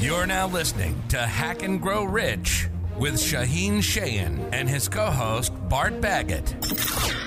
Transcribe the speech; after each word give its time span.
You're 0.00 0.26
now 0.26 0.46
listening 0.46 1.02
to 1.08 1.18
Hack 1.18 1.64
and 1.64 1.82
Grow 1.82 2.04
Rich 2.04 2.68
with 2.98 3.14
Shaheen 3.14 3.78
Shayan 3.78 4.48
and 4.52 4.68
his 4.68 4.88
co 4.88 5.10
host, 5.10 5.52
Bart 5.68 6.00
Baggett, 6.00 6.50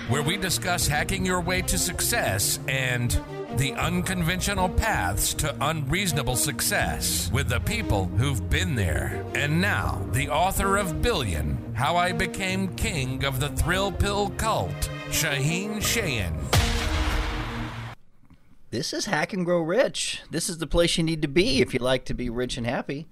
where 0.08 0.21
we 0.21 0.38
discuss 0.38 0.88
hacking 0.88 1.26
your 1.26 1.42
way 1.42 1.62
to 1.63 1.78
success 1.78 2.60
and 2.70 3.20
the 3.57 3.73
unconventional 3.73 4.70
paths 4.70 5.34
to 5.34 5.54
unreasonable 5.60 6.38
success 6.38 7.29
with 7.34 7.49
the 7.49 7.60
people 7.60 8.06
who've 8.06 8.49
been 8.49 8.76
there. 8.76 9.22
And 9.35 9.60
now, 9.60 10.01
the 10.13 10.29
author 10.29 10.78
of 10.78 11.01
Billion 11.01 11.74
How 11.74 11.97
I 11.97 12.13
Became 12.13 12.74
King 12.76 13.26
of 13.26 13.42
the 13.42 13.49
Thrill 13.49 13.92
Pill 13.92 14.29
Cult, 14.38 14.90
Shaheen 15.10 15.81
Shayan. 15.81 16.60
This 18.72 18.94
is 18.94 19.03
Hack 19.03 19.34
and 19.34 19.44
Grow 19.44 19.59
Rich. 19.62 20.22
This 20.31 20.48
is 20.48 20.59
the 20.59 20.66
place 20.66 20.98
you 20.98 21.03
need 21.03 21.21
to 21.23 21.27
be 21.27 21.59
if 21.59 21.73
you 21.73 21.81
like 21.81 22.05
to 22.05 22.13
be 22.13 22.30
rich 22.30 22.55
and 22.55 22.66
happy. 22.66 23.05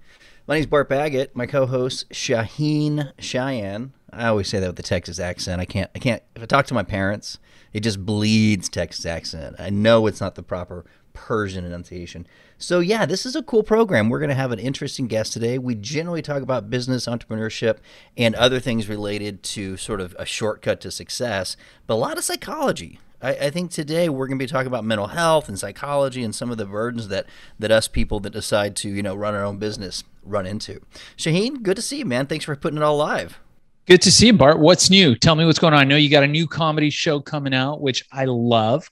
My 0.46 0.54
name 0.54 0.60
is 0.62 0.66
Bart 0.66 0.88
Baggett. 0.88 1.36
My 1.36 1.44
co-host 1.44 2.08
Shaheen 2.08 3.12
Cheyenne. 3.18 3.92
I 4.10 4.28
always 4.28 4.48
say 4.48 4.58
that 4.58 4.68
with 4.68 4.76
the 4.76 4.82
Texas 4.82 5.20
accent. 5.20 5.60
I 5.60 5.66
can't. 5.66 5.90
I 5.94 5.98
can't. 5.98 6.22
If 6.34 6.42
I 6.42 6.46
talk 6.46 6.64
to 6.68 6.74
my 6.74 6.82
parents, 6.82 7.38
it 7.74 7.80
just 7.80 8.06
bleeds 8.06 8.70
Texas 8.70 9.04
accent. 9.04 9.56
I 9.58 9.68
know 9.68 10.06
it's 10.06 10.22
not 10.22 10.34
the 10.34 10.42
proper 10.42 10.86
Persian 11.12 11.66
enunciation. 11.66 12.26
So 12.56 12.80
yeah, 12.80 13.04
this 13.04 13.26
is 13.26 13.36
a 13.36 13.42
cool 13.42 13.62
program. 13.62 14.08
We're 14.08 14.18
going 14.18 14.30
to 14.30 14.34
have 14.34 14.52
an 14.52 14.60
interesting 14.60 15.08
guest 15.08 15.34
today. 15.34 15.58
We 15.58 15.74
generally 15.74 16.22
talk 16.22 16.40
about 16.40 16.70
business, 16.70 17.04
entrepreneurship, 17.04 17.80
and 18.16 18.34
other 18.34 18.60
things 18.60 18.88
related 18.88 19.42
to 19.42 19.76
sort 19.76 20.00
of 20.00 20.16
a 20.18 20.24
shortcut 20.24 20.80
to 20.80 20.90
success, 20.90 21.58
but 21.86 21.92
a 21.92 21.96
lot 21.96 22.16
of 22.16 22.24
psychology. 22.24 22.98
I, 23.22 23.30
I 23.30 23.50
think 23.50 23.70
today 23.70 24.08
we're 24.08 24.26
going 24.26 24.38
to 24.38 24.42
be 24.42 24.48
talking 24.48 24.66
about 24.66 24.84
mental 24.84 25.08
health 25.08 25.48
and 25.48 25.58
psychology 25.58 26.22
and 26.22 26.34
some 26.34 26.50
of 26.50 26.58
the 26.58 26.66
burdens 26.66 27.08
that 27.08 27.26
that 27.58 27.70
us 27.70 27.88
people 27.88 28.20
that 28.20 28.30
decide 28.30 28.76
to 28.76 28.88
you 28.88 29.02
know 29.02 29.14
run 29.14 29.34
our 29.34 29.44
own 29.44 29.58
business 29.58 30.04
run 30.22 30.46
into. 30.46 30.80
Shaheen, 31.16 31.62
good 31.62 31.76
to 31.76 31.82
see 31.82 31.98
you, 31.98 32.04
man. 32.04 32.26
Thanks 32.26 32.44
for 32.44 32.56
putting 32.56 32.78
it 32.78 32.82
all 32.82 32.96
live. 32.96 33.38
Good 33.86 34.02
to 34.02 34.12
see 34.12 34.26
you, 34.26 34.32
Bart. 34.34 34.60
What's 34.60 34.90
new? 34.90 35.16
Tell 35.16 35.34
me 35.34 35.44
what's 35.44 35.58
going 35.58 35.74
on. 35.74 35.80
I 35.80 35.84
know 35.84 35.96
you 35.96 36.10
got 36.10 36.22
a 36.22 36.28
new 36.28 36.46
comedy 36.46 36.90
show 36.90 37.20
coming 37.20 37.54
out, 37.54 37.80
which 37.80 38.04
I 38.12 38.24
love. 38.26 38.90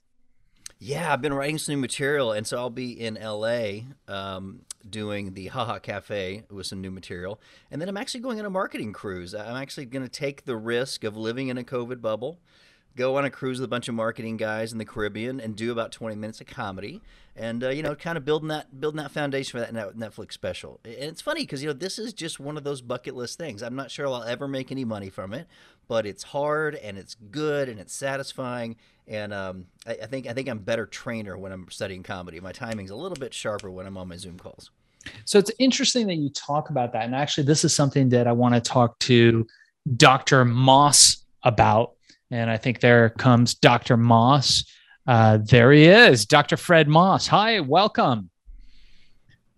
Yeah, 0.81 1.13
I've 1.13 1.21
been 1.21 1.35
writing 1.35 1.59
some 1.59 1.75
new 1.75 1.81
material, 1.81 2.33
and 2.33 2.47
so 2.47 2.57
I'll 2.57 2.71
be 2.71 2.93
in 2.93 3.15
LA 3.15 3.81
um, 4.07 4.61
doing 4.89 5.35
the 5.35 5.49
Haha 5.49 5.79
Cafe 5.79 6.45
with 6.51 6.67
some 6.67 6.81
new 6.81 6.91
material. 6.91 7.41
And 7.71 7.81
then 7.81 7.89
I'm 7.89 7.97
actually 7.97 8.21
going 8.21 8.39
on 8.39 8.47
a 8.47 8.51
marketing 8.51 8.93
cruise. 8.93 9.35
I'm 9.35 9.57
actually 9.57 9.87
going 9.87 10.05
to 10.05 10.09
take 10.09 10.45
the 10.45 10.57
risk 10.57 11.05
of 11.05 11.17
living 11.17 11.49
in 11.49 11.59
a 11.59 11.65
COVID 11.65 12.01
bubble 12.01 12.39
go 12.99 13.17
on 13.17 13.25
a 13.25 13.31
cruise 13.31 13.61
with 13.61 13.65
a 13.65 13.69
bunch 13.69 13.89
of 13.89 13.95
marketing 13.95 14.37
guys 14.37 14.73
in 14.73 14.79
the 14.79 14.85
Caribbean 14.85 15.41
and 15.41 15.55
do 15.55 15.71
about 15.71 15.93
20 15.93 16.17
minutes 16.17 16.41
of 16.41 16.49
comedy 16.49 17.01
and 17.37 17.63
uh, 17.63 17.69
you 17.69 17.81
know 17.81 17.95
kind 17.95 18.19
of 18.19 18.25
building 18.25 18.49
that 18.49 18.81
building 18.81 19.01
that 19.01 19.13
foundation 19.13 19.53
for 19.53 19.65
that 19.65 19.97
Netflix 19.97 20.33
special. 20.33 20.81
And 20.85 20.95
it's 20.95 21.23
funny 21.23 21.43
because 21.43 21.63
you 21.63 21.69
know 21.69 21.73
this 21.73 21.99
is 21.99 22.13
just 22.13 22.41
one 22.41 22.57
of 22.57 22.65
those 22.65 22.83
bucket 22.83 23.15
list 23.15 23.39
things. 23.39 23.63
I'm 23.63 23.77
not 23.77 23.93
sure 23.93 24.07
I'll 24.09 24.25
ever 24.25 24.49
make 24.49 24.73
any 24.73 24.85
money 24.85 25.11
from 25.11 25.33
it, 25.33 25.47
but 25.87 26.07
it's 26.07 26.25
hard 26.25 26.75
and 26.75 26.99
it's 26.99 27.15
good 27.31 27.69
and 27.69 27.79
it's 27.79 27.95
satisfying. 27.95 28.77
And 29.07 29.33
um, 29.33 29.67
I, 29.87 29.99
I 30.03 30.07
think 30.07 30.27
I 30.27 30.33
think 30.33 30.49
I'm 30.49 30.59
better 30.59 30.85
trainer 30.85 31.39
when 31.39 31.53
I'm 31.53 31.71
studying 31.71 32.03
comedy. 32.03 32.41
My 32.41 32.53
timing's 32.53 32.91
a 32.91 32.97
little 32.97 33.17
bit 33.17 33.33
sharper 33.33 33.71
when 33.71 33.87
I'm 33.87 33.97
on 33.97 34.09
my 34.09 34.17
Zoom 34.17 34.39
calls. 34.39 34.71
So 35.25 35.39
it's 35.39 35.53
interesting 35.61 36.09
that 36.09 36.17
you 36.17 36.31
talk 36.31 36.71
about 36.71 36.93
that. 36.93 37.05
And 37.05 37.15
actually, 37.15 37.45
this 37.45 37.65
is 37.65 37.73
something 37.75 38.09
that 38.09 38.27
I 38.27 38.33
want 38.33 38.57
to 38.57 38.61
talk 38.61 38.99
to 39.01 39.47
Dr. 39.97 40.45
Moss 40.45 41.25
about 41.45 41.93
and 42.31 42.51
I 42.51 42.57
think 42.57 42.81
there 42.81 43.11
comes 43.11 43.55
Dr. 43.55 43.97
Moss. 43.97 44.65
Uh, 45.07 45.39
there 45.39 45.73
he 45.73 45.85
is, 45.85 46.27
Dr. 46.27 46.57
Fred 46.57 46.89
Moss. 46.89 47.27
Hi, 47.29 47.61
welcome. 47.61 48.31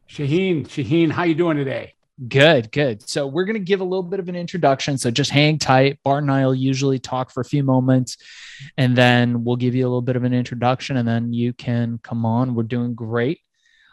Shaheen, 0.08 0.66
Shaheen, 0.66 1.10
how 1.10 1.24
you 1.24 1.34
doing 1.34 1.56
today? 1.56 1.94
Good, 2.28 2.70
good. 2.70 3.08
So 3.08 3.26
we're 3.26 3.44
going 3.44 3.54
to 3.54 3.60
give 3.60 3.80
a 3.80 3.84
little 3.84 4.02
bit 4.02 4.20
of 4.20 4.28
an 4.28 4.36
introduction. 4.36 4.98
So 4.98 5.10
just 5.10 5.30
hang 5.30 5.58
tight. 5.58 5.98
Bart 6.04 6.22
and 6.22 6.30
I 6.30 6.44
will 6.44 6.54
usually 6.54 6.98
talk 6.98 7.30
for 7.30 7.41
a 7.41 7.44
few 7.44 7.64
moments, 7.64 8.19
and 8.76 8.94
then 8.94 9.42
we'll 9.42 9.56
give 9.56 9.75
you 9.75 9.84
a 9.84 9.88
little 9.88 10.03
bit 10.03 10.16
of 10.16 10.25
an 10.25 10.34
introduction, 10.34 10.98
and 10.98 11.09
then 11.09 11.32
you 11.32 11.53
can 11.53 11.98
come 12.03 12.26
on. 12.26 12.54
We're 12.54 12.64
doing 12.64 12.94
great. 12.94 13.41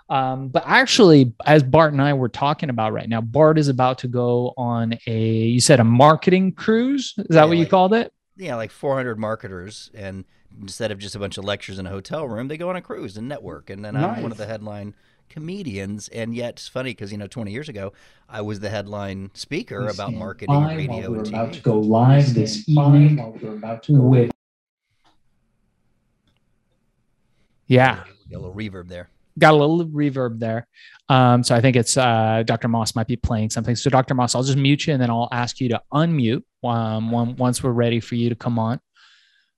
Um, 0.10 0.50
but 0.50 0.64
actually, 0.66 1.34
as 1.46 1.64
Bart 1.64 1.94
and 1.94 2.02
I 2.02 2.14
were 2.14 2.30
talking 2.30 2.70
about 2.70 2.94
right 2.94 3.10
now, 3.10 3.22
Bart 3.22 3.58
is 3.58 3.68
about 3.68 4.00
to 4.00 4.08
go 4.08 4.54
on 4.58 4.98
a, 5.08 5.22
you 5.22 5.60
said 5.60 5.80
a 5.80 5.84
marketing 5.84 6.54
cruise. 6.54 7.14
Is 7.18 7.36
that 7.36 7.48
what 7.48 7.58
you 7.58 7.66
called 7.66 7.94
it? 7.94 8.12
Yeah, 8.38 8.56
like 8.56 8.72
400 8.72 9.18
marketers, 9.20 9.90
and 9.94 10.26
instead 10.62 10.92
of 10.92 11.00
just 11.00 11.16
a 11.16 11.20
bunch 11.20 11.38
of 11.38 11.44
lectures 11.44 11.80
in 11.80 11.86
a 11.86 11.90
hotel 11.90 12.28
room, 12.28 12.48
they 12.48 12.58
go 12.58 12.70
on 12.70 12.76
a 12.76 12.82
cruise 12.82 13.18
and 13.18 13.28
network. 13.28 13.70
And 13.70 13.84
then 13.84 13.96
nice. 13.96 14.18
I'm 14.18 14.24
one 14.24 14.32
of 14.32 14.38
the 14.38 14.46
headline 14.46 14.96
comedians. 15.30 16.08
And 16.10 16.36
yet 16.36 16.54
it's 16.54 16.68
funny 16.68 16.92
because 16.92 17.12
you 17.12 17.18
know 17.18 17.28
20 17.28 17.52
years 17.52 17.70
ago 17.70 17.94
I 18.30 18.42
was 18.42 18.60
the 18.60 18.70
headline 18.70 19.32
speaker 19.34 19.88
about 19.88 20.14
marketing, 20.14 20.64
radio, 20.64 21.12
we're 21.12 21.18
and 21.18 21.28
TV. 21.28 21.30
About 21.30 21.54
to 21.54 21.62
go 21.62 21.80
live 21.80 22.34
this 22.34 22.68
evening. 22.68 23.18
While 23.18 23.38
we're 23.42 23.54
about 23.54 23.84
to 23.84 23.94
go 23.94 24.02
with. 24.02 24.32
Yeah. 27.68 28.04
A 28.34 28.38
little 28.38 28.54
reverb 28.54 28.88
there 28.88 29.10
got 29.38 29.54
a 29.54 29.58
little 29.58 29.86
reverb 29.86 30.40
there. 30.40 30.68
Um, 31.10 31.44
so 31.44 31.56
I 31.56 31.62
think 31.62 31.76
it's 31.76 31.96
uh, 31.96 32.44
Dr. 32.46 32.68
Moss 32.68 32.96
might 32.96 33.08
be 33.08 33.16
playing 33.16 33.50
something. 33.50 33.76
So 33.76 33.90
Dr. 33.90 34.14
Moss, 34.14 34.36
I'll 34.36 34.44
just 34.44 34.58
mute 34.58 34.88
you 34.88 34.94
and 34.94 35.02
then 35.02 35.10
I'll 35.10 35.30
ask 35.32 35.60
you 35.60 35.70
to 35.70 35.82
unmute 35.94 36.44
um, 36.64 37.36
once 37.38 37.64
we're 37.64 37.72
ready 37.72 38.00
for 38.00 38.16
you 38.16 38.30
to 38.30 38.36
come 38.36 38.60
on. 38.60 38.80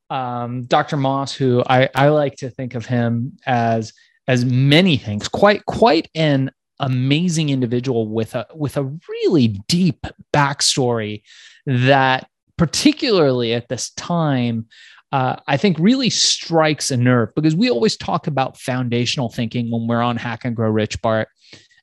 Um, 0.10 0.64
Dr. 0.64 0.98
Moss, 0.98 1.34
who 1.34 1.64
I, 1.68 1.90
I 1.96 2.10
like 2.10 2.36
to 2.38 2.50
think 2.50 2.76
of 2.76 2.86
him 2.86 3.38
as 3.46 3.94
as 4.28 4.46
many 4.46 4.98
things, 4.98 5.28
quite 5.28 5.66
quite 5.66 6.08
an 6.14 6.52
amazing 6.80 7.50
individual 7.50 8.08
with 8.08 8.36
a 8.36 8.48
with 8.54 8.78
a 8.78 8.84
really 9.10 9.60
deep 9.68 10.06
backstory 10.34 11.24
that 11.66 12.28
particularly 12.58 13.54
at 13.54 13.70
this 13.70 13.92
time 13.92 14.68
uh, 15.12 15.38
I 15.48 15.58
think 15.58 15.78
really 15.80 16.10
strikes 16.10 16.92
a 16.92 16.98
nerve 16.98 17.34
because 17.36 17.56
we 17.56 17.70
always 17.70 17.98
talk 17.98 18.28
about 18.28 18.60
foundational 18.60 19.30
thinking 19.30 19.72
when 19.72 19.88
we're 19.88 20.02
on 20.02 20.18
Hack 20.18 20.46
and 20.46 20.56
Grow 20.56 20.70
Rich, 20.70 21.02
Bart. 21.02 21.30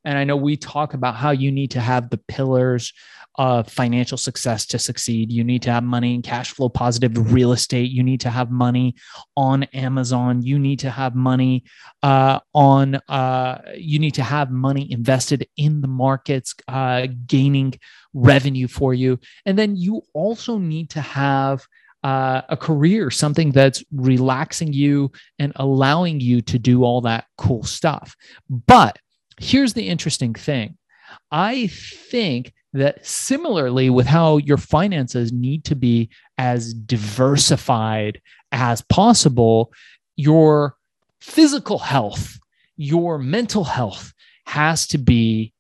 And 0.05 0.17
I 0.17 0.25
know 0.25 0.37
we 0.37 0.57
talk 0.57 0.95
about 0.95 1.17
how 1.17 1.31
you 1.31 1.51
need 1.51 1.73
to 1.73 1.81
have 1.81 2.11
the 2.11 2.19
pillars 2.19 2.93
of 3.39 3.69
financial 3.69 4.17
success 4.17 4.65
to 4.67 4.79
succeed. 4.79 5.31
You 5.31 5.45
need 5.45 5.63
to 5.63 5.73
have 5.73 5.83
money 5.85 6.15
and 6.15 6.25
cash 6.25 6.53
flow 6.53 6.69
positive 6.69 7.33
real 7.33 7.53
estate. 7.53 7.91
You 7.91 8.03
need 8.03 8.21
to 8.21 8.31
have 8.31 8.51
money 8.51 8.95
on 9.37 9.65
Amazon. 9.65 10.43
You 10.43 10.59
need 10.59 10.79
to 10.81 10.91
have 10.91 11.15
money 11.15 11.65
uh, 12.03 12.41
on, 12.55 12.95
uh, 13.09 13.59
you 13.77 13.99
need 13.99 14.15
to 14.15 14.23
have 14.23 14.51
money 14.51 14.91
invested 14.91 15.47
in 15.57 15.81
the 15.83 15.89
markets, 15.89 16.55
uh, 16.69 17.09
gaining 17.27 17.75
revenue 18.15 18.69
for 18.69 18.95
you. 18.95 19.19
And 19.45 19.59
then 19.59 19.77
you 19.77 20.03
also 20.15 20.57
need 20.59 20.91
to 20.91 21.01
have 21.01 21.67
uh, 22.03 22.43
a 22.49 22.57
career, 22.57 23.11
something 23.11 23.51
that's 23.51 23.83
relaxing 23.93 24.73
you 24.73 25.11
and 25.39 25.53
allowing 25.57 26.21
you 26.21 26.41
to 26.43 26.59
do 26.59 26.85
all 26.85 27.01
that 27.01 27.27
cool 27.37 27.63
stuff. 27.63 28.15
But 28.49 28.99
here's 29.41 29.75
the 29.75 29.89
interesting 29.89 30.35
thing 30.35 30.77
I 31.31 31.69
think 31.69 32.53
that 32.73 33.07
similarly 33.07 33.91
with 33.91 34.07
how 34.07 34.37
your 34.39 34.59
finances 34.59 35.33
need 35.33 35.65
to 35.65 35.75
be 35.75 36.11
as 36.39 36.75
diversified 36.75 38.21
as 38.53 38.83
possible, 38.83 39.73
your 40.17 40.77
physical 41.21 41.79
health, 41.79 42.39
your 42.77 43.19
mental 43.19 43.65
health 43.65 44.13
has 44.47 44.87
to 44.89 44.99
be 44.99 45.53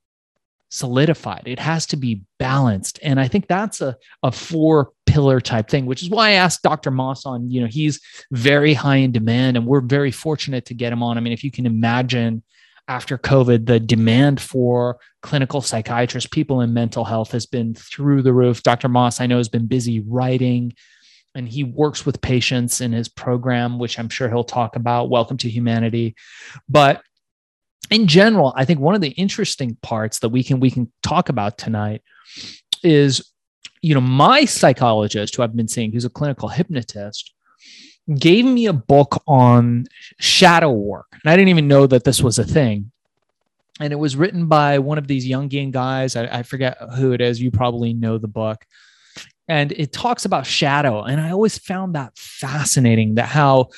solidified. 0.68 1.44
It 1.46 1.58
has 1.58 1.86
to 1.86 1.96
be 1.96 2.22
balanced. 2.38 2.98
And 3.02 3.20
I 3.20 3.28
think 3.28 3.46
that's 3.46 3.80
a, 3.80 3.96
a 4.22 4.32
four 4.32 4.92
pillar 5.06 5.40
type 5.40 5.68
thing, 5.68 5.86
which 5.86 6.02
is 6.02 6.10
why 6.10 6.28
I 6.28 6.32
asked 6.32 6.62
Dr. 6.62 6.90
Moss 6.90 7.24
on, 7.24 7.50
you 7.50 7.60
know, 7.60 7.66
he's 7.66 8.00
very 8.32 8.74
high 8.74 8.96
in 8.96 9.12
demand 9.12 9.56
and 9.56 9.66
we're 9.66 9.80
very 9.80 10.10
fortunate 10.10 10.66
to 10.66 10.74
get 10.74 10.92
him 10.92 11.02
on. 11.02 11.16
I 11.16 11.20
mean, 11.20 11.32
if 11.32 11.44
you 11.44 11.50
can 11.50 11.66
imagine 11.66 12.42
after 12.88 13.18
COVID, 13.18 13.66
the 13.66 13.80
demand 13.80 14.40
for 14.40 14.98
clinical 15.22 15.60
psychiatrists, 15.60 16.28
people 16.28 16.60
in 16.60 16.72
mental 16.72 17.04
health 17.04 17.32
has 17.32 17.46
been 17.46 17.74
through 17.74 18.22
the 18.22 18.32
roof. 18.32 18.62
Dr. 18.62 18.88
Moss, 18.88 19.20
I 19.20 19.26
know, 19.26 19.38
has 19.38 19.48
been 19.48 19.66
busy 19.66 20.00
writing 20.00 20.74
and 21.34 21.48
he 21.48 21.64
works 21.64 22.06
with 22.06 22.20
patients 22.20 22.80
in 22.80 22.92
his 22.92 23.08
program, 23.08 23.78
which 23.78 23.98
I'm 23.98 24.08
sure 24.08 24.28
he'll 24.28 24.44
talk 24.44 24.74
about. 24.74 25.10
Welcome 25.10 25.36
to 25.38 25.50
Humanity. 25.50 26.16
But 26.68 27.02
in 27.90 28.06
general, 28.06 28.52
I 28.56 28.64
think 28.64 28.80
one 28.80 28.94
of 28.94 29.00
the 29.00 29.10
interesting 29.10 29.76
parts 29.82 30.20
that 30.20 30.30
we 30.30 30.42
can 30.42 30.60
we 30.60 30.70
can 30.70 30.90
talk 31.02 31.28
about 31.28 31.58
tonight 31.58 32.02
is, 32.82 33.32
you 33.82 33.94
know, 33.94 34.00
my 34.00 34.44
psychologist 34.44 35.34
who 35.36 35.42
I've 35.42 35.56
been 35.56 35.68
seeing, 35.68 35.92
who's 35.92 36.04
a 36.04 36.10
clinical 36.10 36.48
hypnotist, 36.48 37.32
gave 38.18 38.44
me 38.44 38.66
a 38.66 38.72
book 38.72 39.22
on 39.26 39.86
shadow 40.18 40.72
work, 40.72 41.06
and 41.12 41.32
I 41.32 41.36
didn't 41.36 41.48
even 41.48 41.68
know 41.68 41.86
that 41.86 42.04
this 42.04 42.22
was 42.22 42.38
a 42.38 42.44
thing. 42.44 42.90
And 43.78 43.92
it 43.92 43.96
was 43.96 44.16
written 44.16 44.46
by 44.46 44.78
one 44.78 44.96
of 44.96 45.06
these 45.06 45.28
Jungian 45.28 45.70
guys. 45.70 46.16
I, 46.16 46.38
I 46.38 46.42
forget 46.44 46.78
who 46.96 47.12
it 47.12 47.20
is. 47.20 47.42
You 47.42 47.50
probably 47.50 47.92
know 47.92 48.16
the 48.16 48.26
book 48.26 48.64
and 49.48 49.72
it 49.72 49.92
talks 49.92 50.24
about 50.24 50.46
shadow 50.46 51.02
and 51.02 51.20
i 51.20 51.30
always 51.30 51.58
found 51.58 51.94
that 51.94 52.16
fascinating 52.16 53.14
that 53.14 53.26
how 53.26 53.68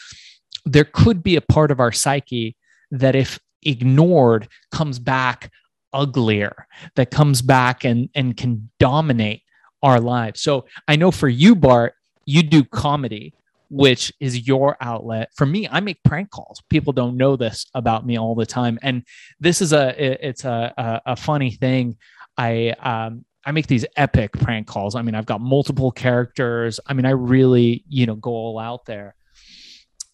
there 0.64 0.84
could 0.84 1.22
be 1.22 1.36
a 1.36 1.40
part 1.40 1.70
of 1.70 1.80
our 1.80 1.92
psyche 1.92 2.56
that 2.90 3.14
if 3.14 3.38
ignored 3.62 4.48
comes 4.70 4.98
back 4.98 5.50
uglier 5.92 6.66
that 6.96 7.10
comes 7.10 7.42
back 7.42 7.84
and 7.84 8.08
and 8.14 8.36
can 8.36 8.70
dominate 8.78 9.42
our 9.82 10.00
lives. 10.00 10.40
So 10.40 10.66
I 10.86 10.96
know 10.96 11.10
for 11.10 11.28
you, 11.28 11.54
Bart, 11.54 11.94
you 12.26 12.42
do 12.42 12.64
comedy, 12.64 13.34
which 13.70 14.12
is 14.20 14.46
your 14.46 14.76
outlet. 14.80 15.30
For 15.36 15.46
me, 15.46 15.68
I 15.68 15.80
make 15.80 16.02
prank 16.02 16.30
calls. 16.30 16.62
People 16.68 16.92
don't 16.92 17.16
know 17.16 17.36
this 17.36 17.66
about 17.74 18.06
me 18.06 18.18
all 18.18 18.34
the 18.34 18.46
time, 18.46 18.78
and 18.82 19.02
this 19.40 19.62
is 19.62 19.72
a 19.72 20.28
it's 20.28 20.44
a 20.44 20.74
a, 20.76 21.12
a 21.12 21.16
funny 21.16 21.50
thing. 21.50 21.96
I 22.36 22.70
um 22.80 23.24
I 23.44 23.52
make 23.52 23.66
these 23.66 23.86
epic 23.96 24.32
prank 24.32 24.66
calls. 24.66 24.94
I 24.94 25.02
mean, 25.02 25.14
I've 25.14 25.26
got 25.26 25.40
multiple 25.40 25.90
characters. 25.90 26.80
I 26.86 26.92
mean, 26.92 27.06
I 27.06 27.10
really 27.10 27.84
you 27.88 28.06
know 28.06 28.16
go 28.16 28.30
all 28.30 28.58
out 28.58 28.84
there. 28.84 29.14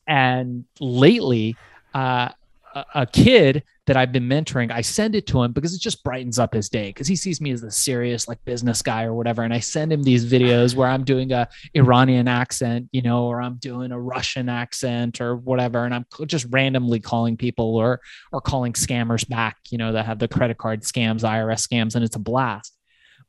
And 0.07 0.67
lately, 0.81 1.57
uh, 1.95 2.29
a, 2.75 2.85
a 2.95 3.07
kid 3.07 3.63
that 3.87 3.97
I've 3.97 4.13
been 4.13 4.29
mentoring, 4.29 4.71
I 4.71 4.81
send 4.81 5.15
it 5.15 5.27
to 5.29 5.43
him 5.43 5.53
because 5.53 5.75
it 5.75 5.81
just 5.81 6.03
brightens 6.03 6.39
up 6.39 6.55
his 6.55 6.69
day 6.69 6.89
because 6.89 7.07
he 7.07 7.17
sees 7.17 7.41
me 7.41 7.51
as 7.51 7.61
the 7.61 7.71
serious 7.71 8.27
like 8.27 8.45
business 8.45 8.83
guy 8.83 9.05
or 9.05 9.15
whatever. 9.15 9.43
And 9.43 9.53
I 9.53 9.61
send 9.61 9.93
him 9.93 10.03
these 10.03 10.31
videos 10.31 10.75
where 10.75 10.89
I'm 10.89 11.05
doing 11.05 11.33
a 11.33 11.49
Iranian 11.75 12.27
accent, 12.27 12.89
you 12.93 13.03
know, 13.03 13.27
or 13.27 13.41
I'm 13.41 13.57
doing 13.57 13.93
a 13.93 14.01
Russian 14.01 14.49
accent 14.49 15.21
or 15.21 15.37
whatever. 15.37 15.85
And 15.85 15.95
I'm 15.95 16.07
just 16.27 16.47
randomly 16.51 17.01
calling 17.01 17.37
people 17.37 17.77
or 17.77 18.01
or 18.33 18.41
calling 18.41 18.73
scammers 18.73 19.29
back, 19.29 19.57
you 19.71 19.79
know, 19.79 19.93
that 19.93 20.07
have 20.07 20.19
the 20.19 20.29
credit 20.29 20.59
card 20.59 20.83
scams, 20.83 21.21
IRS 21.21 21.67
scams, 21.67 21.95
and 21.95 22.05
it's 22.05 22.17
a 22.17 22.21
blast. 22.21 22.77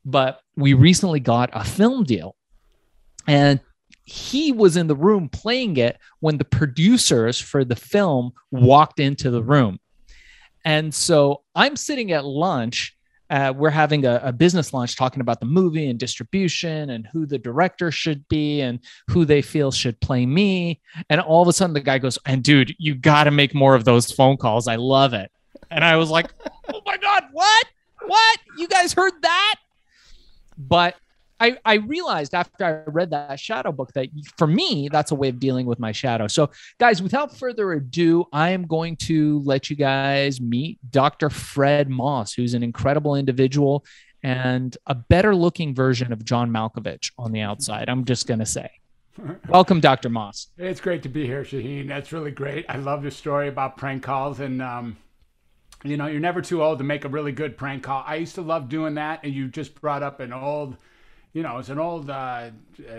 But 0.05 0.39
we 0.55 0.73
recently 0.73 1.19
got 1.19 1.49
a 1.53 1.63
film 1.63 2.03
deal. 2.03 2.35
And 3.27 3.59
he 4.05 4.51
was 4.51 4.77
in 4.77 4.87
the 4.87 4.95
room 4.95 5.27
playing 5.29 5.77
it 5.77 5.97
when 6.19 6.37
the 6.37 6.45
producers 6.45 7.39
for 7.41 7.65
the 7.65 7.75
film 7.75 8.31
walked 8.51 8.99
into 8.99 9.31
the 9.31 9.43
room. 9.43 9.79
And 10.63 10.93
so 10.93 11.41
I'm 11.55 11.75
sitting 11.75 12.11
at 12.11 12.25
lunch. 12.25 12.95
Uh, 13.29 13.51
we're 13.55 13.71
having 13.71 14.05
a, 14.05 14.21
a, 14.23 14.31
business 14.31 14.71
lunch 14.71 14.95
talking 14.95 15.19
about 15.19 15.39
the 15.39 15.47
movie 15.47 15.89
and 15.89 15.97
distribution 15.97 16.91
and 16.91 17.07
who 17.07 17.25
the 17.25 17.39
director 17.39 17.89
should 17.89 18.27
be 18.27 18.61
and 18.61 18.79
who 19.09 19.25
they 19.25 19.41
feel 19.41 19.71
should 19.71 19.99
play 19.99 20.27
me. 20.27 20.79
And 21.09 21.19
all 21.19 21.41
of 21.41 21.47
a 21.47 21.53
sudden, 21.53 21.73
the 21.73 21.79
guy 21.79 21.97
goes, 21.97 22.19
And 22.27 22.43
dude, 22.43 22.75
you 22.77 22.93
got 22.93 23.23
to 23.23 23.31
make 23.31 23.55
more 23.55 23.73
of 23.73 23.83
those 23.83 24.11
phone 24.11 24.37
calls. 24.37 24.67
I 24.67 24.75
love 24.75 25.15
it. 25.15 25.31
And 25.71 25.83
I 25.83 25.95
was 25.95 26.11
like, 26.11 26.31
Oh 26.71 26.81
my 26.85 26.97
God, 26.97 27.23
what? 27.31 27.65
What? 28.05 28.39
You 28.59 28.67
guys 28.67 28.93
heard 28.93 29.13
that? 29.23 29.55
But 30.55 30.95
I, 31.39 31.57
I 31.65 31.75
realized 31.75 32.33
after 32.33 32.65
I 32.65 32.89
read 32.89 33.09
that 33.11 33.39
shadow 33.39 33.71
book 33.71 33.91
that 33.93 34.07
for 34.37 34.47
me, 34.47 34.87
that's 34.91 35.11
a 35.11 35.15
way 35.15 35.29
of 35.29 35.39
dealing 35.39 35.65
with 35.65 35.79
my 35.79 35.91
shadow. 35.91 36.27
So, 36.27 36.49
guys, 36.79 37.01
without 37.01 37.35
further 37.35 37.73
ado, 37.73 38.25
I 38.31 38.51
am 38.51 38.65
going 38.65 38.95
to 38.97 39.41
let 39.43 39.69
you 39.69 39.75
guys 39.75 40.39
meet 40.39 40.79
Dr. 40.91 41.29
Fred 41.29 41.89
Moss, 41.89 42.33
who's 42.33 42.53
an 42.53 42.63
incredible 42.63 43.15
individual 43.15 43.85
and 44.23 44.75
a 44.87 44.95
better 44.95 45.35
looking 45.35 45.75
version 45.75 46.11
of 46.11 46.23
John 46.23 46.49
Malkovich 46.49 47.11
on 47.17 47.31
the 47.31 47.41
outside. 47.41 47.89
I'm 47.89 48.05
just 48.05 48.27
going 48.27 48.39
to 48.39 48.45
say. 48.45 48.71
Welcome, 49.47 49.79
Dr. 49.79 50.09
Moss. 50.09 50.47
It's 50.57 50.81
great 50.81 51.03
to 51.03 51.09
be 51.09 51.25
here, 51.25 51.43
Shaheen. 51.43 51.87
That's 51.87 52.11
really 52.11 52.31
great. 52.31 52.65
I 52.67 52.77
love 52.77 53.03
your 53.03 53.11
story 53.11 53.49
about 53.49 53.77
prank 53.77 54.03
calls. 54.03 54.39
And, 54.39 54.61
um, 54.61 54.97
you 55.83 55.95
know, 55.95 56.07
you're 56.07 56.19
never 56.19 56.41
too 56.41 56.63
old 56.63 56.79
to 56.79 56.83
make 56.83 57.05
a 57.05 57.09
really 57.09 57.31
good 57.31 57.57
prank 57.57 57.83
call. 57.83 58.03
I 58.07 58.15
used 58.15 58.35
to 58.35 58.41
love 58.41 58.67
doing 58.67 58.95
that. 58.95 59.19
And 59.23 59.33
you 59.33 59.47
just 59.47 59.79
brought 59.79 60.01
up 60.01 60.19
an 60.19 60.33
old 60.33 60.77
you 61.35 61.43
know, 61.43 61.57
it's 61.57 61.67
an 61.67 61.79
old 61.79 62.09
uh, 62.09 62.51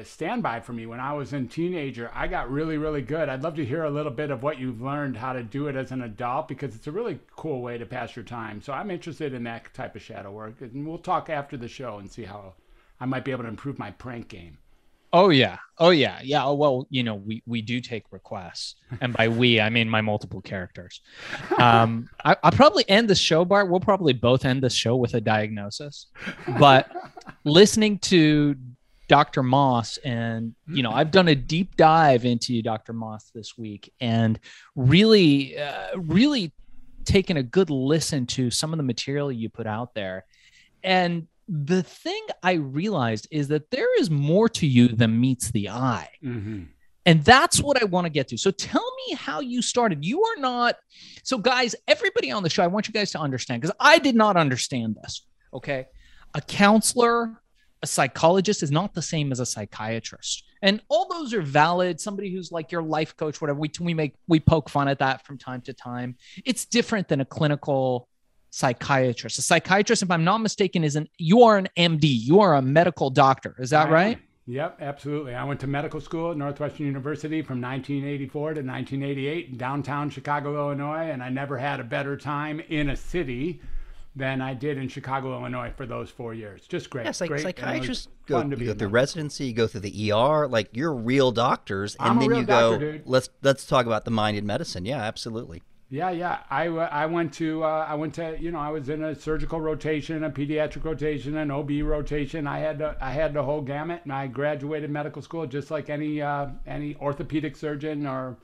standby 0.05 0.61
for 0.61 0.75
me. 0.75 0.85
When 0.85 1.01
I 1.01 1.15
was 1.15 1.33
a 1.33 1.41
teenager, 1.45 2.11
I 2.15 2.27
got 2.27 2.51
really, 2.51 2.77
really 2.77 3.01
good. 3.01 3.31
I'd 3.31 3.43
love 3.43 3.55
to 3.55 3.65
hear 3.65 3.85
a 3.85 3.91
little 3.91 4.13
bit 4.13 4.31
of 4.31 4.43
what 4.43 4.59
you've 4.59 4.83
learned 4.83 5.17
how 5.17 5.33
to 5.33 5.43
do 5.43 5.69
it 5.69 5.75
as 5.75 5.91
an 5.91 6.03
adult 6.03 6.47
because 6.47 6.75
it's 6.75 6.87
a 6.87 6.93
really 6.93 7.19
cool 7.35 7.63
way 7.63 7.79
to 7.79 7.87
pass 7.87 8.15
your 8.15 8.27
time. 8.27 8.61
So 8.61 8.75
I'm 8.75 8.91
interested 8.91 9.33
in 9.33 9.45
that 9.45 9.73
type 9.73 9.97
of 9.97 10.03
shadow 10.03 10.31
work, 10.31 10.61
and 10.61 10.87
we'll 10.87 10.99
talk 10.99 11.31
after 11.31 11.57
the 11.57 11.67
show 11.67 11.97
and 11.97 12.13
see 12.13 12.25
how 12.25 12.53
I 13.01 13.07
might 13.07 13.25
be 13.25 13.31
able 13.31 13.45
to 13.45 13.49
improve 13.49 13.79
my 13.79 13.93
prank 13.93 14.29
game. 14.29 14.59
Oh 15.13 15.31
yeah. 15.31 15.59
Oh 15.79 15.91
yeah. 15.91 16.21
Yeah. 16.23 16.45
Oh, 16.45 16.55
well, 16.55 16.87
you 16.91 17.03
know, 17.03 17.15
we 17.15 17.43
we 17.47 17.63
do 17.63 17.81
take 17.81 18.05
requests, 18.11 18.77
and 19.01 19.13
by 19.13 19.29
we 19.29 19.61
I 19.61 19.71
mean 19.71 19.89
my 19.89 20.01
multiple 20.01 20.41
characters. 20.41 21.01
Um, 21.59 22.09
I, 22.25 22.37
will 22.43 22.53
probably 22.53 22.89
end 22.89 23.09
the 23.09 23.15
show, 23.15 23.45
Bart. 23.45 23.71
We'll 23.71 23.81
probably 23.81 24.13
both 24.13 24.45
end 24.45 24.63
the 24.63 24.71
show 24.71 24.97
with 24.97 25.15
a 25.15 25.21
diagnosis. 25.21 26.07
But 26.59 26.91
listening 27.45 27.99
to 28.01 28.57
Dr. 29.09 29.43
Moss, 29.43 29.99
and 29.99 30.55
you 30.69 30.83
know, 30.83 30.91
I've 30.91 31.11
done 31.11 31.29
a 31.29 31.35
deep 31.35 31.77
dive 31.77 32.25
into 32.25 32.61
Dr. 32.63 32.93
Moss 32.93 33.31
this 33.35 33.57
week, 33.57 33.93
and 34.01 34.39
really, 34.75 35.59
uh, 35.59 35.97
really 35.97 36.53
taken 37.05 37.37
a 37.37 37.43
good 37.43 37.71
listen 37.71 38.27
to 38.27 38.51
some 38.51 38.73
of 38.73 38.79
the 38.79 38.83
material 38.83 39.31
you 39.31 39.49
put 39.49 39.67
out 39.67 39.95
there, 39.95 40.25
and 40.83 41.29
the 41.49 41.83
thing 41.83 42.27
I 42.43 42.53
realized 42.53 43.29
is 43.31 43.49
that 43.49 43.71
there 43.71 43.99
is 44.01 44.11
more 44.11 44.49
to 44.51 44.67
you 44.67 44.89
than 44.89 45.21
meets 45.21 45.51
the 45.51 45.71
eye. 45.71 46.11
Mm-hmm. 46.23 46.65
And 47.05 47.25
that's 47.25 47.61
what 47.61 47.81
I 47.81 47.85
want 47.85 48.05
to 48.07 48.11
get 48.11 48.27
to. 48.29 48.37
So 48.37 48.51
tell 48.51 48.85
me 49.07 49.15
how 49.15 49.39
you 49.39 49.63
started. 49.63 50.05
You 50.05 50.25
are 50.25 50.41
not, 50.41 50.77
so 51.23 51.39
guys, 51.39 51.77
everybody 51.87 52.33
on 52.33 52.43
the 52.43 52.51
show, 52.51 52.65
I 52.65 52.67
want 52.67 52.89
you 52.89 52.93
guys 52.93 53.13
to 53.13 53.21
understand 53.21 53.63
because 53.63 53.77
I 53.79 54.01
did 54.01 54.17
not 54.17 54.37
understand 54.37 54.97
this. 55.01 55.25
Okay. 55.55 55.87
A 56.35 56.41
counselor, 56.41 57.41
a 57.81 57.87
psychologist 57.87 58.65
is 58.65 58.73
not 58.73 58.93
the 58.93 59.03
same 59.03 59.31
as 59.31 59.39
a 59.39 59.47
psychiatrist. 59.47 60.43
And 60.63 60.83
all 60.89 61.09
those 61.09 61.33
are 61.33 61.43
valid. 61.43 62.01
Somebody 62.01 62.33
who's 62.33 62.51
like 62.51 62.73
your 62.73 62.83
life 62.83 63.17
coach, 63.17 63.41
whatever, 63.41 63.61
we, 63.61 63.71
we 63.81 63.95
make, 63.95 64.17
we 64.27 64.41
poke 64.41 64.69
fun 64.69 64.89
at 64.89 64.99
that 64.99 65.25
from 65.25 65.39
time 65.39 65.61
to 65.63 65.73
time. 65.73 66.17
It's 66.45 66.65
different 66.65 67.07
than 67.07 67.21
a 67.21 67.25
clinical 67.25 68.09
psychiatrist. 68.57 69.39
A 69.39 69.43
psychiatrist, 69.43 70.03
if 70.03 70.11
I'm 70.11 70.25
not 70.25 70.39
mistaken, 70.39 70.83
is 70.83 70.97
an 70.97 71.09
you 71.19 71.43
are 71.43 71.59
an 71.59 71.69
MD. 71.77 72.05
You 72.05 72.41
are 72.41 72.55
a 72.55 72.63
medical 72.63 73.11
doctor. 73.11 73.55
Is 73.59 73.71
that 73.71 73.91
right? 73.91 74.19
Yep, 74.49 74.79
absolutely. 74.81 75.35
I 75.35 75.43
went 75.45 75.59
to 75.61 75.67
medical 75.67 76.01
school 76.01 76.31
at 76.31 76.37
Northwestern 76.37 76.87
University 76.87 77.43
from 77.43 77.61
1984 77.61 78.55
to 78.55 78.61
1988 78.61 79.49
in 79.49 79.57
downtown 79.57 80.09
Chicago, 80.09 80.55
Illinois, 80.55 81.11
and 81.11 81.21
I 81.21 81.31
never 81.31 81.59
had 81.59 81.81
a 81.81 81.85
better 81.85 82.17
time 82.17 82.61
in 82.61 82.91
a 82.91 82.97
city 82.97 83.61
than 84.15 84.41
I 84.41 84.55
did 84.55 84.79
in 84.79 84.89
Chicago, 84.89 85.39
Illinois 85.39 85.73
for 85.77 85.85
those 85.85 86.11
four 86.11 86.33
years. 86.33 86.63
Just 86.69 86.91
great. 86.91 87.07
Yeah, 87.07 87.13
like 87.21 87.29
great. 87.29 87.43
psychiatrists 87.43 88.09
go, 88.27 88.41
you 88.43 88.67
go 88.67 88.75
through 88.75 88.89
residency, 88.89 89.47
you 89.47 89.53
go 89.53 89.67
through 89.67 89.81
the 89.81 90.13
ER, 90.13 90.47
like 90.47 90.71
you're 90.73 90.95
real 90.95 91.33
doctors, 91.33 91.97
and 91.97 92.11
I'm 92.11 92.19
then 92.21 92.31
you 92.31 92.47
doctor, 92.47 92.79
go, 92.79 92.93
dude. 92.93 93.03
let's 93.05 93.29
let's 93.43 93.67
talk 93.67 93.85
about 93.85 94.05
the 94.05 94.13
mind 94.13 94.39
in 94.39 94.47
medicine. 94.47 94.87
Yeah, 94.87 95.03
absolutely. 95.03 95.63
Yeah, 95.89 96.11
yeah. 96.11 96.41
I, 96.51 96.67
I 96.67 97.07
went 97.07 97.33
to 97.35 97.63
uh, 97.63 97.87
I 97.89 97.95
went 97.95 98.15
to 98.15 98.37
you 98.41 98.51
know 98.51 98.59
I 98.59 98.71
was 98.71 98.89
in 98.89 99.05
a 99.05 99.15
surgical 99.15 99.61
rotation, 99.61 100.25
a 100.25 100.31
pediatric 100.31 100.85
rotation, 100.85 101.37
an 101.37 101.51
OB 101.53 101.71
rotation. 101.83 102.47
I 102.47 102.59
had 102.59 102.79
the, 102.79 102.97
I 103.01 103.13
had 103.13 103.33
the 103.35 103.43
whole 103.43 103.63
gamut, 103.63 104.01
and 104.03 104.13
I 104.13 104.27
graduated 104.27 104.91
medical 104.91 105.23
school 105.23 105.47
just 105.47 105.71
like 105.71 105.89
any 105.89 106.21
uh, 106.21 106.49
any 106.67 106.97
orthopedic 106.97 107.57
surgeon 107.57 108.05
or 108.05 108.37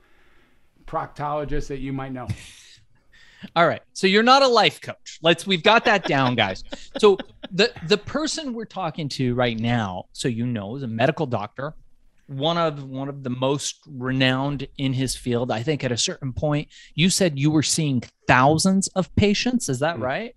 proctologist 0.85 1.67
that 1.67 1.79
you 1.79 1.91
might 1.91 2.13
know. 2.13 2.27
All 3.57 3.67
right. 3.67 3.81
So 3.91 4.07
you're 4.07 4.23
not 4.23 4.41
a 4.41 4.47
life 4.47 4.79
coach. 4.79 5.19
Let's 5.21 5.45
we've 5.45 5.63
got 5.63 5.83
that 5.83 6.05
down, 6.05 6.35
guys. 6.35 6.63
So 6.97 7.17
the 7.51 7.73
the 7.87 7.97
person 7.97 8.53
we're 8.53 8.63
talking 8.63 9.09
to 9.09 9.35
right 9.35 9.59
now, 9.59 10.05
so 10.13 10.29
you 10.29 10.45
know, 10.45 10.77
is 10.77 10.83
a 10.83 10.87
medical 10.87 11.25
doctor 11.25 11.75
one 12.27 12.57
of 12.57 12.83
one 12.83 13.09
of 13.09 13.23
the 13.23 13.29
most 13.29 13.81
renowned 13.87 14.67
in 14.77 14.93
his 14.93 15.15
field. 15.15 15.51
I 15.51 15.63
think 15.63 15.83
at 15.83 15.91
a 15.91 15.97
certain 15.97 16.33
point, 16.33 16.69
you 16.95 17.09
said 17.09 17.37
you 17.37 17.51
were 17.51 17.63
seeing 17.63 18.03
thousands 18.27 18.87
of 18.89 19.13
patients. 19.15 19.69
Is 19.69 19.79
that 19.79 19.97
mm. 19.97 20.01
right? 20.01 20.35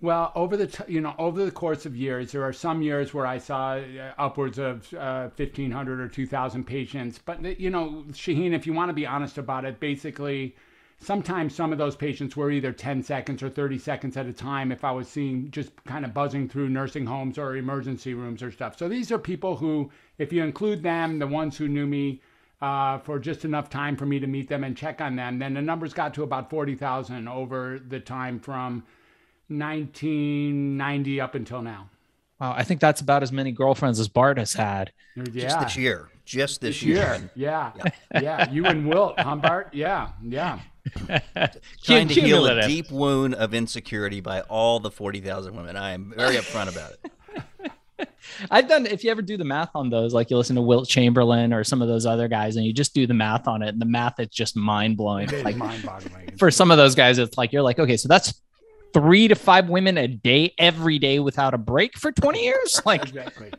Well, 0.00 0.32
over 0.34 0.56
the 0.56 0.66
t- 0.66 0.84
you 0.88 1.00
know 1.00 1.14
over 1.18 1.44
the 1.44 1.50
course 1.50 1.86
of 1.86 1.96
years, 1.96 2.32
there 2.32 2.42
are 2.42 2.52
some 2.52 2.82
years 2.82 3.14
where 3.14 3.26
I 3.26 3.38
saw 3.38 3.74
uh, 3.74 4.12
upwards 4.18 4.58
of 4.58 4.92
uh, 4.94 5.28
fifteen 5.30 5.70
hundred 5.70 6.00
or 6.00 6.08
two 6.08 6.26
thousand 6.26 6.64
patients. 6.64 7.18
But 7.24 7.60
you 7.60 7.70
know, 7.70 8.04
Shaheen, 8.10 8.52
if 8.52 8.66
you 8.66 8.72
want 8.72 8.88
to 8.88 8.94
be 8.94 9.06
honest 9.06 9.38
about 9.38 9.64
it, 9.64 9.78
basically 9.78 10.56
sometimes 11.02 11.54
some 11.54 11.72
of 11.72 11.78
those 11.78 11.96
patients 11.96 12.36
were 12.36 12.50
either 12.50 12.72
10 12.72 13.02
seconds 13.02 13.42
or 13.42 13.50
30 13.50 13.78
seconds 13.78 14.16
at 14.16 14.26
a 14.26 14.32
time 14.32 14.70
if 14.70 14.84
I 14.84 14.92
was 14.92 15.08
seeing 15.08 15.50
just 15.50 15.70
kind 15.84 16.04
of 16.04 16.14
buzzing 16.14 16.48
through 16.48 16.68
nursing 16.68 17.06
homes 17.06 17.38
or 17.38 17.56
emergency 17.56 18.14
rooms 18.14 18.42
or 18.42 18.50
stuff. 18.50 18.78
So 18.78 18.88
these 18.88 19.10
are 19.10 19.18
people 19.18 19.56
who, 19.56 19.90
if 20.18 20.32
you 20.32 20.42
include 20.42 20.82
them, 20.82 21.18
the 21.18 21.26
ones 21.26 21.56
who 21.56 21.68
knew 21.68 21.86
me 21.86 22.20
uh, 22.60 22.98
for 22.98 23.18
just 23.18 23.44
enough 23.44 23.68
time 23.68 23.96
for 23.96 24.06
me 24.06 24.20
to 24.20 24.26
meet 24.26 24.48
them 24.48 24.62
and 24.62 24.76
check 24.76 25.00
on 25.00 25.16
them, 25.16 25.38
then 25.38 25.54
the 25.54 25.62
numbers 25.62 25.92
got 25.92 26.14
to 26.14 26.22
about 26.22 26.48
40,000 26.48 27.26
over 27.26 27.80
the 27.88 27.98
time 27.98 28.38
from 28.38 28.84
1990 29.48 31.20
up 31.20 31.34
until 31.34 31.62
now. 31.62 31.90
Wow, 32.40 32.54
I 32.56 32.64
think 32.64 32.80
that's 32.80 33.00
about 33.00 33.22
as 33.22 33.32
many 33.32 33.52
girlfriends 33.52 34.00
as 34.00 34.08
Bart 34.08 34.38
has 34.38 34.52
had. 34.52 34.92
Yeah. 35.16 35.24
Just 35.24 35.60
this 35.60 35.76
year. 35.76 36.08
Just 36.24 36.60
this, 36.60 36.76
this 36.76 36.82
year. 36.82 36.96
year. 36.96 37.30
Yeah. 37.34 37.72
yeah. 38.14 38.20
yeah. 38.20 38.50
You 38.50 38.66
and 38.66 38.88
Wilt, 38.88 39.18
huh, 39.18 39.36
Bart? 39.36 39.70
Yeah. 39.72 40.10
Yeah. 40.22 40.60
Trying 41.84 42.08
to 42.08 42.20
heal 42.20 42.46
a 42.46 42.66
deep 42.66 42.90
wound 42.90 43.34
of 43.34 43.54
insecurity 43.54 44.20
by 44.20 44.40
all 44.42 44.80
the 44.80 44.90
40,000 44.90 45.54
women. 45.54 45.76
I 45.76 45.92
am 45.92 46.12
very 46.16 46.36
upfront 46.36 46.70
about 46.72 46.92
it. 46.92 47.70
I've 48.50 48.68
done, 48.68 48.86
if 48.86 49.04
you 49.04 49.10
ever 49.10 49.22
do 49.22 49.36
the 49.36 49.44
math 49.44 49.70
on 49.74 49.90
those, 49.90 50.12
like 50.12 50.30
you 50.30 50.36
listen 50.36 50.56
to 50.56 50.62
Wilt 50.62 50.88
Chamberlain 50.88 51.52
or 51.52 51.62
some 51.64 51.82
of 51.82 51.88
those 51.88 52.04
other 52.06 52.28
guys, 52.28 52.56
and 52.56 52.64
you 52.64 52.72
just 52.72 52.94
do 52.94 53.06
the 53.06 53.14
math 53.14 53.46
on 53.46 53.62
it, 53.62 53.68
and 53.68 53.80
the 53.80 53.86
math 53.86 54.18
is 54.18 54.28
just 54.28 54.56
mind 54.56 54.96
blowing. 54.96 55.28
Like 55.44 55.56
mind 55.56 55.84
boggling. 55.84 56.36
For 56.36 56.50
some 56.50 56.70
of 56.70 56.76
those 56.78 56.94
guys, 56.94 57.18
it's 57.18 57.38
like, 57.38 57.52
you're 57.52 57.62
like, 57.62 57.78
okay, 57.78 57.96
so 57.96 58.08
that's 58.08 58.40
three 58.92 59.28
to 59.28 59.34
five 59.34 59.68
women 59.68 59.98
a 59.98 60.08
day 60.08 60.52
every 60.58 60.98
day 60.98 61.18
without 61.18 61.54
a 61.54 61.58
break 61.58 61.96
for 61.96 62.12
20 62.12 62.42
years 62.44 62.80
like 62.86 63.02
Exactly. 63.02 63.50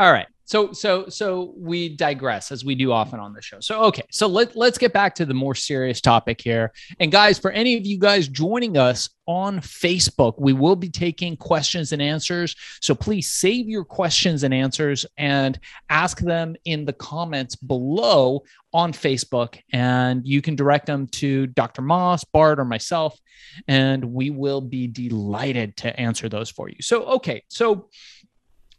all 0.00 0.10
right 0.10 0.26
so 0.44 0.72
so 0.72 1.08
so 1.08 1.54
we 1.56 1.88
digress 1.96 2.52
as 2.52 2.64
we 2.64 2.74
do 2.74 2.92
often 2.92 3.18
on 3.18 3.32
the 3.32 3.40
show. 3.40 3.60
So 3.60 3.82
okay 3.84 4.02
so 4.10 4.26
let, 4.26 4.54
let's 4.54 4.78
get 4.78 4.92
back 4.92 5.14
to 5.16 5.24
the 5.24 5.34
more 5.34 5.54
serious 5.54 6.00
topic 6.00 6.40
here. 6.40 6.72
And 7.00 7.10
guys 7.10 7.38
for 7.38 7.50
any 7.50 7.76
of 7.76 7.86
you 7.86 7.98
guys 7.98 8.28
joining 8.28 8.76
us 8.76 9.08
on 9.26 9.58
facebook 9.58 10.34
we 10.38 10.52
will 10.52 10.76
be 10.76 10.90
taking 10.90 11.36
questions 11.36 11.92
and 11.92 12.02
answers. 12.02 12.54
So 12.82 12.94
please 12.94 13.30
save 13.30 13.68
your 13.68 13.84
questions 13.84 14.42
and 14.42 14.52
answers 14.52 15.06
and 15.16 15.58
ask 15.88 16.20
them 16.20 16.56
in 16.66 16.84
the 16.84 16.92
comments 16.92 17.56
below 17.56 18.42
on 18.74 18.92
facebook. 18.92 19.58
And 19.72 20.26
you 20.26 20.42
can 20.42 20.56
direct 20.56 20.86
them 20.86 21.06
to 21.06 21.46
dr 21.46 21.80
moss 21.80 22.22
bart 22.24 22.58
or 22.58 22.66
myself 22.66 23.18
and 23.66 24.04
we 24.04 24.30
will 24.30 24.60
be 24.60 24.86
delighted 24.88 25.76
to 25.78 25.98
answer 25.98 26.28
those 26.28 26.50
for 26.50 26.68
you. 26.68 26.76
So 26.80 27.04
okay 27.04 27.44
so 27.48 27.88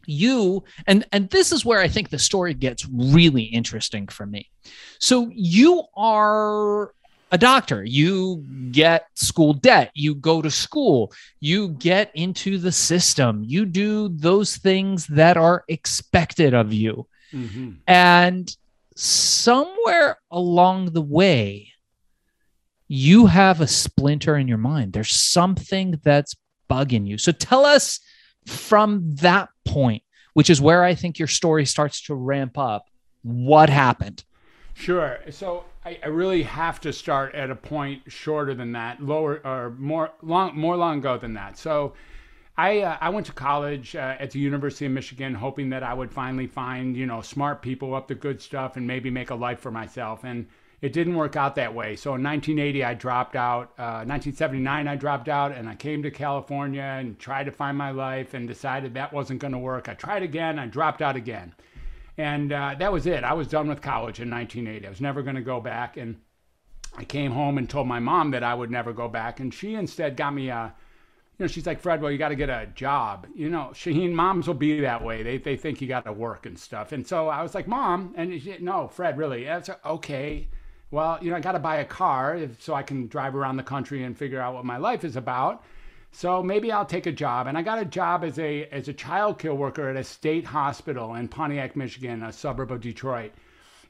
you 0.08 0.64
and 0.88 1.06
and 1.12 1.30
this 1.30 1.52
is 1.52 1.66
where 1.66 1.80
i 1.80 1.88
think 1.88 2.10
the 2.10 2.20
story 2.20 2.54
gets 2.54 2.88
really 2.90 3.44
interesting 3.44 4.08
for 4.08 4.26
me. 4.26 4.50
So 5.00 5.30
you 5.34 5.84
are 5.96 6.94
a 7.32 7.38
doctor. 7.38 7.84
You 7.84 8.44
get 8.72 9.08
school 9.16 9.54
debt. 9.54 9.92
You 9.94 10.16
go 10.16 10.42
to 10.42 10.52
school. 10.52 11.12
You 11.40 11.70
get 11.70 12.12
into 12.14 12.58
the 12.58 12.72
system. 12.72 13.44
You 13.46 13.66
do 13.66 14.10
those 14.10 14.58
things 14.58 15.08
that 15.08 15.38
are 15.38 15.64
expected 15.68 16.54
of 16.54 16.72
you. 16.72 17.08
Hmm 17.32 17.72
and 17.88 18.56
somewhere 18.96 20.18
along 20.32 20.94
the 20.94 21.02
way 21.02 21.72
you 22.88 23.26
have 23.26 23.62
a 23.62 23.68
splinter 23.68 24.38
in 24.38 24.48
your 24.48 24.58
mind. 24.60 24.94
There's 24.94 25.14
something 25.14 26.00
that's 26.04 26.36
bugging 26.70 27.08
you. 27.08 27.18
So 27.18 27.32
tell 27.32 27.66
us 27.66 28.00
from 28.46 29.16
that 29.16 29.50
point, 29.66 30.04
which 30.34 30.50
is 30.50 30.62
where 30.62 30.84
I 30.84 30.96
think 30.96 31.20
your 31.20 31.28
story 31.28 31.66
starts 31.66 32.02
to 32.04 32.16
ramp 32.16 32.58
up, 32.58 32.86
what 33.24 33.70
happened? 33.70 34.24
Sure. 34.74 35.20
So 35.32 35.64
I, 35.86 36.00
I 36.04 36.08
really 36.08 36.44
have 36.44 36.82
to 36.82 36.92
start 36.92 37.34
at 37.34 37.50
a 37.50 37.56
point 37.56 38.04
shorter 38.08 38.54
than 38.54 38.74
that, 38.74 39.02
lower 39.02 39.42
or 39.46 39.72
more 39.72 40.12
long, 40.22 40.58
more 40.58 40.76
long 40.76 41.00
ago 41.00 41.18
than 41.18 41.34
that. 41.36 41.58
So 41.58 41.94
I 42.58 42.82
uh, 42.82 42.98
I 43.02 43.10
went 43.10 43.26
to 43.28 43.34
college 43.34 43.96
uh, 43.96 44.16
at 44.20 44.32
the 44.32 44.40
University 44.40 44.86
of 44.86 44.92
Michigan, 44.92 45.34
hoping 45.34 45.70
that 45.70 45.84
I 45.84 45.94
would 45.94 46.12
finally 46.12 46.48
find 46.48 46.96
you 46.96 47.06
know 47.06 47.22
smart 47.22 47.62
people 47.62 47.96
up 47.96 48.08
to 48.10 48.16
good 48.16 48.42
stuff 48.42 48.78
and 48.78 48.86
maybe 48.86 49.10
make 49.10 49.30
a 49.30 49.36
life 49.36 49.60
for 49.60 49.72
myself. 49.72 50.24
And 50.24 50.48
it 50.82 50.94
didn't 50.94 51.16
work 51.16 51.36
out 51.36 51.56
that 51.56 51.74
way. 51.74 51.96
So 51.96 52.16
in 52.16 52.24
1980, 52.24 52.84
I 52.84 52.94
dropped 52.94 53.36
out. 53.36 53.74
Uh, 53.78 54.04
1979, 54.06 54.88
I 54.88 54.96
dropped 54.96 55.30
out, 55.30 55.52
and 55.52 55.70
I 55.70 55.76
came 55.76 56.04
to 56.04 56.12
California 56.12 56.82
and 56.82 57.18
tried 57.18 57.46
to 57.46 57.52
find 57.52 57.78
my 57.78 57.92
life, 57.92 58.34
and 58.34 58.48
decided 58.48 58.94
that 58.94 59.14
wasn't 59.14 59.40
going 59.40 59.54
to 59.54 59.60
work. 59.60 59.90
I 59.90 59.94
tried 59.94 60.24
again. 60.24 60.60
I 60.60 60.68
dropped 60.68 61.02
out 61.02 61.16
again. 61.16 61.54
And 62.18 62.54
uh, 62.54 62.76
that 62.80 62.94
was 62.94 63.06
it. 63.08 63.24
I 63.24 63.34
was 63.34 63.48
done 63.48 63.68
with 63.68 63.82
college 63.82 64.20
in 64.20 64.30
1980. 64.30 64.86
I 64.86 64.90
was 64.90 65.02
never 65.02 65.22
going 65.22 65.36
to 65.36 65.42
go 65.42 65.60
back. 65.60 65.98
And 65.98 66.18
I 66.98 67.04
came 67.04 67.32
home 67.32 67.58
and 67.58 67.70
told 67.70 67.88
my 67.88 68.00
mom 68.00 68.32
that 68.32 68.44
I 68.44 68.54
would 68.54 68.72
never 68.72 68.94
go 68.94 69.08
back. 69.08 69.40
And 69.40 69.54
she 69.54 69.76
instead 69.76 70.16
got 70.16 70.34
me 70.34 70.50
a, 70.50 70.74
you 71.38 71.44
know, 71.44 71.48
she's 71.48 71.66
like, 71.66 71.82
Fred, 71.82 72.02
well, 72.02 72.12
you 72.12 72.18
got 72.18 72.30
to 72.30 72.36
get 72.36 72.50
a 72.50 72.68
job. 72.74 73.28
You 73.36 73.50
know, 73.50 73.72
Shaheen, 73.74 74.14
moms 74.14 74.48
will 74.48 74.54
be 74.54 74.80
that 74.80 75.04
way. 75.04 75.24
They, 75.24 75.38
they 75.38 75.58
think 75.58 75.82
you 75.82 75.88
got 75.88 76.06
to 76.06 76.14
work 76.14 76.46
and 76.46 76.58
stuff. 76.58 76.94
And 76.94 77.06
so 77.06 77.28
I 77.28 77.44
was 77.44 77.54
like, 77.54 77.68
Mom, 77.68 78.14
and 78.16 78.42
she, 78.42 78.58
no, 78.60 78.88
Fred, 78.88 79.18
really? 79.18 79.44
That's 79.44 79.70
okay. 79.86 80.48
Well, 80.96 81.20
you 81.22 81.30
know, 81.30 81.36
I 81.36 81.42
got 81.42 81.52
to 81.52 81.60
buy 81.60 81.76
a 81.80 81.84
car 81.84 82.38
if, 82.38 82.64
so 82.64 82.74
I 82.74 82.82
can 82.82 83.08
drive 83.08 83.36
around 83.36 83.58
the 83.58 83.64
country 83.64 84.06
and 84.06 84.18
figure 84.18 84.40
out 84.40 84.54
what 84.54 84.64
my 84.64 84.78
life 84.78 85.04
is 85.04 85.18
about. 85.18 85.62
So 86.14 86.42
maybe 86.42 86.72
I'll 86.72 86.86
take 86.86 87.06
a 87.06 87.12
job. 87.12 87.48
And 87.48 87.58
I 87.58 87.64
got 87.64 87.82
a 87.82 87.84
job 87.84 88.24
as 88.24 88.40
a 88.40 88.64
as 88.72 88.88
a 88.88 88.94
child 88.94 89.38
care 89.38 89.54
worker 89.54 89.90
at 89.90 89.98
a 89.98 90.06
state 90.06 90.46
hospital 90.46 91.16
in 91.16 91.28
Pontiac, 91.28 91.76
Michigan, 91.76 92.24
a 92.24 92.32
suburb 92.32 92.72
of 92.72 92.80
Detroit. 92.80 93.34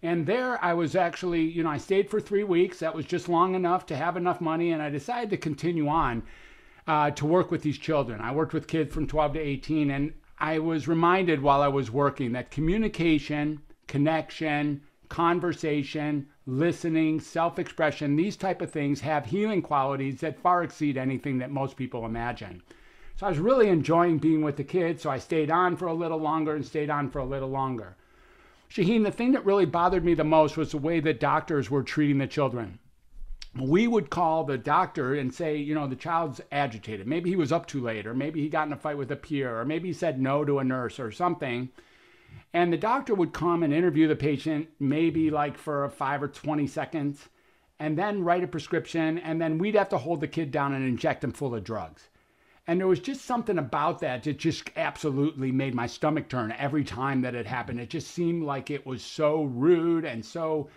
And 0.01 0.25
there 0.25 0.57
I 0.65 0.73
was 0.73 0.95
actually, 0.95 1.41
you 1.43 1.61
know, 1.61 1.69
I 1.69 1.77
stayed 1.77 2.09
for 2.09 2.19
three 2.19 2.43
weeks. 2.43 2.79
That 2.79 2.95
was 2.95 3.05
just 3.05 3.29
long 3.29 3.53
enough 3.53 3.85
to 3.85 3.95
have 3.95 4.17
enough 4.17 4.41
money. 4.41 4.71
And 4.71 4.81
I 4.81 4.89
decided 4.89 5.29
to 5.29 5.37
continue 5.37 5.87
on 5.87 6.23
uh, 6.87 7.11
to 7.11 7.27
work 7.27 7.51
with 7.51 7.61
these 7.61 7.77
children. 7.77 8.19
I 8.19 8.31
worked 8.31 8.55
with 8.55 8.65
kids 8.65 8.91
from 8.91 9.05
12 9.05 9.33
to 9.33 9.39
18. 9.39 9.91
And 9.91 10.11
I 10.39 10.57
was 10.57 10.87
reminded 10.87 11.43
while 11.43 11.61
I 11.61 11.67
was 11.67 11.91
working 11.91 12.31
that 12.31 12.49
communication, 12.49 13.61
connection, 13.85 14.81
conversation, 15.15 16.27
listening, 16.45 17.21
self-expression, 17.21 18.17
these 18.17 18.35
type 18.35 18.61
of 18.61 18.69
things 18.69 18.99
have 18.99 19.25
healing 19.25 19.61
qualities 19.61 20.19
that 20.19 20.37
far 20.37 20.61
exceed 20.61 20.97
anything 20.97 21.37
that 21.37 21.49
most 21.49 21.77
people 21.77 22.05
imagine. 22.05 22.61
So 23.15 23.25
I 23.25 23.29
was 23.29 23.39
really 23.39 23.69
enjoying 23.69 24.17
being 24.17 24.41
with 24.41 24.57
the 24.57 24.65
kids, 24.65 25.01
so 25.01 25.09
I 25.09 25.19
stayed 25.19 25.49
on 25.49 25.77
for 25.77 25.87
a 25.87 25.93
little 25.93 26.17
longer 26.17 26.53
and 26.53 26.65
stayed 26.65 26.89
on 26.89 27.09
for 27.09 27.19
a 27.19 27.25
little 27.25 27.47
longer. 27.47 27.95
Shaheen, 28.69 29.05
the 29.05 29.11
thing 29.11 29.31
that 29.31 29.45
really 29.45 29.65
bothered 29.65 30.03
me 30.03 30.15
the 30.15 30.25
most 30.25 30.57
was 30.57 30.71
the 30.71 30.79
way 30.79 30.99
that 30.99 31.21
doctors 31.21 31.71
were 31.71 31.81
treating 31.81 32.17
the 32.17 32.27
children. 32.27 32.77
We 33.57 33.87
would 33.87 34.09
call 34.09 34.43
the 34.43 34.57
doctor 34.57 35.15
and 35.15 35.33
say, 35.33 35.55
you 35.55 35.75
know, 35.75 35.87
the 35.87 35.95
child's 35.95 36.41
agitated. 36.51 37.07
Maybe 37.07 37.29
he 37.29 37.37
was 37.37 37.53
up 37.53 37.67
too 37.67 37.79
late, 37.79 38.05
or 38.05 38.13
maybe 38.13 38.41
he 38.41 38.49
got 38.49 38.67
in 38.67 38.73
a 38.73 38.75
fight 38.75 38.97
with 38.97 39.09
a 39.13 39.15
peer, 39.15 39.61
or 39.61 39.63
maybe 39.63 39.87
he 39.87 39.93
said 39.93 40.19
no 40.19 40.43
to 40.43 40.59
a 40.59 40.65
nurse 40.65 40.99
or 40.99 41.09
something. 41.09 41.69
And 42.55 42.71
the 42.71 42.77
doctor 42.77 43.13
would 43.13 43.33
come 43.33 43.63
and 43.63 43.73
interview 43.73 44.07
the 44.07 44.15
patient, 44.15 44.69
maybe 44.79 45.29
like 45.29 45.57
for 45.57 45.89
five 45.89 46.23
or 46.23 46.29
20 46.29 46.65
seconds, 46.67 47.27
and 47.81 47.97
then 47.97 48.23
write 48.23 48.45
a 48.45 48.47
prescription. 48.47 49.17
And 49.17 49.41
then 49.41 49.57
we'd 49.57 49.75
have 49.75 49.89
to 49.89 49.97
hold 49.97 50.21
the 50.21 50.29
kid 50.29 50.51
down 50.51 50.71
and 50.71 50.87
inject 50.87 51.21
him 51.21 51.33
full 51.33 51.53
of 51.53 51.65
drugs. 51.65 52.07
And 52.65 52.79
there 52.79 52.87
was 52.87 53.01
just 53.01 53.25
something 53.25 53.57
about 53.57 53.99
that 53.99 54.23
that 54.23 54.39
just 54.39 54.71
absolutely 54.77 55.51
made 55.51 55.75
my 55.75 55.85
stomach 55.85 56.29
turn 56.29 56.53
every 56.53 56.85
time 56.85 57.19
that 57.23 57.35
it 57.35 57.45
happened. 57.45 57.81
It 57.81 57.89
just 57.89 58.11
seemed 58.11 58.43
like 58.43 58.71
it 58.71 58.85
was 58.85 59.03
so 59.03 59.43
rude 59.43 60.05
and 60.05 60.23
so 60.23 60.69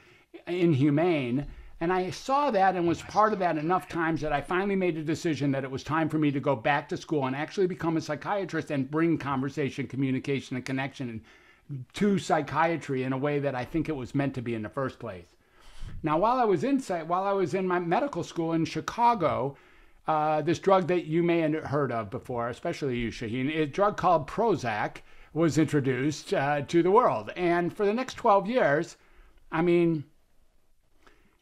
inhumane. 0.48 1.46
And 1.80 1.92
I 1.92 2.10
saw 2.10 2.50
that 2.50 2.74
and 2.74 2.88
was 2.88 3.02
part 3.02 3.32
of 3.32 3.38
that 3.38 3.56
enough 3.56 3.86
times 3.86 4.20
that 4.22 4.32
I 4.32 4.40
finally 4.40 4.74
made 4.74 4.96
a 4.96 5.04
decision 5.04 5.52
that 5.52 5.62
it 5.62 5.70
was 5.70 5.84
time 5.84 6.08
for 6.08 6.18
me 6.18 6.32
to 6.32 6.40
go 6.40 6.56
back 6.56 6.88
to 6.88 6.96
school 6.96 7.26
and 7.26 7.36
actually 7.36 7.68
become 7.68 7.96
a 7.96 8.00
psychiatrist 8.00 8.72
and 8.72 8.90
bring 8.90 9.16
conversation, 9.16 9.86
communication, 9.86 10.56
and 10.56 10.66
connection 10.66 11.08
to 11.94 12.18
psychiatry 12.18 13.02
in 13.02 13.12
a 13.12 13.18
way 13.18 13.38
that 13.38 13.54
I 13.54 13.64
think 13.64 13.88
it 13.88 13.96
was 13.96 14.14
meant 14.14 14.34
to 14.34 14.42
be 14.42 14.54
in 14.54 14.62
the 14.62 14.68
first 14.68 14.98
place. 14.98 15.26
Now, 16.02 16.18
while 16.18 16.38
I 16.38 16.44
was 16.44 16.64
in 16.64 16.80
while 16.80 17.24
I 17.24 17.32
was 17.32 17.54
in 17.54 17.66
my 17.66 17.78
medical 17.78 18.22
school 18.22 18.52
in 18.52 18.64
Chicago, 18.64 19.56
uh, 20.06 20.42
this 20.42 20.58
drug 20.58 20.86
that 20.88 21.04
you 21.04 21.22
may 21.22 21.40
have 21.40 21.64
heard 21.64 21.92
of 21.92 22.10
before, 22.10 22.48
especially 22.48 22.96
you, 22.96 23.10
Shaheen, 23.10 23.54
a 23.54 23.66
drug 23.66 23.96
called 23.96 24.26
Prozac 24.26 24.98
was 25.34 25.58
introduced 25.58 26.32
uh, 26.32 26.62
to 26.62 26.82
the 26.82 26.90
world. 26.90 27.30
And 27.36 27.74
for 27.74 27.84
the 27.84 27.92
next 27.92 28.14
12 28.14 28.46
years, 28.46 28.96
I 29.52 29.62
mean, 29.62 30.04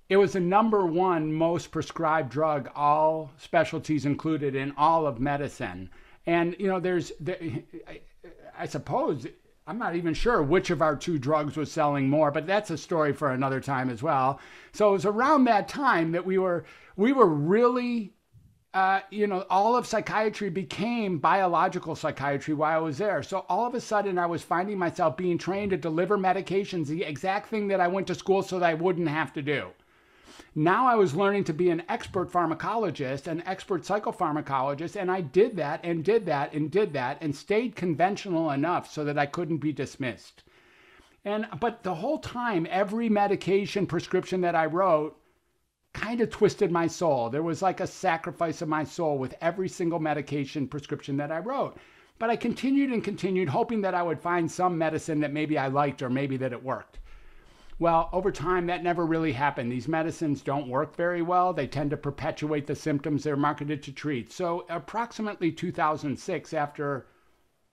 it 0.09 0.17
was 0.17 0.33
the 0.33 0.41
number 0.41 0.87
one 0.87 1.33
most 1.33 1.71
prescribed 1.71 2.31
drug, 2.31 2.71
all 2.75 3.31
specialties 3.39 4.07
included 4.07 4.55
in 4.55 4.73
all 4.77 5.07
of 5.07 5.21
medicine. 5.21 5.91
And, 6.27 6.57
you 6.59 6.67
know, 6.67 6.81
there's, 6.81 7.13
there, 7.21 7.39
I 8.59 8.67
suppose, 8.67 9.27
I'm 9.67 9.79
not 9.79 9.97
even 9.97 10.15
sure 10.15 10.43
which 10.43 10.71
of 10.71 10.81
our 10.81 10.95
two 10.95 11.19
drugs 11.19 11.57
was 11.57 11.73
selling 11.73 12.09
more, 12.09 12.31
but 12.31 12.47
that's 12.47 12.71
a 12.71 12.79
story 12.79 13.13
for 13.13 13.33
another 13.33 13.61
time 13.61 13.91
as 13.91 14.03
well. 14.03 14.39
So 14.73 14.91
it 14.91 14.93
was 14.93 15.07
around 15.07 15.45
that 15.45 15.67
time 15.67 16.13
that 16.13 16.25
we 16.25 16.39
were, 16.39 16.65
we 16.97 17.13
were 17.13 17.27
really 17.27 18.13
uh, 18.77 19.01
you 19.11 19.27
know, 19.27 19.43
all 19.49 19.75
of 19.75 19.87
psychiatry 19.87 20.51
became 20.51 21.17
biological 21.17 21.97
psychiatry 21.97 22.53
while 22.53 22.77
I 22.77 22.83
was 22.83 22.99
there. 22.99 23.23
So 23.23 23.47
all 23.49 23.67
of 23.67 23.75
a 23.75 23.81
sudden, 23.81 24.19
I 24.19 24.27
was 24.27 24.43
finding 24.43 24.77
myself 24.77 25.17
being 25.17 25.39
trained 25.39 25.71
to 25.71 25.79
deliver 25.79 26.19
medications, 26.19 26.87
the 26.87 27.03
exact 27.03 27.49
thing 27.49 27.69
that 27.69 27.81
I 27.81 27.89
went 27.89 28.07
to 28.09 28.15
school 28.15 28.43
so 28.43 28.59
that 28.59 28.69
I 28.69 28.75
wouldn't 28.75 29.09
have 29.09 29.33
to 29.33 29.41
do. 29.41 29.69
Now 30.59 30.87
I 30.87 30.95
was 30.95 31.15
learning 31.15 31.45
to 31.45 31.53
be 31.53 31.69
an 31.69 31.83
expert 31.87 32.33
pharmacologist, 32.33 33.27
an 33.27 33.43
expert 33.45 33.83
psychopharmacologist, 33.83 34.99
and 34.99 35.11
I 35.11 35.21
did 35.21 35.55
that 35.57 35.81
and 35.85 36.03
did 36.03 36.25
that 36.25 36.55
and 36.55 36.71
did 36.71 36.95
that 36.95 37.19
and 37.21 37.37
stayed 37.37 37.77
conventional 37.77 38.51
enough 38.51 38.91
so 38.91 39.05
that 39.05 39.19
I 39.19 39.27
couldn't 39.27 39.59
be 39.59 39.71
dismissed. 39.71 40.45
And 41.27 41.47
but 41.61 41.83
the 41.83 41.97
whole 41.97 42.21
time, 42.21 42.67
every 42.71 43.11
medication 43.11 43.87
prescription 43.87 44.41
that 44.41 44.55
I 44.55 44.65
wrote 44.65 45.21
kind 45.93 46.23
of 46.23 46.31
twisted 46.31 46.73
my 46.73 46.87
soul. 46.87 47.29
There 47.29 47.43
was 47.43 47.61
like 47.61 47.81
a 47.81 47.87
sacrifice 47.87 48.63
of 48.63 48.69
my 48.69 48.85
soul 48.85 49.19
with 49.19 49.35
every 49.43 49.69
single 49.69 49.99
medication 49.99 50.67
prescription 50.69 51.19
that 51.19 51.31
I 51.31 51.41
wrote. 51.41 51.77
But 52.19 52.31
I 52.31 52.37
continued 52.37 52.93
and 52.93 53.05
continued, 53.05 53.51
hoping 53.51 53.83
that 53.83 53.95
I 53.95 54.03
would 54.03 54.21
find 54.21 54.51
some 54.51 54.79
medicine 54.79 55.21
that 55.21 55.35
maybe 55.35 55.59
I 55.59 55.69
liked 55.69 56.01
or 56.01 56.09
maybe 56.09 56.39
that 56.39 56.55
it 56.55 56.65
worked. 56.65 56.99
Well, 57.79 58.09
over 58.11 58.33
time, 58.33 58.67
that 58.67 58.83
never 58.83 59.05
really 59.05 59.33
happened. 59.33 59.71
These 59.71 59.87
medicines 59.87 60.41
don't 60.41 60.69
work 60.69 60.97
very 60.97 61.21
well. 61.21 61.53
They 61.53 61.67
tend 61.67 61.91
to 61.91 61.97
perpetuate 61.99 62.67
the 62.67 62.75
symptoms 62.75 63.23
they're 63.23 63.37
marketed 63.37 63.83
to 63.83 63.93
treat. 63.93 64.33
So, 64.33 64.65
approximately 64.71 65.53
2006, 65.53 66.55
after 66.55 67.07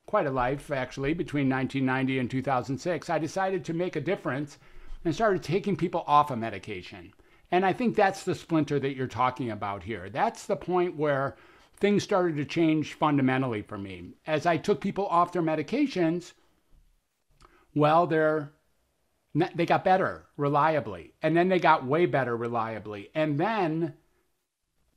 quite 0.06 0.28
a 0.28 0.32
life 0.32 0.72
actually, 0.72 1.14
between 1.14 1.50
1990 1.50 2.20
and 2.20 2.30
2006, 2.30 3.10
I 3.10 3.18
decided 3.18 3.64
to 3.64 3.74
make 3.74 3.96
a 3.96 4.02
difference 4.02 4.60
and 5.06 5.16
started 5.16 5.42
taking 5.42 5.78
people 5.78 6.04
off 6.06 6.32
of 6.32 6.40
medication. 6.40 7.14
And 7.50 7.66
I 7.66 7.72
think 7.72 7.96
that's 7.96 8.24
the 8.24 8.36
splinter 8.36 8.80
that 8.80 8.96
you're 8.96 9.08
talking 9.08 9.52
about 9.52 9.84
here. 9.84 10.10
That's 10.10 10.46
the 10.46 10.58
point 10.58 10.98
where 10.98 11.38
things 11.78 12.04
started 12.04 12.36
to 12.38 12.46
change 12.46 12.94
fundamentally 12.94 13.62
for 13.62 13.78
me. 13.78 14.16
As 14.28 14.46
I 14.46 14.58
took 14.58 14.82
people 14.82 15.08
off 15.08 15.32
their 15.32 15.42
medications, 15.42 16.34
well, 17.74 18.06
they're 18.06 18.52
they 19.34 19.66
got 19.66 19.84
better 19.84 20.25
reliably, 20.38 21.13
and 21.22 21.36
then 21.36 21.50
they 21.50 21.60
got 21.60 21.86
way 21.86 22.06
better 22.06 22.38
reliably, 22.38 23.10
and 23.16 23.40
then 23.40 23.96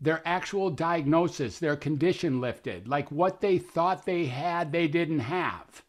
their 0.00 0.20
actual 0.26 0.70
diagnosis, 0.70 1.58
their 1.58 1.76
condition 1.76 2.40
lifted, 2.40 2.86
like 2.86 3.10
what 3.10 3.40
they 3.40 3.56
thought 3.56 4.04
they 4.04 4.26
had, 4.26 4.70
they 4.70 4.86
didn't 4.88 5.20
have. 5.20 5.82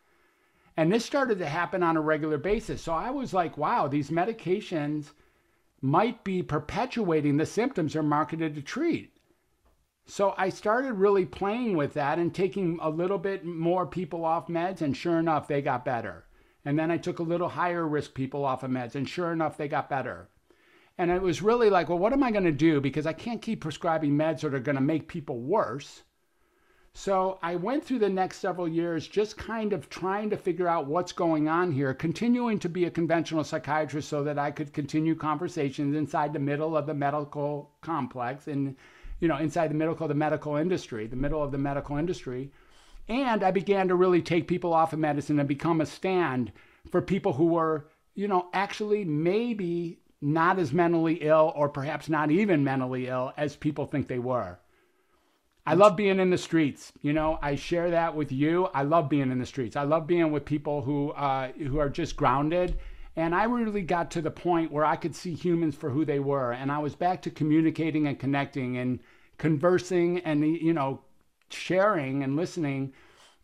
And 0.78 0.92
this 0.92 1.04
started 1.04 1.40
to 1.40 1.46
happen 1.48 1.84
on 1.84 1.98
a 1.98 2.02
regular 2.02 2.38
basis. 2.38 2.82
So 2.82 2.94
I 2.94 3.10
was 3.10 3.34
like, 3.34 3.58
wow, 3.58 3.88
these 3.88 4.12
medications 4.12 5.12
might 5.82 6.24
be 6.24 6.42
perpetuating 6.42 7.38
the 7.38 7.46
symptoms 7.46 7.94
they're 7.94 8.04
marketed 8.04 8.56
to 8.56 8.62
treat. 8.62 9.12
So 10.06 10.34
I 10.38 10.50
started 10.50 10.94
really 10.94 11.26
playing 11.26 11.76
with 11.76 11.94
that 11.96 12.18
and 12.18 12.34
taking 12.34 12.80
a 12.82 12.90
little 12.90 13.18
bit 13.18 13.44
more 13.44 13.86
people 13.86 14.24
off 14.24 14.48
meds, 14.48 14.82
and 14.82 14.96
sure 14.96 15.20
enough, 15.20 15.50
they 15.50 15.62
got 15.62 15.84
better. 15.84 16.27
And 16.68 16.78
then 16.78 16.92
I 16.92 16.98
took 16.98 17.20
a 17.20 17.24
little 17.24 17.48
higher 17.48 17.88
risk 17.88 18.14
people 18.14 18.44
off 18.44 18.62
of 18.62 18.70
meds, 18.70 18.96
and 18.96 19.08
sure 19.08 19.32
enough, 19.32 19.56
they 19.56 19.70
got 19.70 19.90
better. 19.90 20.28
And 20.98 21.10
it 21.10 21.22
was 21.22 21.42
really 21.42 21.70
like, 21.70 21.88
well, 21.88 21.98
what 21.98 22.12
am 22.12 22.24
I 22.24 22.30
going 22.30 22.44
to 22.44 22.52
do? 22.52 22.82
Because 22.82 23.06
I 23.06 23.14
can't 23.14 23.42
keep 23.42 23.62
prescribing 23.62 24.18
meds 24.18 24.42
that 24.42 24.54
are 24.54 24.60
going 24.60 24.76
to 24.76 24.82
make 24.82 25.08
people 25.08 25.40
worse. 25.40 26.04
So 26.94 27.40
I 27.42 27.56
went 27.56 27.86
through 27.86 28.00
the 28.00 28.10
next 28.10 28.40
several 28.40 28.68
years 28.68 29.08
just 29.08 29.38
kind 29.38 29.72
of 29.72 29.90
trying 29.90 30.30
to 30.30 30.36
figure 30.36 30.68
out 30.68 30.88
what's 30.88 31.14
going 31.14 31.48
on 31.48 31.72
here, 31.72 31.94
continuing 31.94 32.60
to 32.60 32.68
be 32.68 32.84
a 32.84 32.92
conventional 32.92 33.46
psychiatrist 33.46 34.10
so 34.10 34.26
that 34.26 34.38
I 34.38 34.52
could 34.52 34.74
continue 34.74 35.16
conversations 35.16 35.96
inside 35.96 36.34
the 36.34 36.40
middle 36.40 36.76
of 36.76 36.86
the 36.86 36.94
medical 36.94 37.72
complex 37.80 38.50
and, 38.50 38.76
you 39.22 39.30
know, 39.30 39.38
inside 39.38 39.70
the 39.70 39.76
middle 39.76 39.96
of 39.98 40.10
the 40.10 40.14
medical 40.14 40.58
industry, 40.58 41.08
the 41.08 41.16
middle 41.16 41.42
of 41.42 41.54
the 41.54 41.58
medical 41.58 41.96
industry. 41.96 42.52
And 43.08 43.44
I 43.44 43.52
began 43.52 43.88
to 43.88 43.96
really 43.96 44.22
take 44.22 44.48
people 44.48 44.74
off 44.74 44.94
of 44.94 45.00
medicine 45.00 45.40
and 45.40 45.48
become 45.48 45.82
a 45.82 45.86
stand 45.86 46.52
for 46.92 47.02
people 47.02 47.34
who 47.34 47.48
were, 47.48 47.88
you 48.16 48.28
know, 48.28 48.48
actually 48.54 49.06
maybe 49.06 50.00
not 50.22 50.60
as 50.60 50.74
mentally 50.74 51.16
ill 51.16 51.54
or 51.56 51.70
perhaps 51.70 52.10
not 52.10 52.32
even 52.32 52.64
mentally 52.64 53.08
ill 53.08 53.32
as 53.38 53.56
people 53.56 53.86
think 53.86 54.08
they 54.08 54.20
were. 54.20 54.60
I 55.66 55.74
love 55.74 55.98
being 55.98 56.20
in 56.20 56.30
the 56.30 56.38
streets. 56.38 56.94
You 57.02 57.12
know, 57.12 57.40
I 57.42 57.56
share 57.56 57.92
that 57.92 58.16
with 58.16 58.32
you. 58.32 58.66
I 58.74 58.84
love 58.84 59.10
being 59.10 59.32
in 59.32 59.40
the 59.40 59.46
streets. 59.46 59.76
I 59.76 59.84
love 59.84 60.08
being 60.08 60.32
with 60.32 60.46
people 60.46 60.82
who 60.82 61.12
uh, 61.12 61.52
who 61.52 61.80
are 61.80 61.90
just 61.90 62.16
grounded. 62.16 62.78
And 63.18 63.36
I 63.36 63.44
really 63.46 63.82
got 63.82 64.12
to 64.12 64.22
the 64.22 64.32
point 64.32 64.72
where 64.72 64.86
I 64.86 64.96
could 64.96 65.16
see 65.16 65.34
humans 65.34 65.76
for 65.76 65.90
who 65.90 66.06
they 66.06 66.20
were, 66.20 66.54
and 66.54 66.72
I 66.72 66.78
was 66.78 66.96
back 66.96 67.22
to 67.24 67.32
communicating 67.32 68.08
and 68.08 68.18
connecting 68.18 68.78
and 68.78 69.00
conversing 69.38 70.20
and 70.20 70.46
you 70.46 70.74
know 70.74 71.02
sharing 71.50 72.24
and 72.24 72.36
listening 72.36 72.94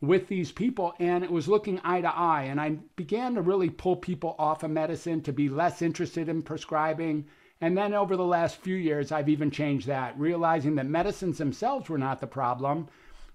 with 0.01 0.27
these 0.27 0.51
people 0.51 0.93
and 0.99 1.23
it 1.23 1.31
was 1.31 1.47
looking 1.47 1.79
eye 1.83 2.01
to 2.01 2.15
eye. 2.15 2.43
And 2.43 2.59
i 2.59 2.77
began 2.95 3.35
to 3.35 3.41
really 3.41 3.69
pull 3.69 3.95
people 3.95 4.35
off 4.37 4.63
of 4.63 4.71
medicine 4.71 5.21
to 5.21 5.33
be 5.33 5.49
less 5.49 5.81
interested 5.81 6.27
in 6.29 6.41
prescribing. 6.41 7.25
And 7.61 7.77
then 7.77 7.93
over 7.93 8.17
the 8.17 8.25
last 8.25 8.57
few 8.57 8.75
years 8.75 9.11
i've 9.11 9.29
even 9.29 9.51
changed 9.51 9.87
that 9.87 10.19
realizing 10.19 10.75
that 10.75 10.87
medicines 10.87 11.37
themselves 11.37 11.89
were 11.89 11.97
not 11.97 12.19
the 12.19 12.27
problem. 12.27 12.87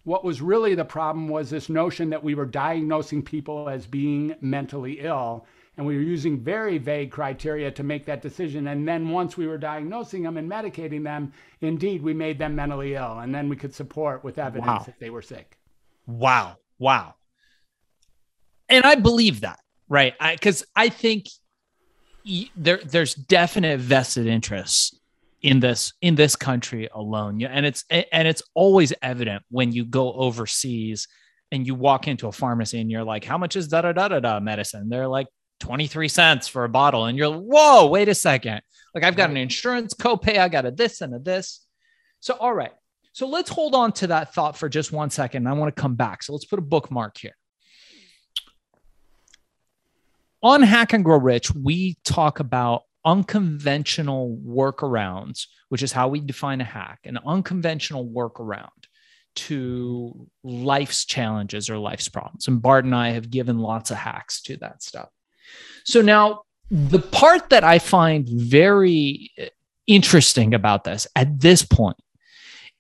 What 0.05 0.25
was 0.25 0.41
really 0.41 0.75
the 0.75 0.85
problem 0.85 1.29
was 1.29 1.51
this 1.51 1.69
notion 1.69 2.11
that 2.11 2.25
we 2.25 2.35
were 2.35 2.47
diagnosing 2.47 3.23
people 3.23 3.69
as 3.69 3.87
being 3.87 4.35
mentally 4.41 5.01
ill 5.01 5.47
and 5.79 5.87
we 5.87 5.97
were 5.97 6.03
using 6.03 6.39
very 6.39 6.77
vague 6.77 7.11
criteria 7.11 7.71
to 7.71 7.83
make 7.83 8.05
that 8.05 8.21
decision 8.21 8.67
and 8.67 8.87
then 8.87 9.09
once 9.09 9.39
we 9.39 9.47
were 9.47 9.57
diagnosing 9.57 10.23
them 10.23 10.37
and 10.37 10.51
medicating 10.51 11.03
them 11.03 11.33
indeed 11.63 12.03
we 12.03 12.13
made 12.13 12.39
them 12.39 12.55
mentally 12.55 12.95
ill 12.95 13.21
and 13.21 13.35
then 13.35 13.49
we 13.49 13.57
could 13.57 13.75
support 13.75 14.23
with 14.23 14.39
evidence 14.39 14.67
Wow. 14.67 14.85
if 14.87 14.99
they 14.99 15.09
were 15.09 15.23
sick 15.23 15.59
Wow. 16.09 16.57
Wow. 16.79 17.15
And 18.69 18.85
I 18.85 18.95
believe 18.97 19.43
that, 19.43 19.61
right? 19.89 20.15
Because 20.19 20.65
I, 20.75 20.89
think 20.89 21.27
there 22.57 22.81
there's 22.85 23.15
definite 23.15 23.79
vested 23.81 24.27
interests 24.27 24.99
in 25.43 25.61
this 25.61 25.93
in 26.01 26.15
this 26.15 26.35
country 26.35 26.89
alone. 26.93 27.41
Yeah, 27.41 27.49
and 27.49 27.65
it's 27.65 27.85
and 27.91 28.27
it's 28.27 28.43
always 28.55 28.93
evident 29.03 29.43
when 29.51 29.73
you 29.73 29.85
go 29.85 30.13
overseas 30.13 31.09
and 31.53 31.67
you 31.67 31.75
walk 31.75 32.09
into 32.09 32.27
a 32.27 32.33
pharmacy 32.33 32.81
and 32.81 32.91
you're 32.91 33.05
like, 33.05 33.25
how 33.25 33.39
much 33.39 33.57
is 33.57 33.69
da 33.69 33.83
da 33.83 33.93
da 33.93 34.09
da 34.09 34.21
da 34.21 34.41
medicine? 34.41 34.89
They're 34.89 35.09
like 35.09 35.27
23 35.61 36.09
cents 36.09 36.49
for 36.49 36.65
a 36.65 36.69
bottle. 36.69 37.07
And 37.07 37.17
you're 37.19 37.29
like, 37.29 37.41
whoa, 37.41 37.87
wait 37.87 38.09
a 38.09 38.15
second. 38.15 38.63
Like 38.95 39.05
I've 39.05 39.17
got 39.17 39.31
an 39.31 39.37
insurance 39.37 39.95
copay, 39.95 40.39
I 40.39 40.49
got 40.49 40.67
a 40.67 40.71
this 40.71 41.01
and 41.01 41.15
a 41.15 41.19
this. 41.19 41.65
So 42.21 42.35
all 42.35 42.55
right. 42.55 42.73
So 43.13 43.27
let's 43.27 43.51
hold 43.51 43.75
on 43.75 43.93
to 43.93 44.09
that 44.09 44.35
thought 44.35 44.57
for 44.57 44.69
just 44.69 44.93
one 44.93 45.11
second. 45.11 45.47
I 45.49 45.53
want 45.53 45.75
to 45.75 45.81
come 45.81 45.95
back. 45.95 46.23
So 46.23 46.33
let's 46.33 46.45
put 46.45 46.59
a 46.59 46.63
bookmark 46.63 47.19
here. 47.19 47.37
On 50.43 50.63
Hack 50.63 50.93
and 50.93 51.05
Grow 51.05 51.19
Rich, 51.19 51.53
we 51.53 51.97
talk 52.05 52.39
about 52.39 52.83
unconventional 53.05 54.39
workarounds, 54.47 55.47
which 55.69 55.83
is 55.83 55.91
how 55.91 56.09
we 56.09 56.21
define 56.21 56.61
a 56.61 56.65
hack, 56.65 57.01
an 57.05 57.19
unconventional 57.27 58.07
workaround 58.07 58.69
to 59.35 60.29
life's 60.45 61.05
challenges 61.05 61.71
or 61.71 61.79
life's 61.79 62.09
problems. 62.09 62.47
And 62.47 62.63
Bart 62.63 62.85
and 62.85 62.95
I 62.95 63.11
have 63.11 63.31
given 63.31 63.59
lots 63.59 63.91
of 63.91 63.97
hacks 63.97 64.43
to 64.43 64.57
that 64.59 64.83
stuff. 64.83 65.09
So 65.89 66.03
now, 66.03 66.43
the 66.71 66.99
part 66.99 67.49
that 67.49 67.65
I 67.65 67.79
find 67.79 68.29
very 68.29 69.31
uh, 69.41 69.47
interesting 69.87 70.53
about 70.53 70.85
this 70.85 71.07
at 71.17 71.41
this 71.41 71.65
point 71.65 71.97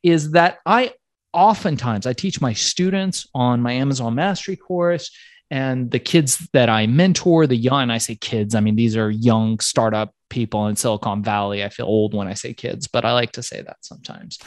is 0.02 0.32
that 0.32 0.58
I 0.66 0.92
oftentimes 1.32 2.06
I 2.06 2.12
teach 2.12 2.42
my 2.42 2.52
students 2.52 3.26
on 3.34 3.62
my 3.62 3.72
Amazon 3.72 4.14
Mastery 4.14 4.56
course 4.56 5.10
and 5.50 5.90
the 5.90 5.98
kids 5.98 6.50
that 6.52 6.68
I 6.68 6.86
mentor, 6.86 7.46
the 7.46 7.56
young, 7.56 7.88
I 7.88 7.96
say 7.96 8.14
kids, 8.14 8.54
I 8.54 8.60
mean, 8.60 8.76
these 8.76 8.94
are 8.94 9.10
young 9.10 9.58
startup 9.60 10.12
people 10.28 10.66
in 10.66 10.76
Silicon 10.76 11.22
Valley. 11.22 11.64
I 11.64 11.70
feel 11.70 11.86
old 11.86 12.12
when 12.12 12.28
I 12.28 12.34
say 12.34 12.52
kids, 12.52 12.88
but 12.88 13.06
I 13.06 13.14
like 13.14 13.32
to 13.32 13.42
say 13.42 13.62
that 13.62 13.78
sometimes. 13.80 14.38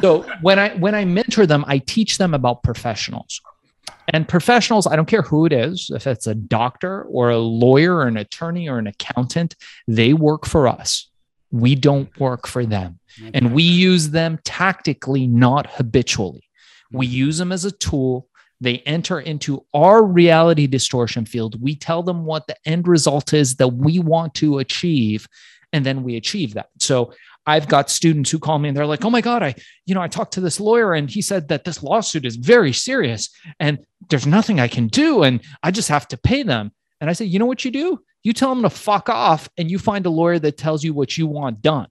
So 0.00 0.22
when 0.40 0.58
I 0.58 0.70
when 0.76 0.94
I 0.94 1.04
mentor 1.04 1.44
them, 1.44 1.66
I 1.68 1.78
teach 1.78 2.16
them 2.16 2.32
about 2.32 2.62
professionals. 2.62 3.42
And 4.08 4.28
professionals, 4.28 4.86
I 4.86 4.96
don't 4.96 5.06
care 5.06 5.22
who 5.22 5.46
it 5.46 5.52
is, 5.52 5.90
if 5.92 6.06
it's 6.06 6.26
a 6.26 6.34
doctor 6.34 7.02
or 7.04 7.30
a 7.30 7.38
lawyer 7.38 7.96
or 7.96 8.06
an 8.06 8.16
attorney 8.16 8.68
or 8.68 8.78
an 8.78 8.86
accountant, 8.86 9.56
they 9.88 10.12
work 10.12 10.46
for 10.46 10.68
us. 10.68 11.10
We 11.50 11.74
don't 11.74 12.18
work 12.20 12.46
for 12.46 12.64
them. 12.66 12.98
And 13.34 13.54
we 13.54 13.62
use 13.62 14.10
them 14.10 14.38
tactically, 14.44 15.26
not 15.26 15.66
habitually. 15.70 16.48
We 16.92 17.06
mm-hmm. 17.06 17.14
use 17.14 17.38
them 17.38 17.50
as 17.52 17.64
a 17.64 17.70
tool. 17.72 18.28
They 18.60 18.78
enter 18.80 19.20
into 19.20 19.64
our 19.74 20.04
reality 20.04 20.66
distortion 20.66 21.26
field. 21.26 21.60
We 21.60 21.74
tell 21.76 22.02
them 22.02 22.24
what 22.24 22.46
the 22.46 22.56
end 22.64 22.86
result 22.88 23.32
is 23.32 23.56
that 23.56 23.68
we 23.68 23.98
want 23.98 24.34
to 24.34 24.58
achieve, 24.58 25.26
and 25.72 25.84
then 25.84 26.02
we 26.02 26.16
achieve 26.16 26.54
that. 26.54 26.68
So 26.78 27.12
I've 27.46 27.68
got 27.68 27.90
students 27.90 28.30
who 28.30 28.38
call 28.38 28.58
me 28.58 28.68
and 28.68 28.76
they're 28.76 28.86
like, 28.86 29.04
"Oh 29.04 29.10
my 29.10 29.20
god, 29.20 29.42
I, 29.42 29.54
you 29.86 29.94
know, 29.94 30.02
I 30.02 30.08
talked 30.08 30.34
to 30.34 30.40
this 30.40 30.58
lawyer 30.58 30.94
and 30.94 31.08
he 31.08 31.22
said 31.22 31.48
that 31.48 31.64
this 31.64 31.82
lawsuit 31.82 32.24
is 32.26 32.36
very 32.36 32.72
serious 32.72 33.30
and 33.60 33.78
there's 34.10 34.26
nothing 34.26 34.58
I 34.58 34.68
can 34.68 34.88
do 34.88 35.22
and 35.22 35.40
I 35.62 35.70
just 35.70 35.88
have 35.88 36.08
to 36.08 36.16
pay 36.16 36.42
them." 36.42 36.72
And 37.00 37.08
I 37.08 37.12
say, 37.12 37.24
"You 37.24 37.38
know 37.38 37.46
what 37.46 37.64
you 37.64 37.70
do? 37.70 38.00
You 38.24 38.32
tell 38.32 38.52
them 38.54 38.62
to 38.62 38.70
fuck 38.70 39.08
off 39.08 39.48
and 39.56 39.70
you 39.70 39.78
find 39.78 40.06
a 40.06 40.10
lawyer 40.10 40.38
that 40.40 40.56
tells 40.56 40.82
you 40.82 40.92
what 40.92 41.16
you 41.16 41.26
want 41.26 41.62
done." 41.62 41.86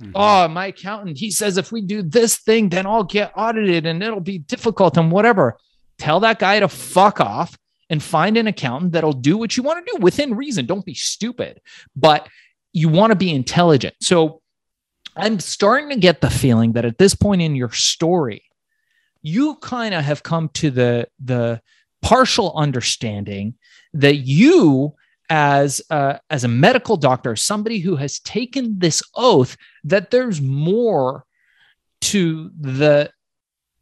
Mhm. 0.00 0.12
oh 0.14 0.46
my 0.46 0.66
accountant 0.66 1.18
he 1.18 1.28
says 1.28 1.56
if 1.56 1.72
we 1.72 1.80
do 1.80 2.02
this 2.02 2.36
thing 2.36 2.68
then 2.68 2.86
i'll 2.86 3.02
get 3.02 3.32
audited 3.34 3.84
and 3.84 4.00
it'll 4.00 4.20
be 4.20 4.38
difficult 4.38 4.96
and 4.96 5.10
whatever 5.10 5.58
tell 5.98 6.20
that 6.20 6.38
guy 6.38 6.60
to 6.60 6.68
fuck 6.68 7.20
off 7.20 7.58
and 7.90 8.00
find 8.00 8.36
an 8.36 8.46
accountant 8.46 8.92
that'll 8.92 9.12
do 9.12 9.36
what 9.36 9.56
you 9.56 9.64
want 9.64 9.84
to 9.84 9.92
do 9.92 10.00
within 10.00 10.36
reason 10.36 10.66
don't 10.66 10.84
be 10.86 10.94
stupid 10.94 11.60
but 11.96 12.28
you 12.72 12.88
want 12.88 13.10
to 13.10 13.16
be 13.16 13.34
intelligent 13.34 13.92
so 14.00 14.40
i'm 15.16 15.40
starting 15.40 15.88
to 15.90 15.96
get 15.96 16.20
the 16.20 16.30
feeling 16.30 16.72
that 16.72 16.84
at 16.84 16.98
this 16.98 17.14
point 17.14 17.42
in 17.42 17.56
your 17.56 17.72
story 17.72 18.42
you 19.22 19.56
kind 19.56 19.94
of 19.94 20.04
have 20.04 20.22
come 20.22 20.48
to 20.50 20.70
the 20.70 21.08
the 21.22 21.60
partial 22.02 22.52
understanding 22.56 23.54
that 23.92 24.16
you 24.16 24.94
as 25.30 25.82
a, 25.90 26.18
as 26.30 26.44
a 26.44 26.48
medical 26.48 26.96
doctor 26.96 27.36
somebody 27.36 27.80
who 27.80 27.96
has 27.96 28.20
taken 28.20 28.78
this 28.78 29.02
oath 29.14 29.56
that 29.84 30.10
there's 30.10 30.40
more 30.40 31.24
to 32.00 32.50
the 32.58 33.10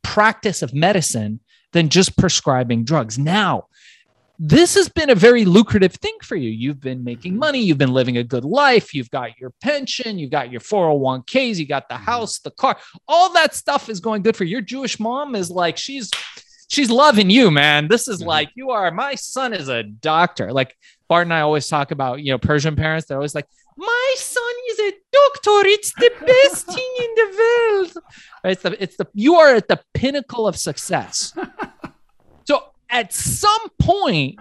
practice 0.03 0.63
of 0.63 0.73
medicine 0.73 1.41
than 1.73 1.89
just 1.89 2.17
prescribing 2.17 2.85
drugs. 2.85 3.19
Now, 3.19 3.67
this 4.39 4.75
has 4.75 4.89
been 4.89 5.11
a 5.11 5.15
very 5.15 5.45
lucrative 5.45 5.95
thing 5.95 6.17
for 6.23 6.37
you. 6.37 6.51
You've 6.51 6.81
been 6.81 7.03
making 7.05 7.37
money, 7.39 7.61
you've 7.61 7.79
been 7.79 7.93
living 7.93 8.19
a 8.19 8.25
good 8.25 8.45
life, 8.45 8.93
you've 8.95 9.11
got 9.11 9.39
your 9.39 9.53
pension, 9.61 10.19
you've 10.19 10.31
got 10.31 10.51
your 10.51 10.61
401ks, 10.61 11.57
you 11.57 11.67
got 11.67 11.89
the 11.89 11.97
house, 11.97 12.39
the 12.41 12.51
car, 12.51 12.77
all 13.09 13.33
that 13.33 13.55
stuff 13.55 13.89
is 13.89 14.01
going 14.01 14.23
good 14.23 14.37
for 14.37 14.45
you. 14.45 14.53
Your 14.53 14.61
Jewish 14.61 15.01
mom 15.01 15.35
is 15.35 15.51
like, 15.51 15.77
she's 15.77 16.11
she's 16.69 16.91
loving 16.91 17.31
you, 17.31 17.51
man. 17.51 17.89
This 17.89 18.09
is 18.09 18.23
Mhm. 18.23 18.27
like 18.27 18.51
you 18.57 18.71
are 18.71 18.91
my 18.91 19.15
son 19.15 19.53
is 19.55 19.69
a 19.69 19.83
doctor. 19.85 20.53
Like 20.53 20.75
Bart 21.09 21.27
and 21.27 21.33
I 21.35 21.41
always 21.43 21.69
talk 21.69 21.91
about, 21.93 22.21
you 22.23 22.33
know, 22.33 22.39
Persian 22.39 22.75
parents, 22.77 23.07
they're 23.07 23.17
always 23.19 23.35
like, 23.35 23.47
my 23.79 24.15
son 24.19 24.43
is 24.71 24.79
a 24.81 24.93
doctor. 25.13 25.69
It's 25.69 25.93
the 25.95 26.11
best 26.27 26.67
thing 26.75 26.95
in 26.99 27.15
the 27.15 27.37
world. 27.39 27.93
It's 28.45 28.63
the 28.63 28.83
it's 28.83 28.97
the 28.97 29.07
you 29.15 29.35
are 29.37 29.55
at 29.55 29.69
the 29.69 29.81
pinnacle 29.95 30.47
of 30.49 30.57
success. 30.57 31.33
so 32.49 32.63
at 32.91 33.13
some 33.13 33.69
point, 33.79 34.39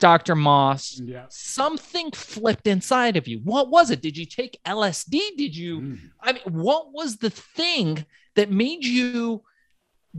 Dr. 0.00 0.34
Moss, 0.34 1.00
Yeah. 1.02 1.24
something 1.30 2.10
flipped 2.12 2.66
inside 2.66 3.16
of 3.16 3.26
you. 3.26 3.40
What 3.44 3.70
was 3.70 3.90
it? 3.90 4.02
Did 4.02 4.16
you 4.16 4.26
take 4.26 4.60
LSD? 4.64 5.36
Did 5.36 5.56
you 5.56 5.80
Mm. 5.80 5.98
I 6.20 6.32
mean, 6.32 6.42
what 6.48 6.92
was 6.92 7.16
the 7.16 7.30
thing 7.30 8.04
that 8.34 8.50
made 8.50 8.84
you 8.84 9.42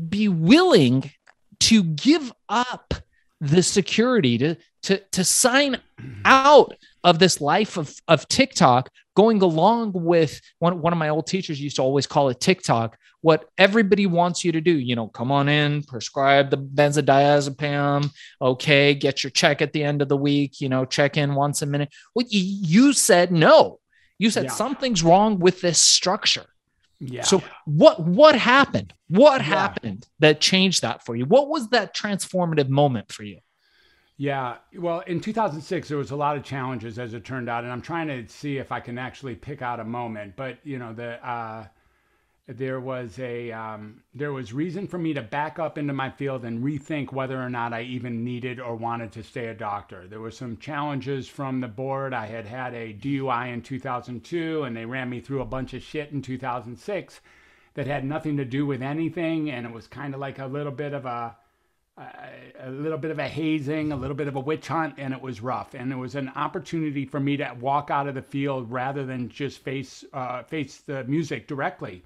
be 0.10 0.28
willing 0.28 1.12
to 1.60 1.84
give 1.84 2.32
up 2.50 2.94
the 3.40 3.62
security 3.62 4.38
to 4.40 4.56
to 4.84 4.98
to 5.12 5.24
sign 5.24 5.80
out 6.26 6.76
of 7.04 7.20
this 7.20 7.40
life 7.42 7.78
of 7.78 7.94
of 8.08 8.28
TikTok, 8.28 8.90
going 9.18 9.42
along 9.42 9.94
with 9.94 10.40
one 10.60 10.80
one 10.80 10.94
of 10.94 11.00
my 11.00 11.10
old 11.10 11.26
teachers 11.26 11.60
used 11.60 11.78
to 11.78 11.82
always 11.82 12.06
call 12.06 12.30
it 12.30 12.40
TikTok. 12.40 13.00
What 13.22 13.50
everybody 13.58 14.06
wants 14.06 14.46
you 14.46 14.52
to 14.52 14.62
do, 14.62 14.72
you 14.90 14.96
know, 14.96 15.08
come 15.08 15.32
on 15.32 15.50
in, 15.50 15.82
prescribe 15.82 16.52
the 16.52 16.58
benzodiazepam, 16.58 18.12
okay, 18.40 18.94
get 18.94 19.24
your 19.24 19.32
check 19.32 19.60
at 19.64 19.74
the 19.74 19.84
end 19.84 20.04
of 20.04 20.08
the 20.08 20.16
week, 20.16 20.62
you 20.62 20.70
know, 20.70 20.86
check 20.86 21.18
in 21.18 21.34
once 21.34 21.64
a 21.64 21.66
minute. 21.66 21.90
Well, 22.14 22.28
you, 22.30 22.42
you 22.44 22.94
said 22.94 23.32
no. 23.32 23.80
You 24.20 24.30
said 24.30 24.46
Yeah. 24.46 24.52
something's 24.52 25.02
wrong 25.02 25.40
with 25.40 25.62
this 25.62 25.82
structure. 25.82 26.46
Yeah. 27.00 27.24
So 27.24 27.42
what 27.66 28.00
what 28.06 28.36
happened? 28.36 28.94
What 29.10 29.42
Yeah. 29.42 29.48
happened 29.62 30.08
that 30.20 30.42
changed 30.42 30.84
that 30.84 31.04
for 31.06 31.16
you? 31.16 31.26
What 31.26 31.50
was 31.50 31.70
that 31.70 31.96
transformative 31.96 32.70
moment 32.70 33.12
for 33.12 33.24
you? 33.24 33.40
Yeah, 34.20 34.58
well, 34.76 35.02
in 35.02 35.22
2006, 35.22 35.90
there 35.90 35.98
was 35.98 36.10
a 36.10 36.16
lot 36.16 36.38
of 36.38 36.44
challenges 36.44 36.98
as 36.98 37.14
it 37.14 37.24
turned 37.24 37.48
out, 37.48 37.64
and 37.64 37.72
I'm 37.72 37.84
trying 37.84 38.08
to 38.08 38.28
see 38.28 38.58
if 38.58 38.72
I 38.72 38.80
can 38.80 38.98
actually 38.98 39.36
pick 39.36 39.62
out 39.62 39.80
a 39.80 39.84
moment. 39.84 40.36
But 40.36 40.58
you 40.64 40.80
know, 40.80 40.92
the 40.92 41.24
uh, 41.28 41.68
there 42.48 42.80
was 42.80 43.20
a 43.20 43.52
um, 43.52 44.02
there 44.16 44.34
was 44.34 44.54
reason 44.54 44.88
for 44.88 44.98
me 44.98 45.14
to 45.14 45.22
back 45.22 45.60
up 45.60 45.78
into 45.78 45.94
my 45.94 46.10
field 46.10 46.46
and 46.46 46.64
rethink 46.64 47.14
whether 47.14 47.40
or 47.40 47.50
not 47.50 47.74
I 47.74 47.84
even 47.84 48.24
needed 48.24 48.60
or 48.60 48.76
wanted 48.76 49.12
to 49.12 49.24
stay 49.24 49.48
a 49.48 49.54
doctor. 49.54 50.08
There 50.08 50.22
were 50.22 50.32
some 50.32 50.58
challenges 50.58 51.28
from 51.28 51.62
the 51.62 51.68
board. 51.68 52.12
I 52.12 52.26
had 52.26 52.48
had 52.48 52.74
a 52.74 52.96
DUI 52.96 53.54
in 53.54 53.62
2002, 53.62 54.64
and 54.64 54.76
they 54.76 54.86
ran 54.86 55.12
me 55.12 55.20
through 55.20 55.42
a 55.42 55.46
bunch 55.46 55.76
of 55.76 55.84
shit 55.84 56.12
in 56.12 56.24
2006 56.24 57.22
that 57.76 57.86
had 57.86 58.04
nothing 58.04 58.38
to 58.38 58.46
do 58.46 58.66
with 58.66 58.82
anything, 58.82 59.52
and 59.52 59.68
it 59.68 59.72
was 59.72 59.86
kind 59.86 60.16
of 60.16 60.20
like 60.20 60.40
a 60.40 60.48
little 60.48 60.72
bit 60.72 60.94
of 60.94 61.06
a 61.06 61.36
a 61.98 62.70
little 62.70 62.98
bit 62.98 63.12
of 63.12 63.20
a 63.20 63.28
hazing, 63.28 63.92
a 63.92 63.96
little 63.96 64.16
bit 64.16 64.28
of 64.28 64.36
a 64.36 64.40
witch 64.40 64.68
hunt, 64.68 64.96
and 64.98 65.14
it 65.14 65.22
was 65.22 65.42
rough. 65.42 65.74
And 65.74 65.92
it 65.92 65.96
was 65.98 66.16
an 66.16 66.32
opportunity 66.36 67.06
for 67.06 67.20
me 67.20 67.38
to 67.38 67.56
walk 67.60 67.90
out 67.90 68.08
of 68.08 68.16
the 68.16 68.22
field 68.22 68.72
rather 68.72 69.06
than 69.06 69.30
just 69.30 69.60
face 69.60 70.06
uh, 70.14 70.44
face 70.44 70.78
the 70.78 71.04
music 71.06 71.48
directly. 71.48 72.04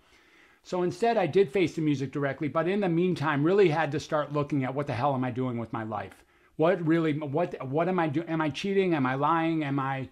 So 0.63 0.83
instead, 0.83 1.17
I 1.17 1.25
did 1.25 1.51
face 1.51 1.75
the 1.75 1.81
music 1.81 2.11
directly, 2.11 2.47
but 2.47 2.67
in 2.67 2.81
the 2.81 2.89
meantime, 2.89 3.43
really 3.43 3.69
had 3.69 3.91
to 3.91 3.99
start 3.99 4.31
looking 4.31 4.63
at 4.63 4.73
what 4.73 4.87
the 4.87 4.93
hell 4.93 5.13
am 5.15 5.23
I 5.23 5.31
doing 5.31 5.57
with 5.57 5.73
my 5.73 5.83
life? 5.83 6.23
What 6.57 6.85
really, 6.85 7.17
what, 7.17 7.55
what 7.67 7.87
am 7.87 7.97
I 7.97 8.07
doing? 8.07 8.27
Am 8.27 8.41
I 8.41 8.49
cheating? 8.49 8.93
Am 8.93 9.05
I 9.05 9.15
lying? 9.15 9.63
Am 9.63 9.79
I, 9.79 10.07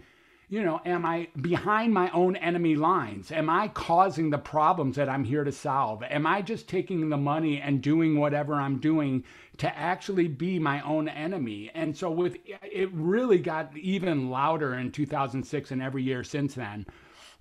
you 0.49 0.63
know, 0.63 0.81
am 0.83 1.05
I 1.05 1.27
behind 1.39 1.93
my 1.93 2.09
own 2.09 2.35
enemy 2.35 2.75
lines? 2.75 3.31
Am 3.31 3.51
I 3.51 3.67
causing 3.67 4.31
the 4.31 4.39
problems 4.39 4.95
that 4.95 5.07
I'm 5.07 5.23
here 5.23 5.43
to 5.43 5.51
solve? 5.51 6.01
Am 6.01 6.25
I 6.25 6.41
just 6.41 6.67
taking 6.67 7.09
the 7.09 7.17
money 7.17 7.61
and 7.61 7.83
doing 7.83 8.19
whatever 8.19 8.55
I'm 8.55 8.79
doing 8.79 9.23
to 9.57 9.77
actually 9.77 10.27
be 10.27 10.57
my 10.57 10.81
own 10.81 11.07
enemy? 11.07 11.69
And 11.75 11.95
so 11.95 12.09
with 12.09 12.37
it 12.45 12.89
really 12.93 13.37
got 13.37 13.77
even 13.77 14.31
louder 14.31 14.73
in 14.73 14.91
2006 14.91 15.69
and 15.69 15.83
every 15.83 16.01
year 16.01 16.23
since 16.23 16.55
then 16.55 16.87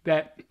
that 0.04 0.42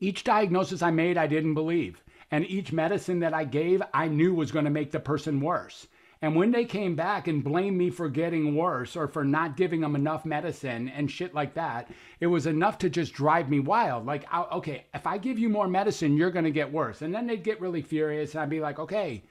each 0.00 0.24
diagnosis 0.24 0.80
I 0.80 0.90
made, 0.90 1.18
I 1.18 1.26
didn't 1.26 1.54
believe. 1.54 2.02
And 2.30 2.46
each 2.46 2.72
medicine 2.72 3.20
that 3.20 3.34
I 3.34 3.44
gave, 3.44 3.82
I 3.92 4.08
knew 4.08 4.34
was 4.34 4.52
going 4.52 4.64
to 4.64 4.70
make 4.70 4.90
the 4.90 5.00
person 5.00 5.38
worse. 5.38 5.86
And 6.24 6.34
when 6.34 6.52
they 6.52 6.64
came 6.64 6.96
back 6.96 7.28
and 7.28 7.44
blamed 7.44 7.76
me 7.76 7.90
for 7.90 8.08
getting 8.08 8.56
worse 8.56 8.96
or 8.96 9.08
for 9.08 9.26
not 9.26 9.58
giving 9.58 9.82
them 9.82 9.94
enough 9.94 10.24
medicine 10.24 10.88
and 10.88 11.10
shit 11.10 11.34
like 11.34 11.52
that, 11.52 11.90
it 12.18 12.28
was 12.28 12.46
enough 12.46 12.78
to 12.78 12.88
just 12.88 13.12
drive 13.12 13.50
me 13.50 13.60
wild. 13.60 14.06
Like, 14.06 14.24
I- 14.32 14.48
okay, 14.52 14.86
if 14.94 15.06
I 15.06 15.18
give 15.18 15.38
you 15.38 15.50
more 15.50 15.68
medicine, 15.68 16.16
you're 16.16 16.30
going 16.30 16.46
to 16.46 16.50
get 16.50 16.72
worse. 16.72 17.02
And 17.02 17.14
then 17.14 17.26
they'd 17.26 17.44
get 17.44 17.60
really 17.60 17.82
furious. 17.82 18.32
And 18.32 18.40
I'd 18.40 18.48
be 18.48 18.60
like, 18.60 18.78
okay, 18.78 19.22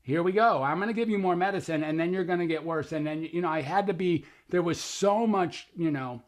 here 0.00 0.22
we 0.22 0.32
go. 0.32 0.62
I'm 0.62 0.78
going 0.78 0.88
to 0.88 0.94
give 0.94 1.10
you 1.10 1.18
more 1.18 1.36
medicine 1.36 1.84
and 1.84 2.00
then 2.00 2.10
you're 2.10 2.24
going 2.24 2.38
to 2.38 2.46
get 2.46 2.64
worse. 2.64 2.92
And 2.92 3.06
then, 3.06 3.28
you 3.30 3.42
know, 3.42 3.50
I 3.50 3.60
had 3.60 3.86
to 3.88 3.92
be, 3.92 4.24
there 4.48 4.62
was 4.62 4.80
so 4.80 5.26
much, 5.26 5.68
you 5.76 5.90
know, 5.90 6.22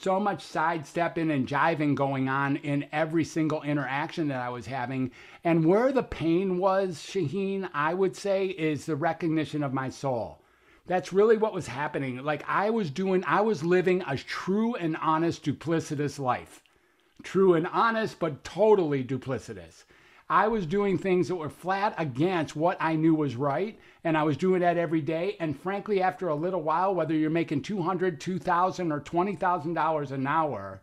so 0.00 0.20
much 0.20 0.42
sidestepping 0.42 1.30
and 1.30 1.46
jiving 1.46 1.94
going 1.94 2.28
on 2.28 2.56
in 2.56 2.86
every 2.92 3.24
single 3.24 3.62
interaction 3.62 4.28
that 4.28 4.40
I 4.40 4.48
was 4.48 4.66
having. 4.66 5.10
And 5.44 5.64
where 5.64 5.92
the 5.92 6.02
pain 6.02 6.58
was, 6.58 6.98
Shaheen, 6.98 7.68
I 7.74 7.94
would 7.94 8.14
say, 8.14 8.46
is 8.46 8.86
the 8.86 8.96
recognition 8.96 9.62
of 9.62 9.72
my 9.72 9.88
soul. 9.88 10.38
That's 10.86 11.12
really 11.12 11.36
what 11.36 11.52
was 11.52 11.66
happening. 11.66 12.24
Like 12.24 12.42
I 12.48 12.70
was 12.70 12.90
doing, 12.90 13.22
I 13.26 13.42
was 13.42 13.62
living 13.62 14.02
a 14.06 14.16
true 14.16 14.74
and 14.74 14.96
honest, 14.96 15.44
duplicitous 15.44 16.18
life. 16.18 16.62
True 17.22 17.54
and 17.54 17.66
honest, 17.66 18.18
but 18.18 18.44
totally 18.44 19.04
duplicitous. 19.04 19.84
I 20.30 20.48
was 20.48 20.66
doing 20.66 20.98
things 20.98 21.28
that 21.28 21.36
were 21.36 21.48
flat 21.48 21.94
against 21.96 22.54
what 22.54 22.76
I 22.80 22.96
knew 22.96 23.14
was 23.14 23.34
right, 23.34 23.78
and 24.04 24.16
I 24.16 24.24
was 24.24 24.36
doing 24.36 24.60
that 24.60 24.76
every 24.76 25.00
day. 25.00 25.36
And 25.40 25.58
frankly, 25.58 26.02
after 26.02 26.28
a 26.28 26.34
little 26.34 26.60
while, 26.60 26.94
whether 26.94 27.14
you're 27.14 27.30
making 27.30 27.62
two 27.62 27.80
hundred, 27.80 28.20
two 28.20 28.38
thousand, 28.38 28.92
or 28.92 29.00
twenty 29.00 29.34
thousand 29.36 29.72
dollars 29.74 30.12
an 30.12 30.26
hour, 30.26 30.82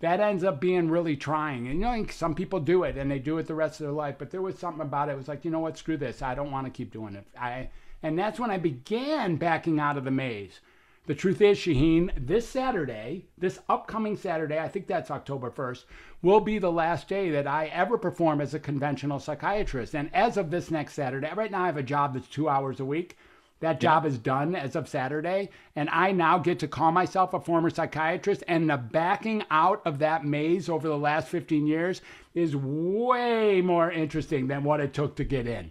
that 0.00 0.20
ends 0.20 0.44
up 0.44 0.60
being 0.60 0.90
really 0.90 1.16
trying. 1.16 1.68
And 1.68 1.80
you 1.80 1.84
know, 1.84 2.06
some 2.10 2.34
people 2.34 2.58
do 2.58 2.84
it 2.84 2.96
and 2.96 3.10
they 3.10 3.18
do 3.18 3.36
it 3.38 3.46
the 3.46 3.54
rest 3.54 3.80
of 3.80 3.86
their 3.86 3.92
life. 3.92 4.16
But 4.18 4.30
there 4.30 4.42
was 4.42 4.58
something 4.58 4.82
about 4.82 5.08
it. 5.08 5.12
It 5.12 5.18
was 5.18 5.28
like, 5.28 5.44
you 5.44 5.50
know 5.50 5.60
what? 5.60 5.76
Screw 5.76 5.96
this. 5.98 6.22
I 6.22 6.34
don't 6.34 6.50
want 6.50 6.66
to 6.66 6.70
keep 6.70 6.92
doing 6.92 7.16
it. 7.16 7.26
I 7.38 7.68
and 8.02 8.18
that's 8.18 8.38
when 8.38 8.50
I 8.50 8.58
began 8.58 9.36
backing 9.36 9.78
out 9.78 9.96
of 9.96 10.04
the 10.04 10.10
maze. 10.10 10.60
The 11.06 11.14
truth 11.14 11.40
is, 11.40 11.56
Shaheen, 11.58 12.10
this 12.16 12.48
Saturday, 12.48 13.26
this 13.38 13.60
upcoming 13.68 14.16
Saturday, 14.16 14.58
I 14.58 14.68
think 14.68 14.88
that's 14.88 15.10
October 15.10 15.50
1st, 15.50 15.84
will 16.20 16.40
be 16.40 16.58
the 16.58 16.72
last 16.72 17.08
day 17.08 17.30
that 17.30 17.46
I 17.46 17.66
ever 17.66 17.96
perform 17.96 18.40
as 18.40 18.54
a 18.54 18.58
conventional 18.58 19.20
psychiatrist. 19.20 19.94
And 19.94 20.10
as 20.12 20.36
of 20.36 20.50
this 20.50 20.68
next 20.68 20.94
Saturday, 20.94 21.30
right 21.36 21.50
now 21.50 21.62
I 21.62 21.66
have 21.66 21.76
a 21.76 21.82
job 21.82 22.14
that's 22.14 22.26
two 22.26 22.48
hours 22.48 22.80
a 22.80 22.84
week. 22.84 23.16
That 23.60 23.80
job 23.80 24.04
is 24.04 24.18
done 24.18 24.56
as 24.56 24.74
of 24.74 24.88
Saturday. 24.88 25.50
And 25.76 25.88
I 25.90 26.10
now 26.10 26.38
get 26.38 26.58
to 26.58 26.68
call 26.68 26.90
myself 26.90 27.32
a 27.32 27.40
former 27.40 27.70
psychiatrist. 27.70 28.42
And 28.48 28.68
the 28.68 28.76
backing 28.76 29.44
out 29.48 29.82
of 29.86 30.00
that 30.00 30.24
maze 30.24 30.68
over 30.68 30.88
the 30.88 30.98
last 30.98 31.28
15 31.28 31.68
years 31.68 32.02
is 32.34 32.56
way 32.56 33.62
more 33.62 33.90
interesting 33.92 34.48
than 34.48 34.64
what 34.64 34.80
it 34.80 34.92
took 34.92 35.14
to 35.16 35.24
get 35.24 35.46
in. 35.46 35.70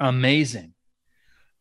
Amazing. 0.00 0.74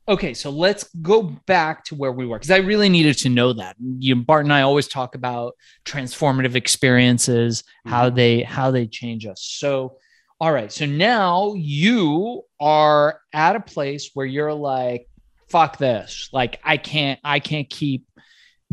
Okay, 0.09 0.33
so 0.33 0.49
let's 0.49 0.85
go 1.03 1.21
back 1.21 1.85
to 1.85 1.95
where 1.95 2.11
we 2.11 2.25
were 2.25 2.39
because 2.39 2.49
I 2.49 2.57
really 2.57 2.89
needed 2.89 3.15
to 3.19 3.29
know 3.29 3.53
that. 3.53 3.75
You, 3.99 4.15
Bart 4.15 4.43
and 4.43 4.51
I 4.51 4.63
always 4.63 4.87
talk 4.87 5.13
about 5.13 5.53
transformative 5.85 6.55
experiences, 6.55 7.63
how 7.85 8.07
mm-hmm. 8.07 8.15
they 8.15 8.41
how 8.41 8.71
they 8.71 8.87
change 8.87 9.27
us. 9.27 9.43
So, 9.43 9.97
all 10.41 10.51
right, 10.51 10.71
so 10.71 10.87
now 10.87 11.53
you 11.53 12.41
are 12.59 13.19
at 13.33 13.55
a 13.55 13.59
place 13.59 14.09
where 14.15 14.25
you're 14.25 14.51
like, 14.51 15.07
"Fuck 15.47 15.77
this! 15.77 16.27
Like, 16.33 16.59
I 16.63 16.77
can't, 16.77 17.19
I 17.23 17.39
can't 17.39 17.69
keep 17.69 18.07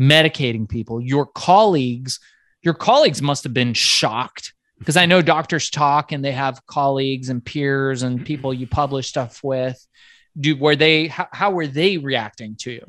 medicating 0.01 0.67
people." 0.67 0.99
Your 0.99 1.27
colleagues, 1.27 2.19
your 2.63 2.73
colleagues 2.73 3.21
must 3.21 3.43
have 3.43 3.53
been 3.53 3.75
shocked 3.75 4.53
because 4.79 4.97
I 4.97 5.05
know 5.05 5.21
doctors 5.21 5.69
talk 5.69 6.11
and 6.11 6.25
they 6.25 6.31
have 6.31 6.65
colleagues 6.65 7.29
and 7.29 7.45
peers 7.45 8.01
and 8.01 8.15
mm-hmm. 8.15 8.25
people 8.25 8.55
you 8.55 8.65
publish 8.65 9.07
stuff 9.07 9.43
with 9.43 9.87
do 10.39 10.55
were 10.55 10.75
they 10.75 11.07
how, 11.07 11.27
how 11.31 11.51
were 11.51 11.67
they 11.67 11.97
reacting 11.97 12.55
to 12.55 12.71
you 12.71 12.85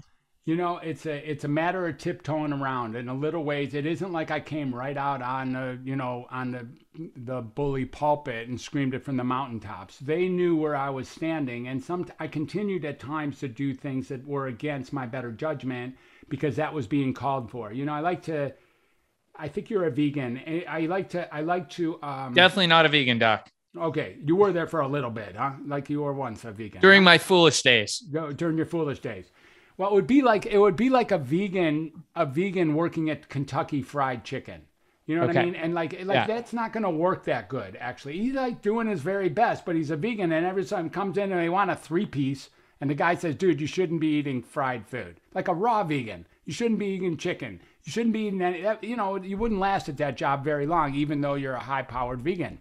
You 0.49 0.57
know, 0.57 0.79
it's 0.79 1.05
a 1.05 1.31
it's 1.31 1.45
a 1.45 1.49
matter 1.49 1.87
of 1.87 1.99
tiptoeing 1.99 2.55
around 2.55 2.97
in 2.97 3.11
a 3.11 3.15
little 3.15 3.45
ways. 3.45 3.75
It 3.75 3.85
isn't 3.85 4.13
like 4.13 4.31
I 4.31 4.41
came 4.41 4.75
right 4.75 4.97
out 4.97 5.21
on 5.21 5.53
the 5.53 5.79
you 5.85 5.95
know 5.95 6.27
on 6.31 6.53
the 6.53 6.67
the 7.17 7.43
bully 7.43 7.85
pulpit 7.85 8.49
and 8.49 8.59
screamed 8.59 8.95
it 8.95 9.05
from 9.05 9.19
the 9.19 9.25
mountaintops. 9.25 9.99
They 9.99 10.27
knew 10.27 10.57
where 10.57 10.75
I 10.75 10.89
was 10.89 11.07
standing, 11.07 11.69
and 11.69 11.85
some 11.85 12.07
I 12.19 12.29
continued 12.29 12.87
at 12.87 12.99
times 12.99 13.41
to 13.41 13.49
do 13.49 13.75
things 13.75 14.09
that 14.09 14.27
were 14.27 14.47
against 14.47 14.91
my 14.91 15.05
better 15.05 15.33
judgment 15.33 15.97
because 16.31 16.57
that 16.57 16.73
was 16.73 16.87
being 16.87 17.13
called 17.13 17.51
for. 17.51 17.71
You 17.71 17.85
know, 17.85 17.93
I 17.93 18.01
like 18.01 18.23
to. 18.23 18.55
I 19.37 19.49
think 19.49 19.69
you're 19.69 19.85
a 19.85 19.91
vegan. 19.91 20.41
I 20.47 20.65
I 20.67 20.87
like 20.87 21.11
to. 21.11 21.35
I 21.35 21.43
like 21.43 21.69
to. 21.73 22.03
Um, 22.03 22.33
definitely 22.33 22.69
not 22.69 22.87
a 22.87 22.89
vegan 22.89 23.19
doc 23.19 23.51
Okay, 23.81 24.17
you 24.25 24.37
were 24.37 24.53
there 24.53 24.67
for 24.67 24.81
a 24.81 24.89
little 24.89 25.11
bit, 25.11 25.37
huh? 25.37 25.53
Like 25.67 25.89
you 25.91 26.03
were 26.03 26.13
once 26.13 26.45
a 26.45 26.53
vegan 26.53 26.81
during 26.81 27.03
my 27.03 27.19
foolish 27.19 27.63
days 27.63 27.99
during 27.99 28.57
your 28.57 28.67
foolish 28.67 29.01
days. 29.01 29.31
Well, 29.77 29.91
it 29.91 29.95
would 29.95 30.07
be 30.07 30.23
like 30.23 30.47
it 30.47 30.59
would 30.59 30.77
be 30.77 30.91
like 30.91 31.11
a 31.13 31.19
vegan 31.19 32.05
a 32.17 32.27
vegan 32.27 32.75
working 32.75 33.11
at 33.11 33.29
Kentucky 33.29 33.83
Fried 33.83 34.25
Chicken. 34.25 34.63
You 35.07 35.17
know 35.17 35.27
what 35.27 35.37
I 35.37 35.45
mean? 35.45 35.55
And 35.55 35.73
like 35.73 35.93
like 36.05 36.15
Yeah. 36.17 36.27
that's 36.27 36.53
not 36.53 36.73
going 36.73 36.83
to 36.83 36.91
work 36.91 37.25
that 37.25 37.49
good 37.49 37.77
actually. 37.81 38.19
He's 38.19 38.35
like 38.35 38.61
doing 38.61 38.89
his 38.89 39.01
very 39.01 39.29
best, 39.29 39.65
but 39.65 39.75
he's 39.77 39.91
a 39.91 39.97
vegan 39.97 40.33
and 40.33 40.45
every 40.45 40.65
time 40.65 40.91
comes 40.91 41.17
in 41.17 41.33
and 41.33 41.41
they 41.41 41.49
want 41.49 41.71
a 41.71 41.77
three 41.77 42.07
piece 42.07 42.51
and 42.81 42.91
the 42.91 42.95
guy 42.95 43.15
says, 43.15 43.35
"Dude, 43.35 43.61
you 43.61 43.67
shouldn't 43.67 44.01
be 44.01 44.19
eating 44.19 44.43
fried 44.43 44.87
food." 44.87 45.21
Like 45.35 45.49
a 45.49 45.55
raw 45.55 45.83
vegan. 45.83 46.27
You 46.45 46.53
shouldn't 46.53 46.79
be 46.79 46.87
eating 46.87 47.17
chicken. 47.17 47.61
You 47.85 47.93
shouldn't 47.93 48.13
be 48.13 48.27
eating 48.27 48.43
any 48.43 48.63
that, 48.63 48.85
you 48.85 48.97
know, 48.97 49.17
you 49.17 49.37
wouldn't 49.39 49.61
last 49.61 49.89
at 49.89 49.97
that 49.97 50.17
job 50.17 50.45
very 50.45 50.67
long 50.67 50.95
even 50.95 51.21
though 51.21 51.35
you're 51.35 51.55
a 51.55 51.61
high-powered 51.61 52.21
vegan 52.21 52.59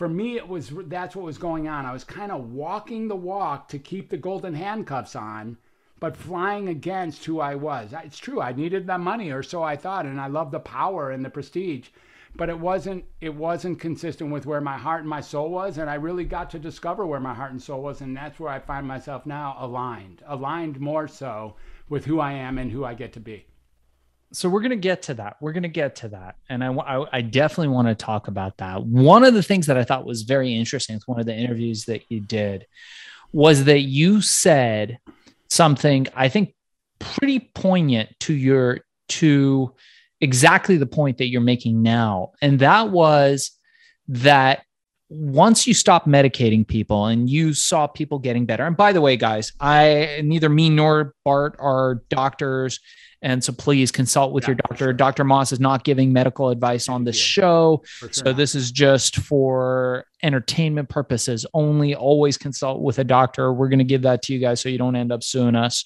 for 0.00 0.08
me, 0.08 0.38
it 0.38 0.48
was 0.48 0.72
that's 0.86 1.14
what 1.14 1.26
was 1.26 1.36
going 1.36 1.68
on. 1.68 1.84
I 1.84 1.92
was 1.92 2.04
kind 2.04 2.32
of 2.32 2.52
walking 2.52 3.06
the 3.06 3.16
walk 3.16 3.68
to 3.68 3.78
keep 3.78 4.08
the 4.08 4.16
golden 4.16 4.54
handcuffs 4.54 5.14
on, 5.14 5.58
but 5.98 6.16
flying 6.16 6.70
against 6.70 7.26
who 7.26 7.38
I 7.38 7.54
was. 7.54 7.92
It's 7.92 8.16
true. 8.16 8.40
I 8.40 8.52
needed 8.52 8.86
the 8.86 8.96
money, 8.96 9.30
or 9.30 9.42
so 9.42 9.62
I 9.62 9.76
thought, 9.76 10.06
and 10.06 10.18
I 10.18 10.26
loved 10.28 10.52
the 10.52 10.58
power 10.58 11.10
and 11.10 11.22
the 11.22 11.28
prestige 11.28 11.88
but 12.34 12.48
it 12.48 12.58
wasn't 12.58 13.04
it 13.20 13.34
wasn't 13.34 13.78
consistent 13.78 14.32
with 14.32 14.46
where 14.46 14.62
my 14.62 14.78
heart 14.78 15.00
and 15.00 15.10
my 15.10 15.20
soul 15.20 15.50
was 15.50 15.78
and 15.78 15.90
i 15.90 15.94
really 15.94 16.22
got 16.24 16.48
to 16.48 16.60
discover 16.60 17.04
where 17.04 17.18
my 17.18 17.34
heart 17.34 17.50
and 17.50 17.60
soul 17.60 17.82
was 17.82 18.00
and 18.00 18.16
that's 18.16 18.38
where 18.38 18.52
i 18.52 18.58
find 18.60 18.86
myself 18.86 19.26
now 19.26 19.56
aligned 19.58 20.22
aligned 20.28 20.78
more 20.78 21.08
so 21.08 21.56
with 21.88 22.04
who 22.04 22.20
i 22.20 22.30
am 22.30 22.56
and 22.56 22.70
who 22.70 22.84
i 22.84 22.94
get 22.94 23.12
to 23.12 23.18
be 23.18 23.44
so 24.32 24.48
we're 24.48 24.60
going 24.60 24.70
to 24.70 24.76
get 24.76 25.02
to 25.02 25.14
that 25.14 25.36
we're 25.40 25.52
going 25.52 25.62
to 25.62 25.68
get 25.68 25.96
to 25.96 26.08
that 26.08 26.36
and 26.48 26.62
I, 26.62 26.72
I, 26.72 27.18
I 27.18 27.20
definitely 27.20 27.68
want 27.68 27.88
to 27.88 27.94
talk 27.94 28.28
about 28.28 28.56
that 28.58 28.84
one 28.84 29.24
of 29.24 29.34
the 29.34 29.42
things 29.42 29.66
that 29.66 29.76
i 29.76 29.84
thought 29.84 30.06
was 30.06 30.22
very 30.22 30.54
interesting 30.54 30.96
with 30.96 31.08
one 31.08 31.20
of 31.20 31.26
the 31.26 31.34
interviews 31.34 31.84
that 31.86 32.02
you 32.08 32.20
did 32.20 32.66
was 33.32 33.64
that 33.64 33.80
you 33.80 34.20
said 34.20 34.98
something 35.48 36.06
i 36.14 36.28
think 36.28 36.54
pretty 37.00 37.50
poignant 37.54 38.08
to 38.20 38.32
your 38.32 38.80
to 39.08 39.74
exactly 40.20 40.76
the 40.76 40.86
point 40.86 41.18
that 41.18 41.28
you're 41.28 41.40
making 41.40 41.82
now. 41.82 42.32
And 42.40 42.58
that 42.60 42.90
was 42.90 43.50
that 44.08 44.62
once 45.08 45.66
you 45.66 45.74
stop 45.74 46.04
medicating 46.04 46.66
people 46.66 47.06
and 47.06 47.28
you 47.28 47.52
saw 47.52 47.86
people 47.88 48.18
getting 48.20 48.46
better, 48.46 48.64
and 48.64 48.76
by 48.76 48.92
the 48.92 49.00
way, 49.00 49.16
guys, 49.16 49.52
I 49.58 50.20
neither 50.24 50.48
me 50.48 50.70
nor 50.70 51.14
Bart 51.24 51.56
are 51.58 52.02
doctors. 52.08 52.78
And 53.22 53.42
so 53.44 53.52
please 53.52 53.90
consult 53.90 54.32
with 54.32 54.44
yeah, 54.44 54.48
your 54.48 54.54
doctor. 54.56 54.76
Sure. 54.76 54.92
Dr. 54.92 55.24
Moss 55.24 55.52
is 55.52 55.60
not 55.60 55.84
giving 55.84 56.12
medical 56.12 56.48
advice 56.48 56.88
on 56.88 57.04
this 57.04 57.16
show. 57.16 57.82
Sure 57.84 58.08
so 58.12 58.24
not. 58.26 58.36
this 58.36 58.54
is 58.54 58.70
just 58.70 59.16
for 59.16 60.06
entertainment 60.22 60.88
purposes 60.88 61.44
only. 61.52 61.94
Always 61.94 62.38
consult 62.38 62.80
with 62.80 62.98
a 62.98 63.04
doctor. 63.04 63.52
We're 63.52 63.68
going 63.68 63.78
to 63.78 63.84
give 63.84 64.02
that 64.02 64.22
to 64.22 64.32
you 64.32 64.38
guys 64.38 64.60
so 64.60 64.68
you 64.68 64.78
don't 64.78 64.96
end 64.96 65.12
up 65.12 65.22
suing 65.22 65.54
us. 65.54 65.84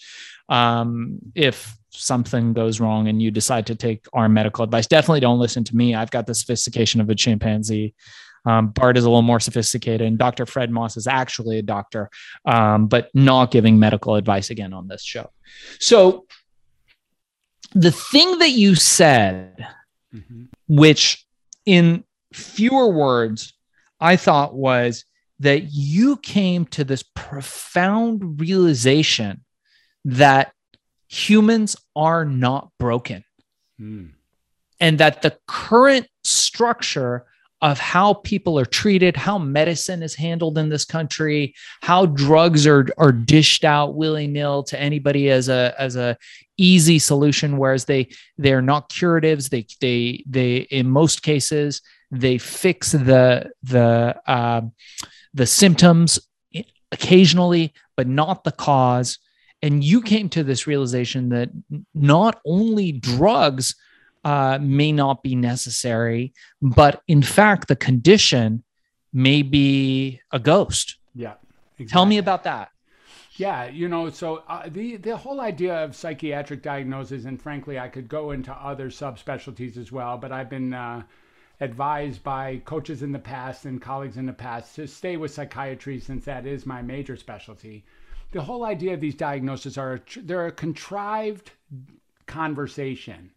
Um, 0.48 1.18
if 1.34 1.76
something 1.90 2.52
goes 2.52 2.80
wrong 2.80 3.08
and 3.08 3.22
you 3.22 3.30
decide 3.30 3.66
to 3.66 3.74
take 3.74 4.06
our 4.12 4.28
medical 4.28 4.62
advice, 4.64 4.86
definitely 4.86 5.20
don't 5.20 5.38
listen 5.38 5.64
to 5.64 5.76
me. 5.76 5.94
I've 5.94 6.10
got 6.10 6.26
the 6.26 6.34
sophistication 6.34 7.00
of 7.00 7.10
a 7.10 7.14
chimpanzee. 7.14 7.94
Um, 8.46 8.68
Bart 8.68 8.96
is 8.96 9.04
a 9.04 9.08
little 9.08 9.22
more 9.22 9.40
sophisticated, 9.40 10.06
and 10.06 10.18
Dr. 10.18 10.44
Fred 10.44 10.70
Moss 10.70 10.96
is 10.96 11.06
actually 11.06 11.58
a 11.58 11.62
doctor, 11.62 12.10
um, 12.44 12.88
but 12.88 13.08
not 13.14 13.50
giving 13.50 13.78
medical 13.78 14.16
advice 14.16 14.50
again 14.50 14.72
on 14.72 14.86
this 14.86 15.02
show. 15.02 15.30
So, 15.80 16.26
the 17.74 17.90
thing 17.92 18.38
that 18.38 18.50
you 18.50 18.74
said, 18.74 19.66
mm-hmm. 20.14 20.44
which 20.68 21.26
in 21.66 22.04
fewer 22.32 22.88
words, 22.88 23.52
I 24.00 24.16
thought 24.16 24.54
was 24.54 25.04
that 25.40 25.72
you 25.72 26.16
came 26.18 26.64
to 26.66 26.84
this 26.84 27.02
profound 27.14 28.40
realization 28.40 29.44
that 30.04 30.52
humans 31.08 31.76
are 31.96 32.24
not 32.24 32.70
broken. 32.78 33.24
Mm. 33.80 34.12
And 34.80 34.98
that 34.98 35.22
the 35.22 35.36
current 35.46 36.08
structure 36.22 37.26
of 37.64 37.78
how 37.78 38.12
people 38.12 38.58
are 38.58 38.66
treated, 38.66 39.16
how 39.16 39.38
medicine 39.38 40.02
is 40.02 40.14
handled 40.14 40.58
in 40.58 40.68
this 40.68 40.84
country, 40.84 41.54
how 41.80 42.04
drugs 42.04 42.66
are, 42.66 42.86
are 42.98 43.10
dished 43.10 43.64
out 43.64 43.94
willy-nilly 43.94 44.64
to 44.66 44.78
anybody 44.78 45.30
as 45.30 45.48
a 45.48 45.74
as 45.78 45.96
a 45.96 46.14
easy 46.58 46.98
solution, 46.98 47.56
whereas 47.56 47.86
they 47.86 48.06
they're 48.36 48.60
not 48.60 48.90
curatives. 48.90 49.48
They 49.48 49.66
they 49.80 50.22
they 50.28 50.56
in 50.56 50.90
most 50.90 51.22
cases 51.22 51.80
they 52.10 52.36
fix 52.36 52.92
the 52.92 53.50
the 53.62 54.14
uh, 54.26 54.60
the 55.32 55.46
symptoms 55.46 56.18
occasionally, 56.92 57.72
but 57.96 58.06
not 58.06 58.44
the 58.44 58.52
cause 58.52 59.18
and 59.62 59.82
you 59.82 60.02
came 60.02 60.28
to 60.28 60.44
this 60.44 60.66
realization 60.66 61.30
that 61.30 61.48
not 61.94 62.38
only 62.44 62.92
drugs 62.92 63.74
uh, 64.24 64.58
may 64.60 64.92
not 64.92 65.22
be 65.22 65.34
necessary, 65.34 66.32
but 66.62 67.02
in 67.08 67.22
fact, 67.22 67.68
the 67.68 67.76
condition 67.76 68.62
may 69.12 69.42
be 69.42 70.20
a 70.32 70.38
ghost. 70.38 70.96
Yeah. 71.14 71.34
Exactly. 71.78 71.86
Tell 71.86 72.06
me 72.06 72.18
about 72.18 72.44
that. 72.44 72.70
Yeah, 73.36 73.66
you 73.66 73.88
know, 73.88 74.10
so 74.10 74.44
uh, 74.48 74.68
the 74.68 74.96
the 74.96 75.16
whole 75.16 75.40
idea 75.40 75.82
of 75.82 75.96
psychiatric 75.96 76.62
diagnosis, 76.62 77.24
and 77.24 77.40
frankly, 77.42 77.80
I 77.80 77.88
could 77.88 78.08
go 78.08 78.30
into 78.30 78.52
other 78.52 78.90
subspecialties 78.90 79.76
as 79.76 79.90
well, 79.90 80.16
but 80.16 80.30
I've 80.30 80.48
been 80.48 80.72
uh, 80.72 81.02
advised 81.60 82.22
by 82.22 82.62
coaches 82.64 83.02
in 83.02 83.10
the 83.10 83.18
past 83.18 83.64
and 83.64 83.82
colleagues 83.82 84.18
in 84.18 84.26
the 84.26 84.32
past 84.32 84.76
to 84.76 84.86
stay 84.86 85.16
with 85.16 85.34
psychiatry 85.34 85.98
since 85.98 86.24
that 86.26 86.46
is 86.46 86.64
my 86.64 86.80
major 86.80 87.16
specialty 87.16 87.84
the 88.34 88.42
whole 88.42 88.64
idea 88.64 88.92
of 88.92 89.00
these 89.00 89.14
diagnoses 89.14 89.78
are 89.78 90.00
they're 90.16 90.48
a 90.48 90.52
contrived 90.52 91.52
conversation. 92.26 93.30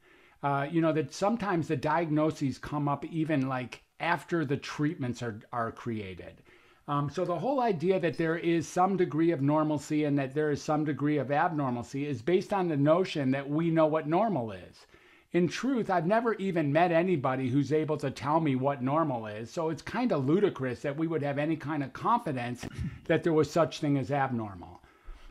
Uh, 0.48 0.66
you 0.72 0.80
know 0.80 0.94
that 0.94 1.14
sometimes 1.14 1.68
the 1.68 1.76
diagnoses 1.76 2.58
come 2.58 2.88
up 2.88 3.04
even 3.04 3.50
like 3.50 3.84
after 4.00 4.46
the 4.46 4.56
treatments 4.56 5.22
are 5.22 5.42
are 5.52 5.74
created. 5.74 6.42
Um, 6.88 7.10
so 7.10 7.26
the 7.26 7.38
whole 7.38 7.60
idea 7.60 8.00
that 8.00 8.18
there 8.18 8.38
is 8.38 8.66
some 8.66 8.96
degree 8.96 9.32
of 9.32 9.42
normalcy 9.42 10.06
and 10.06 10.18
that 10.18 10.34
there 10.34 10.50
is 10.50 10.62
some 10.62 10.86
degree 10.86 11.18
of 11.18 11.32
abnormalcy 11.32 12.06
is 12.06 12.22
based 12.22 12.54
on 12.54 12.70
the 12.70 12.78
notion 12.78 13.30
that 13.32 13.50
we 13.50 13.70
know 13.70 13.88
what 13.88 14.08
normal 14.08 14.54
is. 14.54 14.86
In 15.34 15.50
truth, 15.50 15.90
I've 15.90 16.08
never 16.08 16.34
even 16.36 16.72
met 16.72 16.94
anybody 16.94 17.50
who's 17.50 17.74
able 17.74 17.98
to 17.98 18.10
tell 18.10 18.40
me 18.40 18.56
what 18.56 18.82
normal 18.82 19.28
is. 19.28 19.52
So 19.52 19.70
it's 19.70 19.82
kind 19.82 20.14
of 20.14 20.30
ludicrous 20.30 20.82
that 20.84 20.96
we 20.96 21.08
would 21.08 21.24
have 21.24 21.38
any 21.38 21.58
kind 21.58 21.84
of 21.84 21.92
confidence 21.92 22.66
that 23.08 23.22
there 23.24 23.34
was 23.34 23.52
such 23.52 23.82
thing 23.82 23.98
as 23.98 24.12
abnormal. 24.12 24.77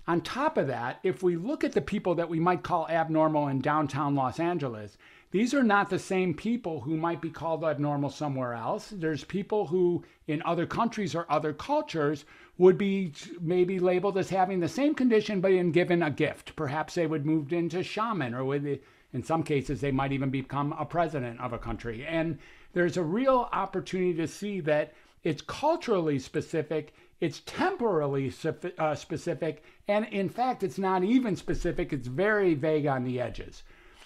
On 0.09 0.21
top 0.21 0.57
of 0.57 0.69
that, 0.69 1.01
if 1.03 1.23
we 1.25 1.35
look 1.35 1.65
at 1.65 1.73
the 1.73 1.81
people 1.81 2.15
that 2.15 2.29
we 2.29 2.39
might 2.39 2.63
call 2.63 2.87
abnormal 2.89 3.49
in 3.49 3.61
downtown 3.61 4.15
Los 4.15 4.39
Angeles, 4.39 4.97
these 5.33 5.53
are 5.53 5.65
not 5.65 5.91
the 5.91 5.99
same 5.99 6.33
people 6.33 6.81
who 6.81 6.97
might 6.97 7.21
be 7.21 7.29
called 7.29 7.65
abnormal 7.65 8.11
somewhere 8.11 8.55
else. 8.55 8.91
There's 8.91 9.25
people 9.25 9.67
who, 9.67 10.05
in 10.29 10.43
other 10.45 10.65
countries 10.65 11.17
or 11.17 11.27
other 11.29 11.53
cultures, 11.53 12.25
would 12.57 12.79
be 12.79 13.13
maybe 13.41 13.81
labeled 13.81 14.17
as 14.17 14.31
having 14.31 14.61
the 14.61 14.69
same 14.69 14.95
condition 14.95 15.41
but 15.41 15.51
in 15.51 15.73
given 15.73 16.05
a 16.05 16.11
gift. 16.11 16.55
Perhaps 16.55 16.95
they 16.95 17.09
would 17.09 17.27
move 17.27 17.53
into 17.53 17.83
shaman, 17.83 18.33
or 18.33 18.45
with, 18.45 18.65
in 19.13 19.25
some 19.25 19.43
cases, 19.43 19.81
they 19.81 19.91
might 19.91 20.13
even 20.13 20.31
become 20.31 20.73
a 20.79 20.85
president 20.85 21.41
of 21.41 21.53
a 21.53 21.59
country. 21.59 22.07
And 22.07 22.39
there's 22.75 22.97
a 22.97 23.03
real 23.03 23.49
opportunity 23.53 24.15
to 24.15 24.29
see 24.29 24.61
that 24.61 24.95
it's 25.25 25.43
culturally 25.43 26.21
specific 26.21 26.95
it's 27.21 27.41
temporally 27.47 28.33
uh, 28.79 28.95
specific, 28.95 29.63
and 29.89 30.05
in 30.07 30.29
fact, 30.29 30.63
it's 30.63 30.79
not 30.79 31.05
even 31.05 31.37
specific. 31.37 31.93
It's 31.93 32.09
very 32.09 32.55
vague 32.55 32.87
on 32.87 33.05
the 33.05 33.21
edges. 33.21 33.63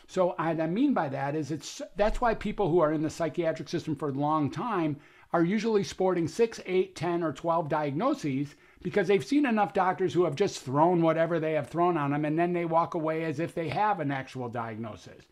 So 0.06 0.34
what 0.36 0.40
I 0.40 0.66
mean 0.66 0.92
by 0.92 1.08
that 1.08 1.34
is 1.34 1.50
it's 1.50 1.80
that's 1.96 2.20
why 2.20 2.34
people 2.34 2.68
who 2.68 2.80
are 2.80 2.92
in 2.92 3.02
the 3.02 3.10
psychiatric 3.10 3.68
system 3.68 3.94
for 3.94 4.08
a 4.08 4.12
long 4.12 4.50
time 4.50 4.96
are 5.32 5.44
usually 5.44 5.84
sporting 5.84 6.26
six, 6.26 6.60
eight, 6.66 6.96
10, 6.96 7.22
or 7.22 7.32
12 7.32 7.68
diagnoses 7.68 8.56
because 8.82 9.06
they've 9.06 9.24
seen 9.24 9.46
enough 9.46 9.72
doctors 9.72 10.12
who 10.12 10.24
have 10.24 10.34
just 10.34 10.60
thrown 10.60 11.00
whatever 11.00 11.38
they 11.38 11.52
have 11.52 11.68
thrown 11.68 11.96
on 11.96 12.10
them 12.10 12.24
and 12.24 12.38
then 12.38 12.52
they 12.52 12.64
walk 12.64 12.94
away 12.94 13.24
as 13.24 13.38
if 13.38 13.54
they 13.54 13.68
have 13.68 14.00
an 14.00 14.10
actual 14.10 14.48
diagnosis. 14.48 15.24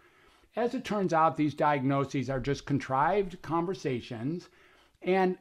As 0.54 0.74
it 0.74 0.84
turns 0.84 1.12
out, 1.12 1.36
these 1.36 1.54
diagnoses 1.54 2.30
are 2.30 2.40
just 2.40 2.64
contrived 2.64 3.42
conversations 3.42 4.48
and 5.02 5.36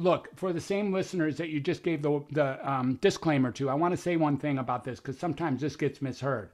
look 0.00 0.28
for 0.36 0.52
the 0.52 0.60
same 0.60 0.92
listeners 0.92 1.36
that 1.36 1.50
you 1.50 1.60
just 1.60 1.82
gave 1.82 2.02
the, 2.02 2.24
the 2.30 2.70
um, 2.70 2.94
disclaimer 3.02 3.52
to 3.52 3.68
i 3.68 3.74
want 3.74 3.92
to 3.92 4.00
say 4.00 4.16
one 4.16 4.38
thing 4.38 4.58
about 4.58 4.82
this 4.84 4.98
because 4.98 5.18
sometimes 5.18 5.60
this 5.60 5.76
gets 5.76 6.02
misheard. 6.02 6.50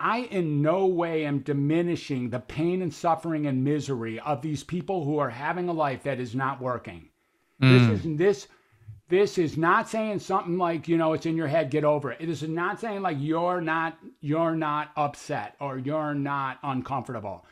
I 0.00 0.20
in 0.20 0.62
no 0.62 0.86
way 0.86 1.24
am 1.24 1.40
diminishing 1.40 2.30
the 2.30 2.38
pain 2.38 2.82
and 2.82 2.94
suffering 2.94 3.46
and 3.46 3.64
misery 3.64 4.20
of 4.20 4.42
these 4.42 4.62
people 4.62 5.04
who 5.04 5.18
are 5.18 5.30
having 5.30 5.68
a 5.68 5.72
life 5.72 6.04
that 6.04 6.20
is 6.20 6.34
not 6.34 6.60
working. 6.60 7.08
Mm. 7.60 7.88
this 7.88 8.04
is 8.04 8.16
this 8.16 8.48
this 9.08 9.38
is 9.38 9.56
not 9.56 9.88
saying 9.88 10.20
something 10.20 10.56
like 10.58 10.86
you 10.86 10.96
know 10.96 11.14
it's 11.14 11.26
in 11.26 11.36
your 11.36 11.48
head 11.48 11.70
get 11.70 11.84
over 11.84 12.12
it. 12.12 12.20
This 12.20 12.42
is 12.42 12.48
not 12.48 12.78
saying 12.78 13.02
like 13.02 13.16
you're 13.18 13.60
not 13.60 13.98
you're 14.20 14.54
not 14.54 14.92
upset 14.96 15.56
or 15.60 15.78
you're 15.78 16.14
not 16.14 16.58
uncomfortable. 16.62 17.44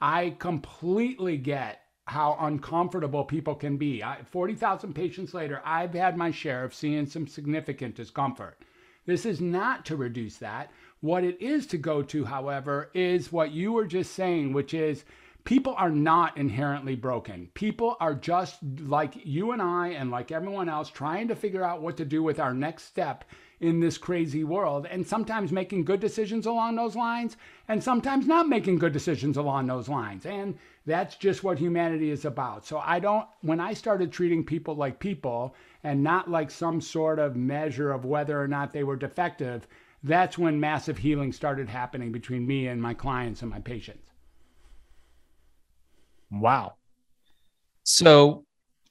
I 0.00 0.36
completely 0.38 1.36
get 1.36 1.80
how 2.08 2.36
uncomfortable 2.40 3.24
people 3.24 3.54
can 3.54 3.76
be. 3.76 4.02
40,000 4.30 4.94
patients 4.94 5.34
later, 5.34 5.60
I've 5.64 5.92
had 5.92 6.16
my 6.16 6.30
share 6.30 6.64
of 6.64 6.74
seeing 6.74 7.06
some 7.06 7.26
significant 7.26 7.94
discomfort. 7.94 8.58
This 9.04 9.26
is 9.26 9.40
not 9.40 9.84
to 9.86 9.96
reduce 9.96 10.36
that. 10.38 10.70
What 11.00 11.22
it 11.22 11.40
is 11.40 11.66
to 11.68 11.78
go 11.78 12.02
to, 12.02 12.24
however, 12.24 12.90
is 12.94 13.30
what 13.30 13.52
you 13.52 13.72
were 13.72 13.86
just 13.86 14.14
saying, 14.14 14.52
which 14.52 14.74
is 14.74 15.04
people 15.44 15.74
are 15.76 15.90
not 15.90 16.36
inherently 16.36 16.96
broken. 16.96 17.48
People 17.54 17.96
are 18.00 18.14
just 18.14 18.58
like 18.80 19.14
you 19.24 19.52
and 19.52 19.62
I, 19.62 19.88
and 19.88 20.10
like 20.10 20.32
everyone 20.32 20.68
else, 20.68 20.90
trying 20.90 21.28
to 21.28 21.36
figure 21.36 21.64
out 21.64 21.80
what 21.82 21.96
to 21.98 22.04
do 22.04 22.22
with 22.22 22.40
our 22.40 22.52
next 22.52 22.84
step 22.84 23.24
in 23.60 23.80
this 23.80 23.98
crazy 23.98 24.44
world, 24.44 24.86
and 24.88 25.06
sometimes 25.06 25.50
making 25.50 25.84
good 25.84 26.00
decisions 26.00 26.46
along 26.46 26.76
those 26.76 26.94
lines, 26.94 27.36
and 27.66 27.82
sometimes 27.82 28.26
not 28.26 28.48
making 28.48 28.78
good 28.78 28.92
decisions 28.92 29.36
along 29.36 29.66
those 29.66 29.88
lines. 29.88 30.26
And 30.26 30.56
that's 30.88 31.16
just 31.16 31.44
what 31.44 31.58
humanity 31.58 32.10
is 32.10 32.24
about. 32.24 32.64
So 32.64 32.78
I 32.78 32.98
don't, 32.98 33.26
when 33.42 33.60
I 33.60 33.74
started 33.74 34.10
treating 34.10 34.42
people 34.42 34.74
like 34.74 34.98
people 34.98 35.54
and 35.84 36.02
not 36.02 36.30
like 36.30 36.50
some 36.50 36.80
sort 36.80 37.18
of 37.18 37.36
measure 37.36 37.92
of 37.92 38.06
whether 38.06 38.40
or 38.40 38.48
not 38.48 38.72
they 38.72 38.84
were 38.84 38.96
defective, 38.96 39.68
that's 40.02 40.38
when 40.38 40.58
massive 40.58 40.96
healing 40.96 41.32
started 41.32 41.68
happening 41.68 42.10
between 42.10 42.46
me 42.46 42.68
and 42.68 42.80
my 42.80 42.94
clients 42.94 43.42
and 43.42 43.50
my 43.50 43.60
patients. 43.60 44.08
Wow. 46.30 46.76
So, 47.82 48.46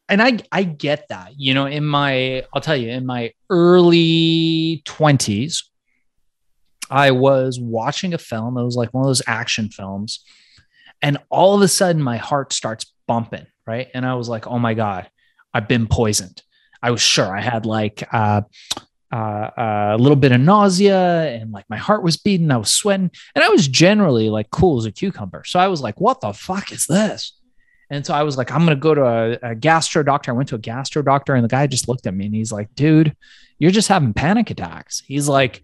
and 0.07 0.21
I 0.21 0.39
I 0.51 0.63
get 0.63 1.07
that. 1.09 1.33
You 1.37 1.53
know, 1.53 1.65
in 1.65 1.85
my 1.85 2.43
I'll 2.53 2.61
tell 2.61 2.75
you, 2.75 2.89
in 2.89 3.05
my 3.05 3.33
early 3.49 4.81
20s, 4.85 5.63
I 6.89 7.11
was 7.11 7.59
watching 7.59 8.13
a 8.13 8.17
film. 8.17 8.57
It 8.57 8.63
was 8.63 8.75
like 8.75 8.93
one 8.93 9.03
of 9.03 9.07
those 9.07 9.21
action 9.27 9.69
films. 9.69 10.23
And 11.01 11.17
all 11.29 11.55
of 11.55 11.61
a 11.61 11.67
sudden 11.67 12.01
my 12.01 12.17
heart 12.17 12.53
starts 12.53 12.91
bumping, 13.07 13.45
right? 13.65 13.87
And 13.93 14.05
I 14.05 14.15
was 14.15 14.29
like, 14.29 14.47
"Oh 14.47 14.59
my 14.59 14.73
god, 14.73 15.09
I've 15.53 15.67
been 15.67 15.87
poisoned." 15.87 16.41
I 16.81 16.91
was 16.91 17.01
sure 17.01 17.35
I 17.35 17.41
had 17.41 17.65
like 17.65 18.07
uh, 18.13 18.41
uh, 19.11 19.49
a 19.57 19.97
little 19.97 20.15
bit 20.15 20.31
of 20.31 20.41
nausea 20.41 21.31
and 21.33 21.51
like 21.51 21.65
my 21.69 21.77
heart 21.77 22.03
was 22.03 22.17
beating. 22.17 22.51
I 22.51 22.57
was 22.57 22.71
sweating 22.71 23.11
and 23.35 23.43
I 23.43 23.49
was 23.49 23.67
generally 23.67 24.29
like 24.29 24.49
cool 24.51 24.77
as 24.77 24.85
a 24.85 24.91
cucumber. 24.91 25.43
So 25.45 25.59
I 25.59 25.67
was 25.67 25.81
like, 25.81 25.99
what 25.99 26.21
the 26.21 26.33
fuck 26.33 26.71
is 26.71 26.85
this? 26.85 27.33
And 27.89 28.05
so 28.05 28.13
I 28.13 28.23
was 28.23 28.37
like, 28.37 28.51
I'm 28.51 28.65
going 28.65 28.75
to 28.77 28.81
go 28.81 28.93
to 28.93 29.05
a, 29.05 29.51
a 29.51 29.55
gastro 29.55 30.03
doctor. 30.03 30.31
I 30.31 30.33
went 30.33 30.49
to 30.49 30.55
a 30.55 30.59
gastro 30.59 31.01
doctor 31.01 31.35
and 31.35 31.43
the 31.43 31.49
guy 31.49 31.67
just 31.67 31.87
looked 31.87 32.05
at 32.05 32.13
me 32.13 32.25
and 32.25 32.35
he's 32.35 32.51
like, 32.51 32.73
dude, 32.75 33.15
you're 33.59 33.71
just 33.71 33.87
having 33.87 34.13
panic 34.13 34.49
attacks. 34.49 35.01
He's 35.05 35.29
like, 35.29 35.63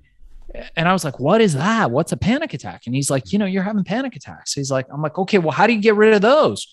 and 0.76 0.88
I 0.88 0.94
was 0.94 1.04
like, 1.04 1.20
what 1.20 1.42
is 1.42 1.54
that? 1.54 1.92
What's 1.92 2.12
a 2.12 2.18
panic 2.18 2.54
attack? 2.54 2.84
And 2.86 2.96
he's 2.96 3.10
like, 3.10 3.32
you 3.32 3.40
know, 3.40 3.46
you're 3.46 3.64
having 3.64 3.84
panic 3.84 4.16
attacks. 4.16 4.54
He's 4.54 4.72
like, 4.72 4.88
I'm 4.92 5.02
like, 5.02 5.18
okay, 5.18 5.40
well, 5.40 5.52
how 5.52 5.68
do 5.68 5.74
you 5.74 5.82
get 5.82 5.96
rid 5.96 6.14
of 6.14 6.22
those? 6.22 6.68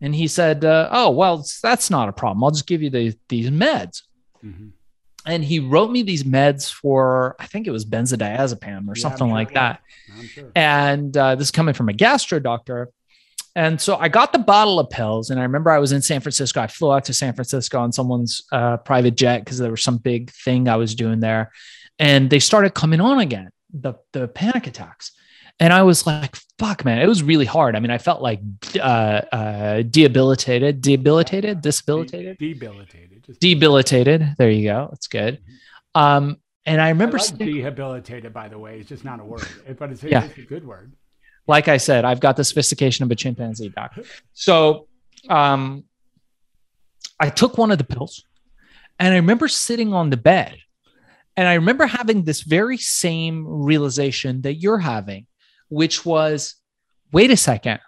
And 0.00 0.14
he 0.14 0.28
said, 0.28 0.64
uh, 0.64 0.88
oh, 0.90 1.10
well, 1.10 1.46
that's 1.62 1.90
not 1.90 2.08
a 2.08 2.12
problem. 2.12 2.42
I'll 2.44 2.50
just 2.50 2.66
give 2.66 2.82
you 2.82 2.90
the, 2.90 3.16
these 3.28 3.50
meds. 3.50 4.02
Mm-hmm 4.44 4.68
and 5.26 5.44
he 5.44 5.58
wrote 5.58 5.90
me 5.90 6.02
these 6.02 6.24
meds 6.24 6.70
for 6.70 7.36
I 7.38 7.46
think 7.46 7.66
it 7.66 7.70
was 7.70 7.84
benzodiazepam 7.84 8.88
or 8.88 8.94
yeah, 8.94 9.02
something 9.02 9.28
sure, 9.28 9.34
like 9.34 9.50
yeah. 9.52 9.76
that. 9.76 10.26
Sure. 10.26 10.52
And 10.54 11.16
uh, 11.16 11.34
this 11.34 11.48
is 11.48 11.50
coming 11.50 11.74
from 11.74 11.88
a 11.88 11.92
gastro 11.92 12.38
doctor. 12.38 12.90
And 13.56 13.80
so 13.80 13.96
I 13.96 14.08
got 14.08 14.32
the 14.32 14.40
bottle 14.40 14.80
of 14.80 14.90
pills, 14.90 15.30
and 15.30 15.38
I 15.38 15.44
remember 15.44 15.70
I 15.70 15.78
was 15.78 15.92
in 15.92 16.02
San 16.02 16.20
Francisco. 16.20 16.60
I 16.60 16.66
flew 16.66 16.92
out 16.92 17.04
to 17.04 17.14
San 17.14 17.34
Francisco 17.34 17.78
on 17.78 17.92
someone's 17.92 18.42
uh, 18.50 18.78
private 18.78 19.14
jet 19.14 19.44
because 19.44 19.58
there 19.58 19.70
was 19.70 19.82
some 19.82 19.98
big 19.98 20.30
thing 20.30 20.68
I 20.68 20.74
was 20.74 20.96
doing 20.96 21.20
there, 21.20 21.52
and 21.98 22.30
they 22.30 22.38
started 22.38 22.74
coming 22.74 23.00
on 23.00 23.18
again 23.18 23.50
the 23.72 23.94
the 24.12 24.28
panic 24.28 24.66
attacks. 24.66 25.12
And 25.60 25.72
I 25.72 25.82
was 25.84 26.04
like, 26.04 26.34
fuck, 26.58 26.84
man, 26.84 27.00
it 27.00 27.06
was 27.06 27.22
really 27.22 27.44
hard. 27.44 27.76
I 27.76 27.80
mean, 27.80 27.92
I 27.92 27.98
felt 27.98 28.20
like 28.20 28.40
uh, 28.76 29.22
uh, 29.30 29.82
debilitated, 29.82 30.80
debilitated, 30.80 31.60
disabilitated, 31.60 32.38
debilitated, 32.38 33.22
just 33.24 33.40
debilitated. 33.40 34.34
There 34.36 34.50
you 34.50 34.64
go. 34.64 34.88
That's 34.90 35.06
good. 35.06 35.38
Um, 35.94 36.38
and 36.66 36.80
I 36.80 36.88
remember 36.88 37.18
I 37.18 37.22
like 37.22 37.38
debilitated, 37.38 38.32
by 38.32 38.48
the 38.48 38.58
way. 38.58 38.80
It's 38.80 38.88
just 38.88 39.04
not 39.04 39.20
a 39.20 39.24
word, 39.24 39.46
but 39.78 39.92
it's, 39.92 40.02
yeah. 40.02 40.24
it's 40.24 40.38
a 40.38 40.42
good 40.42 40.66
word. 40.66 40.92
Like 41.46 41.68
I 41.68 41.76
said, 41.76 42.04
I've 42.04 42.20
got 42.20 42.36
the 42.36 42.42
sophistication 42.42 43.04
of 43.04 43.10
a 43.12 43.14
chimpanzee, 43.14 43.68
doc. 43.68 43.96
So 44.32 44.88
um, 45.28 45.84
I 47.20 47.28
took 47.28 47.58
one 47.58 47.70
of 47.70 47.78
the 47.78 47.84
pills 47.84 48.24
and 48.98 49.12
I 49.12 49.16
remember 49.16 49.46
sitting 49.46 49.92
on 49.92 50.10
the 50.10 50.16
bed 50.16 50.56
and 51.36 51.48
I 51.48 51.54
remember 51.54 51.86
having 51.86 52.24
this 52.24 52.42
very 52.42 52.76
same 52.78 53.44
realization 53.46 54.42
that 54.42 54.54
you're 54.54 54.78
having 54.78 55.26
which 55.68 56.04
was 56.04 56.54
wait 57.12 57.30
a 57.30 57.36
second, 57.36 57.80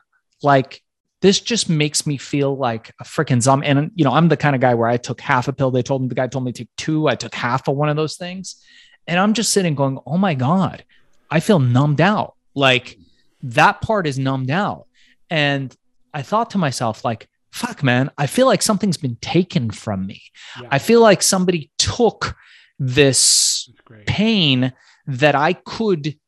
like 0.43 0.83
this 1.23 1.41
just 1.41 1.69
makes 1.69 2.07
me 2.07 2.17
feel 2.17 2.57
like 2.57 2.93
a 3.01 3.05
freaking 3.05 3.41
zombie. 3.41 3.67
And 3.67 3.91
you 3.95 4.05
know, 4.05 4.13
I'm 4.13 4.29
the 4.29 4.37
kind 4.37 4.55
of 4.55 4.61
guy 4.61 4.75
where 4.75 4.89
I 4.89 4.97
took 4.97 5.21
half 5.21 5.49
a 5.49 5.53
pill. 5.53 5.71
They 5.71 5.83
told 5.83 6.03
me 6.03 6.09
the 6.09 6.15
guy 6.15 6.27
told 6.27 6.45
me 6.45 6.53
to 6.53 6.65
take 6.65 6.77
two. 6.77 7.09
I 7.09 7.15
took 7.15 7.35
half 7.35 7.69
of 7.69 7.77
one 7.77 7.89
of 7.89 7.97
those 7.97 8.17
things. 8.17 8.63
And 9.07 9.19
I'm 9.19 9.35
just 9.35 9.53
sitting 9.53 9.75
going, 9.75 9.99
oh 10.05 10.19
my 10.19 10.35
God, 10.35 10.85
I 11.31 11.41
feel 11.41 11.59
numbed 11.59 12.01
out. 12.01 12.35
Like 12.55 12.99
that 13.43 13.81
part 13.81 14.07
is 14.07 14.19
numbed 14.19 14.51
out. 14.51 14.87
And 15.31 15.75
I 16.13 16.23
thought 16.23 16.51
to 16.51 16.59
myself, 16.59 17.05
like, 17.05 17.29
fuck, 17.51 17.83
man, 17.83 18.11
I 18.19 18.27
feel 18.27 18.47
like 18.47 18.63
something's 18.63 18.97
been 18.97 19.17
taken 19.17 19.71
from 19.71 20.07
me. 20.07 20.23
Yeah. 20.61 20.69
I 20.71 20.79
feel 20.79 21.01
like 21.01 21.23
somebody 21.23 21.71
took 21.79 22.37
this 22.79 23.71
pain 24.07 24.73
that 25.07 25.35
I 25.35 25.55
could 25.55 26.19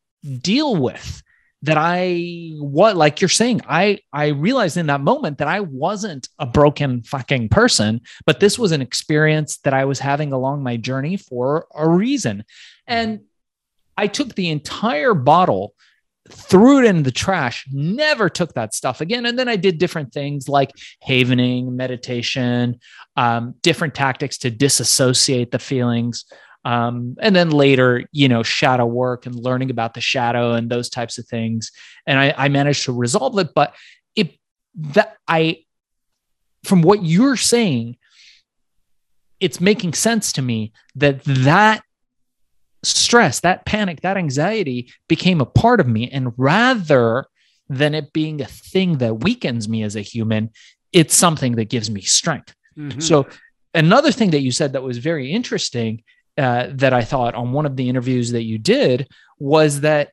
deal 0.40 0.76
with 0.76 1.22
that 1.62 1.76
I 1.78 2.52
what 2.58 2.96
like 2.96 3.20
you're 3.20 3.28
saying 3.28 3.62
I 3.68 3.98
I 4.12 4.28
realized 4.28 4.76
in 4.76 4.86
that 4.86 5.00
moment 5.00 5.38
that 5.38 5.48
I 5.48 5.60
wasn't 5.60 6.28
a 6.38 6.46
broken 6.46 7.02
fucking 7.02 7.48
person 7.48 8.00
but 8.26 8.38
this 8.38 8.58
was 8.58 8.70
an 8.70 8.80
experience 8.80 9.58
that 9.58 9.74
I 9.74 9.84
was 9.84 9.98
having 9.98 10.32
along 10.32 10.62
my 10.62 10.76
journey 10.76 11.16
for 11.16 11.66
a 11.74 11.88
reason. 11.88 12.38
Mm-hmm. 12.38 12.44
And 12.86 13.20
I 13.96 14.06
took 14.06 14.36
the 14.36 14.48
entire 14.50 15.14
bottle 15.14 15.74
threw 16.30 16.78
it 16.78 16.84
in 16.84 17.02
the 17.02 17.10
trash 17.10 17.66
never 17.72 18.28
took 18.28 18.54
that 18.54 18.74
stuff 18.74 19.00
again 19.00 19.26
and 19.26 19.38
then 19.38 19.48
I 19.48 19.56
did 19.56 19.78
different 19.78 20.12
things 20.12 20.48
like 20.48 20.72
havening 21.00 21.76
meditation 21.76 22.78
um, 23.16 23.54
different 23.62 23.94
tactics 23.94 24.38
to 24.38 24.50
disassociate 24.50 25.50
the 25.50 25.58
feelings 25.58 26.24
um, 26.64 27.16
and 27.20 27.34
then 27.34 27.50
later, 27.50 28.04
you 28.12 28.28
know, 28.28 28.42
shadow 28.42 28.84
work 28.84 29.26
and 29.26 29.34
learning 29.34 29.70
about 29.70 29.94
the 29.94 30.00
shadow 30.00 30.52
and 30.52 30.68
those 30.68 30.90
types 30.90 31.16
of 31.16 31.26
things. 31.26 31.72
And 32.06 32.18
I, 32.18 32.34
I 32.36 32.48
managed 32.48 32.84
to 32.84 32.92
resolve 32.92 33.38
it. 33.38 33.54
But 33.54 33.74
it 34.14 34.38
that 34.74 35.16
I, 35.26 35.64
from 36.64 36.82
what 36.82 37.02
you're 37.02 37.36
saying, 37.36 37.96
it's 39.40 39.60
making 39.60 39.94
sense 39.94 40.32
to 40.32 40.42
me 40.42 40.72
that 40.96 41.22
that 41.24 41.82
stress, 42.82 43.40
that 43.40 43.64
panic, 43.64 44.00
that 44.02 44.16
anxiety 44.16 44.92
became 45.08 45.40
a 45.40 45.46
part 45.46 45.80
of 45.80 45.88
me. 45.88 46.08
And 46.10 46.32
rather 46.36 47.26
than 47.68 47.94
it 47.94 48.12
being 48.12 48.40
a 48.40 48.46
thing 48.46 48.98
that 48.98 49.22
weakens 49.22 49.68
me 49.68 49.82
as 49.82 49.96
a 49.96 50.00
human, 50.00 50.50
it's 50.92 51.14
something 51.14 51.56
that 51.56 51.68
gives 51.68 51.90
me 51.90 52.00
strength. 52.00 52.54
Mm-hmm. 52.76 53.00
So, 53.00 53.26
another 53.74 54.12
thing 54.12 54.30
that 54.30 54.40
you 54.40 54.50
said 54.50 54.72
that 54.72 54.82
was 54.82 54.98
very 54.98 55.32
interesting 55.32 56.02
uh, 56.38 56.68
that 56.70 56.92
I 56.92 57.02
thought 57.02 57.34
on 57.34 57.52
one 57.52 57.66
of 57.66 57.76
the 57.76 57.88
interviews 57.88 58.32
that 58.32 58.44
you 58.44 58.58
did 58.58 59.08
was 59.38 59.80
that, 59.80 60.12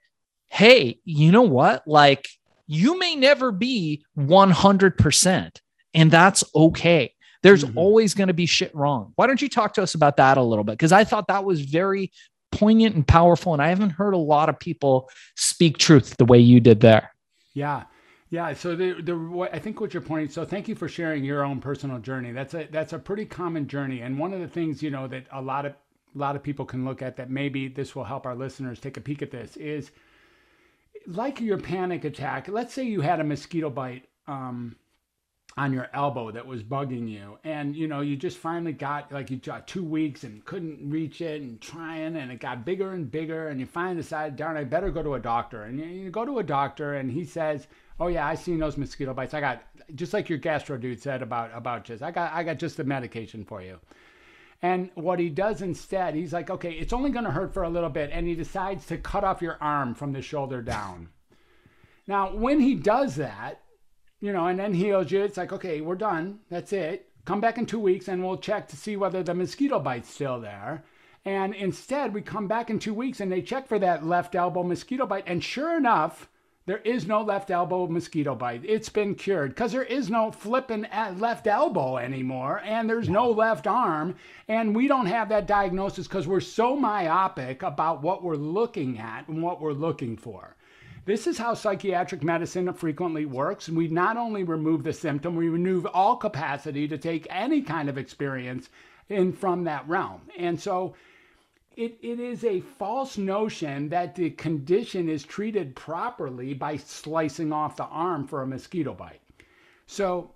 hey, 0.49 0.99
you 1.06 1.32
know 1.32 1.43
what? 1.43 1.88
Like, 1.88 2.28
you 2.67 2.97
may 2.97 3.15
never 3.15 3.51
be 3.51 4.04
100%, 4.17 5.60
and 5.93 6.12
that's 6.12 6.43
okay. 6.56 7.13
There's 7.43 7.63
mm-hmm. 7.63 7.78
always 7.78 8.15
going 8.15 8.30
to 8.30 8.34
be 8.34 8.47
shit 8.47 8.73
wrong. 8.73 9.13
Why 9.15 9.28
don't 9.28 9.41
you 9.41 9.49
talk 9.49 9.75
to 9.75 9.84
us 9.84 9.93
about 9.93 10.17
that 10.17 10.38
a 10.38 10.41
little 10.41 10.63
bit? 10.63 10.73
Because 10.73 10.91
I 10.91 11.04
thought 11.04 11.28
that 11.28 11.45
was 11.45 11.62
very 11.62 12.12
poignant 12.58 12.96
and 12.96 13.08
powerful. 13.08 13.54
And 13.54 13.62
I 13.62 13.70
haven't 13.70 13.91
heard 13.91 14.13
a 14.13 14.18
lot 14.18 14.50
of 14.50 14.60
people 14.60 15.10
speak 15.36 15.78
truth 15.78 16.18
the 16.18 16.26
way 16.26 16.39
you 16.39 16.60
did 16.60 16.82
there. 16.82 17.12
Yeah. 17.54 17.84
Yeah, 18.32 18.54
so 18.54 18.76
the 18.76 19.02
the 19.02 19.50
I 19.54 19.60
think 19.60 19.80
what 19.80 19.94
you're 19.94 20.02
pointing. 20.02 20.30
So 20.30 20.44
thank 20.44 20.68
you 20.68 20.76
for 20.76 20.89
sharing 20.89 21.24
your 21.24 21.44
own 21.44 21.62
personal 21.62 22.00
journey. 22.00 22.32
That's 22.32 22.54
a 22.56 22.68
that's 22.72 22.91
a 22.91 23.00
pretty 23.00 23.26
common 23.26 23.68
journey, 23.68 24.02
and 24.02 24.18
one 24.18 24.34
of 24.34 24.39
the 24.39 24.48
things 24.48 24.82
you 24.82 24.89
know 24.89 25.08
that 25.08 25.28
a 25.32 25.41
lot 25.41 25.65
of 25.65 25.74
a 25.74 26.18
lot 26.18 26.36
of 26.36 26.44
people 26.44 26.65
can 26.65 26.86
look 26.86 27.02
at 27.02 27.18
that 27.18 27.30
maybe 27.30 27.68
this 27.68 27.96
will 27.96 28.04
help 28.04 28.26
our 28.26 28.36
listeners 28.36 28.80
take 28.80 28.98
a 28.98 29.02
peek 29.02 29.22
at 29.22 29.32
this 29.32 29.56
is 29.58 29.91
like 31.08 31.39
your 31.39 31.58
panic 31.58 32.04
attack. 32.04 32.48
Let's 32.48 32.74
say 32.74 32.84
you 32.84 33.02
had 33.02 33.20
a 33.20 33.24
mosquito 33.24 33.70
bite 33.70 34.08
um, 34.28 34.76
on 35.58 35.72
your 35.72 35.88
elbow 35.94 36.32
that 36.32 36.46
was 36.46 36.63
bugging 36.63 37.10
you, 37.10 37.39
and 37.46 37.76
you 37.76 37.88
know 37.88 38.02
you 38.02 38.18
just 38.18 38.38
finally 38.38 38.74
got 38.74 39.12
like 39.12 39.32
you 39.32 39.38
got 39.38 39.68
two 39.68 39.84
weeks 39.84 40.24
and 40.24 40.44
couldn't 40.44 40.89
reach 40.89 41.22
it 41.22 41.41
and 41.41 41.62
trying, 41.62 42.18
and 42.18 42.32
it 42.32 42.39
got 42.39 42.65
bigger 42.65 42.91
and 42.91 43.10
bigger, 43.10 43.48
and 43.48 43.60
you 43.60 43.65
finally 43.65 43.96
decided, 43.96 44.36
darn, 44.36 44.58
I 44.58 44.65
better 44.65 44.91
go 44.91 45.02
to 45.02 45.13
a 45.13 45.20
doctor. 45.20 45.63
And 45.63 45.80
you, 45.80 45.86
you 45.86 46.10
go 46.10 46.26
to 46.26 46.39
a 46.39 46.44
doctor, 46.44 46.96
and 46.96 47.10
he 47.10 47.24
says, 47.24 47.68
"Oh 48.00 48.08
yeah, 48.08 48.28
I 48.28 48.36
seen 48.36 48.60
those 48.60 48.78
mosquito 48.78 49.14
bites. 49.14 49.34
I 49.34 49.39
got 49.39 49.64
just 49.95 50.14
like 50.14 50.28
your 50.28 50.39
gastro 50.39 50.78
dude 50.78 51.01
said 51.01 51.22
about 51.22 51.51
about 51.53 51.86
just 51.86 52.03
I 52.03 52.12
got 52.12 52.34
I 52.34 52.43
got 52.43 52.60
just 52.60 52.76
the 52.76 52.84
medication 52.84 53.45
for 53.45 53.62
you." 53.62 53.80
And 54.62 54.89
what 54.95 55.20
he 55.20 55.30
does 55.30 55.62
instead, 55.62 56.16
he's 56.16 56.34
like, 56.34 56.49
okay, 56.49 56.72
it's 56.72 56.93
only 56.93 57.12
going 57.12 57.26
to 57.26 57.32
hurt 57.32 57.53
for 57.53 57.64
a 57.64 57.70
little 57.70 57.89
bit. 57.89 58.10
And 58.12 58.26
he 58.26 58.36
decides 58.36 58.86
to 58.88 58.97
cut 58.97 59.24
off 59.24 59.41
your 59.41 59.58
arm 59.62 59.93
from 59.93 60.12
the 60.14 60.22
shoulder 60.22 60.62
down. 60.62 61.10
now, 62.08 62.34
when 62.34 62.60
he 62.60 62.74
does 62.74 63.16
that, 63.18 63.62
you 64.20 64.32
know, 64.34 64.47
and 64.47 64.59
then 64.59 64.74
heals 64.74 65.11
you, 65.11 65.24
it's 65.24 65.38
like, 65.38 65.53
okay, 65.53 65.82
we're 65.82 65.95
done. 65.95 66.39
That's 66.49 66.74
it. 66.74 67.09
Come 67.26 67.41
back 67.41 67.57
in 67.57 67.66
two 67.66 67.80
weeks 67.80 68.07
and 68.07 68.24
we'll 68.24 68.38
check 68.38 68.68
to 68.70 68.78
see 68.78 68.95
whether 68.95 69.24
the 69.24 69.34
mosquito 69.34 69.80
bite's 69.80 70.09
still 70.09 70.39
there. 70.39 70.84
And 71.26 71.55
instead, 71.55 72.13
we 72.13 72.22
come 72.22 72.47
back 72.47 72.70
in 72.70 72.78
two 72.78 72.93
weeks 72.93 73.20
and 73.20 73.32
they 73.32 73.41
check 73.41 73.68
for 73.68 73.80
that 73.80 74.05
left 74.05 74.36
elbow 74.36 74.63
mosquito 74.63 75.05
bite. 75.07 75.24
And 75.26 75.43
sure 75.43 75.76
enough, 75.76 76.30
There 76.68 76.80
is 76.80 77.05
no 77.05 77.22
left 77.22 77.51
elbow 77.51 77.86
mosquito 77.86 78.34
bite. 78.34 78.63
It's 78.66 78.89
been 78.89 79.13
cured 79.13 79.51
because 79.51 79.72
there 79.72 79.84
is 79.84 80.09
no 80.09 80.32
flipping 80.32 80.88
left 81.18 81.45
elbow 81.45 81.97
anymore, 81.97 82.59
and 82.66 82.89
there's 82.89 83.07
no 83.07 83.30
left 83.30 83.68
arm, 83.68 84.16
and 84.47 84.76
we 84.76 84.88
don't 84.88 85.05
have 85.05 85.30
that 85.30 85.45
diagnosis 85.45 86.07
because 86.07 86.28
we're 86.28 86.39
so 86.39 86.76
myopic 86.76 87.61
about 87.61 88.01
what 88.01 88.24
we're 88.24 88.36
looking 88.36 88.97
at 88.97 89.28
and 89.28 89.43
what 89.43 89.61
we're 89.61 89.74
looking 89.74 90.18
for. 90.18 90.55
This 91.06 91.28
is 91.28 91.38
how 91.38 91.53
psychiatric 91.53 92.24
medicine 92.24 92.72
frequently 92.74 93.26
works. 93.26 93.70
We 93.70 93.88
not 93.88 94.18
only 94.18 94.43
remove 94.43 94.84
the 94.84 94.91
symptom, 94.91 95.36
we 95.36 95.49
remove 95.49 95.86
all 95.86 96.16
capacity 96.16 96.88
to 96.88 96.97
take 96.97 97.28
any 97.30 97.62
kind 97.62 97.89
of 97.89 97.97
experience 97.97 98.70
in 99.10 99.32
from 99.32 99.64
that 99.66 99.88
realm. 99.88 100.22
And 100.36 100.60
so 100.60 100.95
it, 101.78 101.99
it 102.01 102.20
is 102.20 102.43
a 102.43 102.62
false 102.62 103.20
notion 103.20 103.89
that 103.89 104.16
the 104.16 104.32
condition 104.32 105.08
is 105.08 105.24
treated 105.24 105.76
properly 105.76 106.56
by 106.56 106.78
slicing 106.78 107.51
off 107.53 107.76
the 107.76 107.86
arm 107.86 108.28
for 108.28 108.41
a 108.41 108.47
mosquito 108.47 108.93
bite. 108.93 109.22
So, 109.86 110.32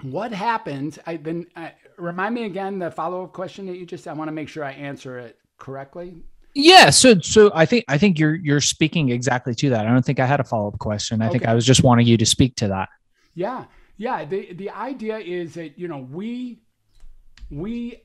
what 0.00 0.32
happens? 0.32 0.98
I 1.06 1.16
then 1.16 1.46
uh, 1.54 1.68
remind 1.98 2.34
me 2.34 2.44
again 2.44 2.78
the 2.78 2.90
follow 2.90 3.24
up 3.24 3.34
question 3.34 3.66
that 3.66 3.76
you 3.76 3.84
just. 3.84 4.08
I 4.08 4.14
want 4.14 4.28
to 4.28 4.32
make 4.32 4.48
sure 4.48 4.64
I 4.64 4.72
answer 4.72 5.18
it 5.18 5.38
correctly. 5.58 6.14
Yeah, 6.54 6.90
so 6.90 7.18
so 7.20 7.50
I 7.54 7.64
think 7.64 7.84
I 7.88 7.96
think 7.96 8.18
you're 8.18 8.34
you're 8.34 8.60
speaking 8.60 9.10
exactly 9.10 9.54
to 9.54 9.70
that. 9.70 9.86
I 9.86 9.90
don't 9.90 10.04
think 10.04 10.20
I 10.20 10.26
had 10.26 10.40
a 10.40 10.44
follow 10.44 10.68
up 10.68 10.78
question. 10.78 11.22
I 11.22 11.26
okay. 11.26 11.38
think 11.38 11.48
I 11.48 11.54
was 11.54 11.64
just 11.64 11.82
wanting 11.82 12.06
you 12.06 12.16
to 12.18 12.26
speak 12.26 12.56
to 12.56 12.68
that. 12.68 12.90
Yeah, 13.34 13.64
yeah. 13.96 14.24
The 14.24 14.52
the 14.52 14.70
idea 14.70 15.18
is 15.18 15.54
that 15.54 15.78
you 15.78 15.88
know 15.88 16.06
we 16.10 16.60
we 17.50 18.02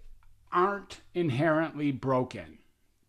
aren't 0.52 1.02
inherently 1.14 1.92
broken. 1.92 2.58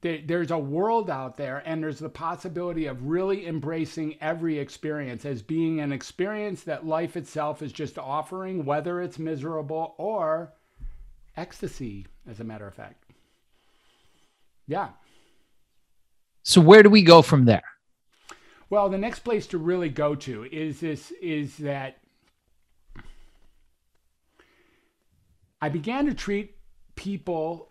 There's 0.00 0.52
a 0.52 0.58
world 0.58 1.10
out 1.10 1.36
there, 1.36 1.60
and 1.66 1.82
there's 1.82 1.98
the 1.98 2.08
possibility 2.08 2.86
of 2.86 3.04
really 3.04 3.48
embracing 3.48 4.14
every 4.20 4.56
experience 4.56 5.24
as 5.24 5.42
being 5.42 5.80
an 5.80 5.90
experience 5.90 6.62
that 6.64 6.86
life 6.86 7.16
itself 7.16 7.62
is 7.62 7.72
just 7.72 7.98
offering, 7.98 8.64
whether 8.64 9.00
it's 9.02 9.18
miserable 9.18 9.96
or 9.98 10.52
ecstasy, 11.36 12.06
as 12.28 12.38
a 12.38 12.44
matter 12.44 12.66
of 12.68 12.74
fact. 12.74 13.04
Yeah. 14.68 14.90
So, 16.48 16.62
where 16.62 16.82
do 16.82 16.88
we 16.88 17.02
go 17.02 17.20
from 17.20 17.44
there? 17.44 17.62
Well, 18.70 18.88
the 18.88 18.96
next 18.96 19.18
place 19.18 19.46
to 19.48 19.58
really 19.58 19.90
go 19.90 20.14
to 20.14 20.44
is 20.44 20.80
this 20.80 21.10
is 21.20 21.58
that 21.58 21.98
I 25.60 25.68
began 25.68 26.06
to 26.06 26.14
treat 26.14 26.56
people 26.94 27.68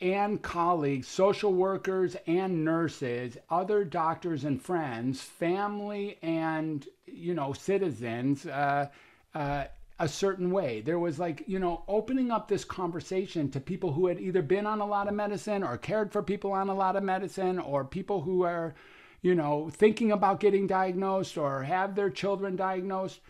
and 0.00 0.42
colleagues, 0.42 1.06
social 1.06 1.52
workers 1.52 2.16
and 2.26 2.64
nurses, 2.64 3.38
other 3.48 3.84
doctors 3.84 4.42
and 4.42 4.60
friends, 4.60 5.20
family 5.22 6.18
and 6.20 6.84
you 7.06 7.32
know 7.32 7.52
citizens 7.52 8.44
uh, 8.44 8.88
uh, 9.36 9.66
a 9.98 10.08
certain 10.08 10.50
way. 10.50 10.80
There 10.80 10.98
was 10.98 11.18
like 11.18 11.44
you 11.46 11.58
know 11.58 11.84
opening 11.88 12.30
up 12.30 12.48
this 12.48 12.64
conversation 12.64 13.50
to 13.50 13.60
people 13.60 13.92
who 13.92 14.06
had 14.06 14.20
either 14.20 14.42
been 14.42 14.66
on 14.66 14.80
a 14.80 14.86
lot 14.86 15.08
of 15.08 15.14
medicine 15.14 15.62
or 15.62 15.78
cared 15.78 16.12
for 16.12 16.22
people 16.22 16.52
on 16.52 16.68
a 16.68 16.74
lot 16.74 16.96
of 16.96 17.02
medicine 17.02 17.58
or 17.58 17.84
people 17.84 18.22
who 18.22 18.42
are 18.42 18.74
you 19.22 19.34
know 19.34 19.70
thinking 19.70 20.12
about 20.12 20.40
getting 20.40 20.66
diagnosed 20.66 21.38
or 21.38 21.62
have 21.62 21.94
their 21.94 22.10
children 22.10 22.56
diagnosed 22.56 23.20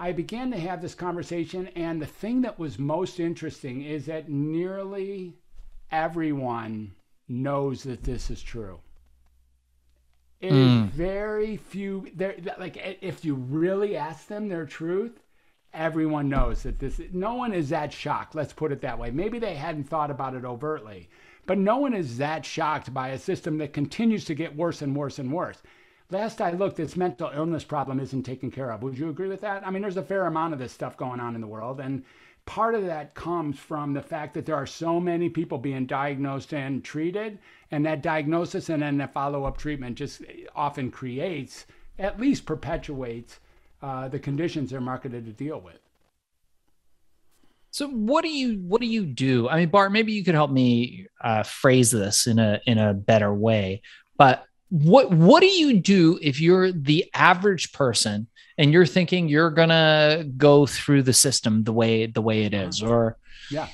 I 0.00 0.12
began 0.12 0.50
to 0.52 0.56
have 0.56 0.80
this 0.80 0.94
conversation, 0.94 1.66
and 1.76 2.00
the 2.00 2.06
thing 2.06 2.40
that 2.40 2.58
was 2.58 2.78
most 2.78 3.20
interesting 3.20 3.82
is 3.82 4.06
that 4.06 4.30
nearly 4.30 5.36
everyone 5.92 6.94
knows 7.28 7.82
that 7.82 8.02
this 8.02 8.30
is 8.30 8.40
true. 8.42 8.80
It 10.40 10.52
mm. 10.52 10.86
is 10.86 10.90
very 10.92 11.58
few. 11.58 12.10
There, 12.14 12.34
like 12.58 12.78
if 13.02 13.26
you 13.26 13.34
really 13.34 13.94
ask 13.94 14.26
them 14.26 14.48
their 14.48 14.64
truth, 14.64 15.20
everyone 15.72 16.28
knows 16.28 16.62
that 16.62 16.78
this. 16.78 17.00
No 17.12 17.34
one 17.34 17.52
is 17.52 17.68
that 17.70 17.92
shocked. 17.92 18.34
Let's 18.34 18.52
put 18.52 18.72
it 18.72 18.80
that 18.82 18.98
way. 18.98 19.10
Maybe 19.10 19.38
they 19.38 19.54
hadn't 19.54 19.84
thought 19.84 20.10
about 20.10 20.34
it 20.34 20.44
overtly, 20.44 21.08
but 21.46 21.58
no 21.58 21.78
one 21.78 21.94
is 21.94 22.18
that 22.18 22.44
shocked 22.44 22.92
by 22.92 23.08
a 23.08 23.18
system 23.18 23.58
that 23.58 23.72
continues 23.72 24.24
to 24.26 24.34
get 24.34 24.56
worse 24.56 24.82
and 24.82 24.96
worse 24.96 25.18
and 25.18 25.32
worse 25.32 25.62
last 26.10 26.40
I 26.40 26.50
looked, 26.50 26.76
this 26.76 26.96
mental 26.96 27.30
illness 27.34 27.64
problem 27.64 28.00
isn't 28.00 28.24
taken 28.24 28.50
care 28.50 28.70
of. 28.70 28.82
Would 28.82 28.98
you 28.98 29.08
agree 29.08 29.28
with 29.28 29.40
that? 29.42 29.66
I 29.66 29.70
mean, 29.70 29.82
there's 29.82 29.96
a 29.96 30.02
fair 30.02 30.26
amount 30.26 30.52
of 30.52 30.58
this 30.58 30.72
stuff 30.72 30.96
going 30.96 31.20
on 31.20 31.34
in 31.34 31.40
the 31.40 31.46
world. 31.46 31.80
And 31.80 32.04
part 32.46 32.74
of 32.74 32.84
that 32.86 33.14
comes 33.14 33.58
from 33.58 33.92
the 33.92 34.02
fact 34.02 34.34
that 34.34 34.46
there 34.46 34.56
are 34.56 34.66
so 34.66 35.00
many 35.00 35.28
people 35.28 35.58
being 35.58 35.86
diagnosed 35.86 36.52
and 36.52 36.84
treated. 36.84 37.38
And 37.70 37.86
that 37.86 38.02
diagnosis 38.02 38.68
and 38.68 38.82
then 38.82 38.98
the 38.98 39.06
follow 39.06 39.44
up 39.44 39.56
treatment 39.56 39.96
just 39.96 40.22
often 40.54 40.90
creates, 40.90 41.66
at 41.98 42.20
least 42.20 42.46
perpetuates, 42.46 43.38
uh, 43.82 44.08
the 44.08 44.18
conditions 44.18 44.70
they're 44.70 44.80
marketed 44.80 45.24
to 45.26 45.32
deal 45.32 45.60
with. 45.60 45.78
So 47.72 47.88
what 47.88 48.22
do 48.22 48.28
you 48.28 48.58
what 48.58 48.80
do 48.80 48.86
you 48.86 49.06
do? 49.06 49.48
I 49.48 49.56
mean, 49.56 49.68
Bart, 49.68 49.92
maybe 49.92 50.12
you 50.12 50.24
could 50.24 50.34
help 50.34 50.50
me 50.50 51.06
uh, 51.20 51.44
phrase 51.44 51.90
this 51.90 52.26
in 52.26 52.38
a 52.38 52.60
in 52.66 52.78
a 52.78 52.92
better 52.94 53.32
way. 53.32 53.82
But 54.18 54.44
what 54.70 55.10
what 55.10 55.40
do 55.40 55.46
you 55.46 55.80
do 55.80 56.18
if 56.22 56.40
you're 56.40 56.72
the 56.72 57.10
average 57.12 57.72
person 57.72 58.28
and 58.56 58.72
you're 58.72 58.86
thinking 58.86 59.28
you're 59.28 59.50
gonna 59.50 60.24
go 60.36 60.64
through 60.64 61.02
the 61.02 61.12
system 61.12 61.64
the 61.64 61.72
way 61.72 62.06
the 62.06 62.22
way 62.22 62.44
it 62.44 62.54
is 62.54 62.80
or 62.80 63.16
yeah 63.50 63.66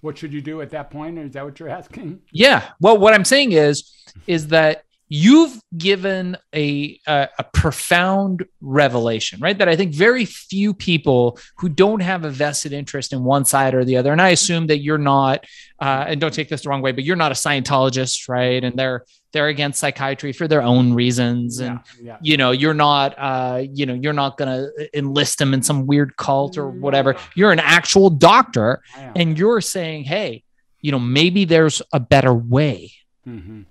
what 0.00 0.18
should 0.18 0.32
you 0.32 0.40
do 0.40 0.60
at 0.62 0.70
that 0.70 0.90
point 0.90 1.16
is 1.16 1.32
that 1.32 1.44
what 1.44 1.60
you're 1.60 1.68
asking 1.68 2.20
yeah 2.32 2.70
well 2.80 2.98
what 2.98 3.14
i'm 3.14 3.24
saying 3.24 3.52
is 3.52 3.92
is 4.26 4.48
that 4.48 4.82
you've 5.14 5.60
given 5.76 6.36
a, 6.54 6.98
a, 7.06 7.28
a 7.38 7.44
profound 7.52 8.44
revelation 8.60 9.38
right? 9.40 9.58
That 9.58 9.68
i 9.68 9.76
think 9.76 9.94
very 9.94 10.24
few 10.24 10.72
people 10.74 11.38
who 11.56 11.68
don't 11.68 12.00
have 12.00 12.24
a 12.24 12.30
vested 12.30 12.72
interest 12.72 13.12
in 13.12 13.22
one 13.22 13.44
side 13.44 13.74
or 13.74 13.84
the 13.84 13.96
other 13.96 14.12
and 14.12 14.22
i 14.22 14.30
assume 14.30 14.66
that 14.68 14.78
you're 14.78 14.98
not 14.98 15.44
uh, 15.80 16.04
and 16.08 16.20
don't 16.20 16.32
take 16.32 16.48
this 16.48 16.62
the 16.62 16.68
wrong 16.68 16.80
way 16.80 16.92
but 16.92 17.04
you're 17.04 17.16
not 17.16 17.32
a 17.32 17.34
scientologist 17.34 18.28
right? 18.28 18.62
And 18.64 18.76
they're 18.76 19.04
they're 19.32 19.48
against 19.48 19.80
psychiatry 19.80 20.32
for 20.32 20.46
their 20.46 20.62
own 20.62 20.92
reasons. 20.92 21.60
And 21.60 21.80
yeah, 22.00 22.04
yeah. 22.04 22.18
you 22.20 22.36
know 22.36 22.50
you're 22.50 22.74
not 22.74 23.14
uh 23.18 23.64
you 23.72 23.86
know 23.86 23.94
you're 23.94 24.12
not 24.12 24.36
gonna 24.36 24.68
enlist 24.94 25.38
them 25.38 25.54
in 25.54 25.62
some 25.62 25.86
weird 25.86 26.16
cult 26.16 26.58
or 26.58 26.68
whatever. 26.68 27.16
You're 27.34 27.52
an 27.52 27.60
actual 27.60 28.10
doctor 28.10 28.82
and 29.16 29.38
you're 29.38 29.60
saying 29.60 30.04
hey 30.04 30.42
you 30.80 30.92
know 30.92 30.98
maybe 30.98 31.44
there's 31.44 31.82
a 31.92 32.00
better 32.00 32.34
way. 32.34 32.92
Mm-hmm. 33.26 33.62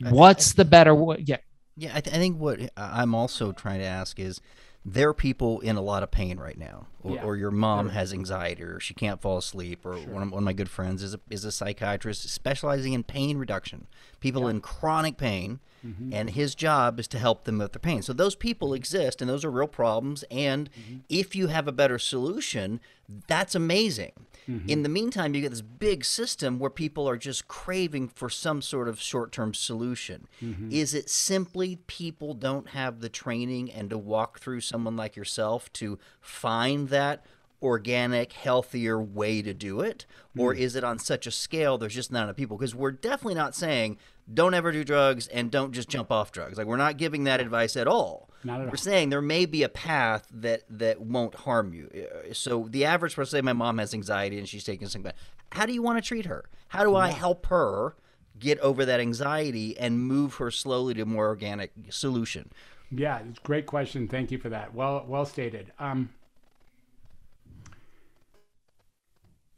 What's 0.00 0.52
the 0.54 0.64
better 0.64 0.94
way 0.94 1.22
yeah 1.26 1.36
yeah 1.76 1.92
I, 1.94 2.00
th- 2.00 2.14
I 2.14 2.18
think 2.18 2.38
what 2.38 2.60
i'm 2.76 3.14
also 3.14 3.52
trying 3.52 3.80
to 3.80 3.86
ask 3.86 4.18
is 4.18 4.40
there 4.84 5.08
are 5.08 5.14
people 5.14 5.60
in 5.60 5.76
a 5.76 5.80
lot 5.80 6.02
of 6.02 6.10
pain 6.10 6.38
right 6.38 6.56
now, 6.56 6.86
or, 7.02 7.14
yeah. 7.14 7.22
or 7.22 7.36
your 7.36 7.50
mom 7.50 7.86
sure. 7.86 7.92
has 7.94 8.12
anxiety, 8.12 8.62
or 8.62 8.80
she 8.80 8.94
can't 8.94 9.20
fall 9.20 9.36
asleep, 9.36 9.84
or 9.84 9.98
sure. 9.98 10.08
one, 10.08 10.22
of, 10.22 10.30
one, 10.30 10.38
of, 10.38 10.44
my 10.44 10.52
good 10.52 10.70
friends 10.70 11.02
is 11.02 11.14
a, 11.14 11.20
is 11.30 11.44
a 11.44 11.52
psychiatrist 11.52 12.28
specializing 12.28 12.92
in 12.92 13.02
pain 13.02 13.38
reduction, 13.38 13.86
people 14.20 14.44
yeah. 14.44 14.50
in 14.50 14.60
chronic 14.60 15.16
pain, 15.16 15.60
mm-hmm. 15.86 16.12
and 16.12 16.30
his 16.30 16.54
job 16.54 16.98
is 16.98 17.08
to 17.08 17.18
help 17.18 17.44
them 17.44 17.58
with 17.58 17.72
their 17.72 17.80
pain. 17.80 18.02
So 18.02 18.12
those 18.12 18.34
people 18.34 18.72
exist, 18.72 19.20
and 19.20 19.28
those 19.28 19.44
are 19.44 19.50
real 19.50 19.68
problems. 19.68 20.24
And 20.30 20.70
mm-hmm. 20.70 20.98
if 21.08 21.34
you 21.34 21.48
have 21.48 21.68
a 21.68 21.72
better 21.72 21.98
solution, 21.98 22.80
that's 23.26 23.54
amazing. 23.54 24.12
Mm-hmm. 24.48 24.68
In 24.68 24.82
the 24.82 24.88
meantime, 24.88 25.34
you 25.34 25.40
get 25.40 25.50
this 25.50 25.60
big 25.60 26.04
system 26.04 26.58
where 26.58 26.70
people 26.70 27.08
are 27.08 27.16
just 27.16 27.48
craving 27.48 28.08
for 28.08 28.30
some 28.30 28.62
sort 28.62 28.88
of 28.88 29.00
short 29.00 29.32
term 29.32 29.52
solution. 29.54 30.26
Mm-hmm. 30.42 30.72
Is 30.72 30.94
it 30.94 31.10
simply 31.10 31.76
people 31.86 32.34
don't 32.34 32.70
have 32.70 33.00
the 33.00 33.08
training 33.08 33.70
and 33.70 33.90
to 33.90 33.98
walk 33.98 34.40
through 34.40 34.60
someone 34.60 34.96
like 34.96 35.16
yourself 35.16 35.72
to 35.74 35.98
find 36.20 36.88
that? 36.88 37.24
organic, 37.60 38.32
healthier 38.34 39.00
way 39.00 39.42
to 39.42 39.52
do 39.52 39.80
it? 39.80 40.06
Or 40.36 40.54
mm. 40.54 40.58
is 40.58 40.76
it 40.76 40.84
on 40.84 40.98
such 40.98 41.26
a 41.26 41.30
scale 41.30 41.78
there's 41.78 41.94
just 41.94 42.12
not 42.12 42.24
enough 42.24 42.36
people? 42.36 42.56
Because 42.56 42.74
we're 42.74 42.92
definitely 42.92 43.34
not 43.34 43.54
saying 43.54 43.98
don't 44.32 44.54
ever 44.54 44.72
do 44.72 44.84
drugs 44.84 45.26
and 45.28 45.50
don't 45.50 45.72
just 45.72 45.88
jump 45.88 46.12
off 46.12 46.32
drugs. 46.32 46.58
Like 46.58 46.66
we're 46.66 46.76
not 46.76 46.98
giving 46.98 47.24
that 47.24 47.40
advice 47.40 47.76
at 47.76 47.88
all. 47.88 48.27
Not 48.44 48.60
at 48.60 48.66
We're 48.66 48.70
all. 48.70 48.76
saying 48.76 49.10
there 49.10 49.20
may 49.20 49.46
be 49.46 49.62
a 49.62 49.68
path 49.68 50.26
that 50.32 50.62
that 50.70 51.00
won't 51.00 51.34
harm 51.34 51.72
you. 51.72 51.90
Uh, 51.92 52.32
so 52.32 52.66
the 52.70 52.84
average 52.84 53.14
person, 53.16 53.38
say 53.38 53.42
my 53.42 53.52
mom 53.52 53.78
has 53.78 53.94
anxiety 53.94 54.38
and 54.38 54.48
she's 54.48 54.64
taking 54.64 54.88
something. 54.88 55.12
How 55.52 55.66
do 55.66 55.72
you 55.72 55.82
want 55.82 56.02
to 56.02 56.06
treat 56.06 56.26
her? 56.26 56.44
How 56.68 56.84
do 56.84 56.94
I 56.94 57.08
help 57.08 57.46
her 57.46 57.96
get 58.38 58.58
over 58.60 58.84
that 58.84 59.00
anxiety 59.00 59.76
and 59.78 59.98
move 59.98 60.34
her 60.34 60.50
slowly 60.50 60.94
to 60.94 61.02
a 61.02 61.06
more 61.06 61.26
organic 61.26 61.72
solution? 61.90 62.50
Yeah, 62.90 63.20
it's 63.28 63.38
great 63.40 63.66
question. 63.66 64.08
Thank 64.08 64.30
you 64.30 64.38
for 64.38 64.48
that. 64.50 64.74
Well, 64.74 65.04
well 65.06 65.24
stated. 65.24 65.72
Um, 65.78 66.10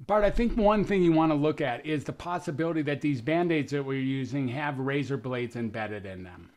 Bart, 0.07 0.25
I 0.25 0.31
think 0.31 0.57
one 0.57 0.85
thing 0.85 1.03
you 1.03 1.13
want 1.13 1.31
to 1.31 1.37
look 1.37 1.61
at 1.61 1.85
is 1.85 2.05
the 2.05 2.13
possibility 2.13 2.83
that 2.83 3.01
these 3.01 3.21
band 3.21 3.53
aids 3.53 3.73
that 3.73 3.85
we're 3.85 4.01
using 4.01 4.49
have 4.49 4.79
razor 4.79 5.17
blades 5.17 5.57
embedded 5.57 6.07
in 6.07 6.23
them. 6.23 6.51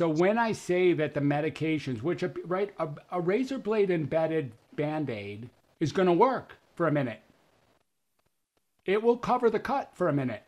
So 0.00 0.08
when 0.08 0.38
I 0.38 0.52
say 0.52 0.94
that 0.94 1.12
the 1.12 1.20
medications, 1.20 2.00
which 2.00 2.22
are, 2.22 2.32
right, 2.46 2.72
a, 2.78 2.88
a 3.12 3.20
razor 3.20 3.58
blade 3.58 3.90
embedded 3.90 4.50
band 4.74 5.10
aid 5.10 5.50
is 5.78 5.92
going 5.92 6.06
to 6.06 6.14
work 6.14 6.56
for 6.74 6.88
a 6.88 6.90
minute. 6.90 7.20
It 8.86 9.02
will 9.02 9.18
cover 9.18 9.50
the 9.50 9.60
cut 9.60 9.90
for 9.92 10.08
a 10.08 10.12
minute. 10.14 10.42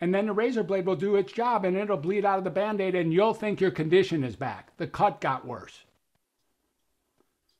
And 0.00 0.12
then 0.12 0.26
the 0.26 0.32
razor 0.32 0.64
blade 0.64 0.86
will 0.86 0.96
do 0.96 1.14
its 1.14 1.32
job 1.32 1.64
and 1.64 1.76
it'll 1.76 1.96
bleed 1.96 2.24
out 2.24 2.38
of 2.38 2.42
the 2.42 2.50
band 2.50 2.80
aid, 2.80 2.96
and 2.96 3.12
you'll 3.12 3.32
think 3.32 3.60
your 3.60 3.70
condition 3.70 4.24
is 4.24 4.34
back. 4.34 4.76
The 4.76 4.88
cut 4.88 5.20
got 5.20 5.46
worse. 5.46 5.84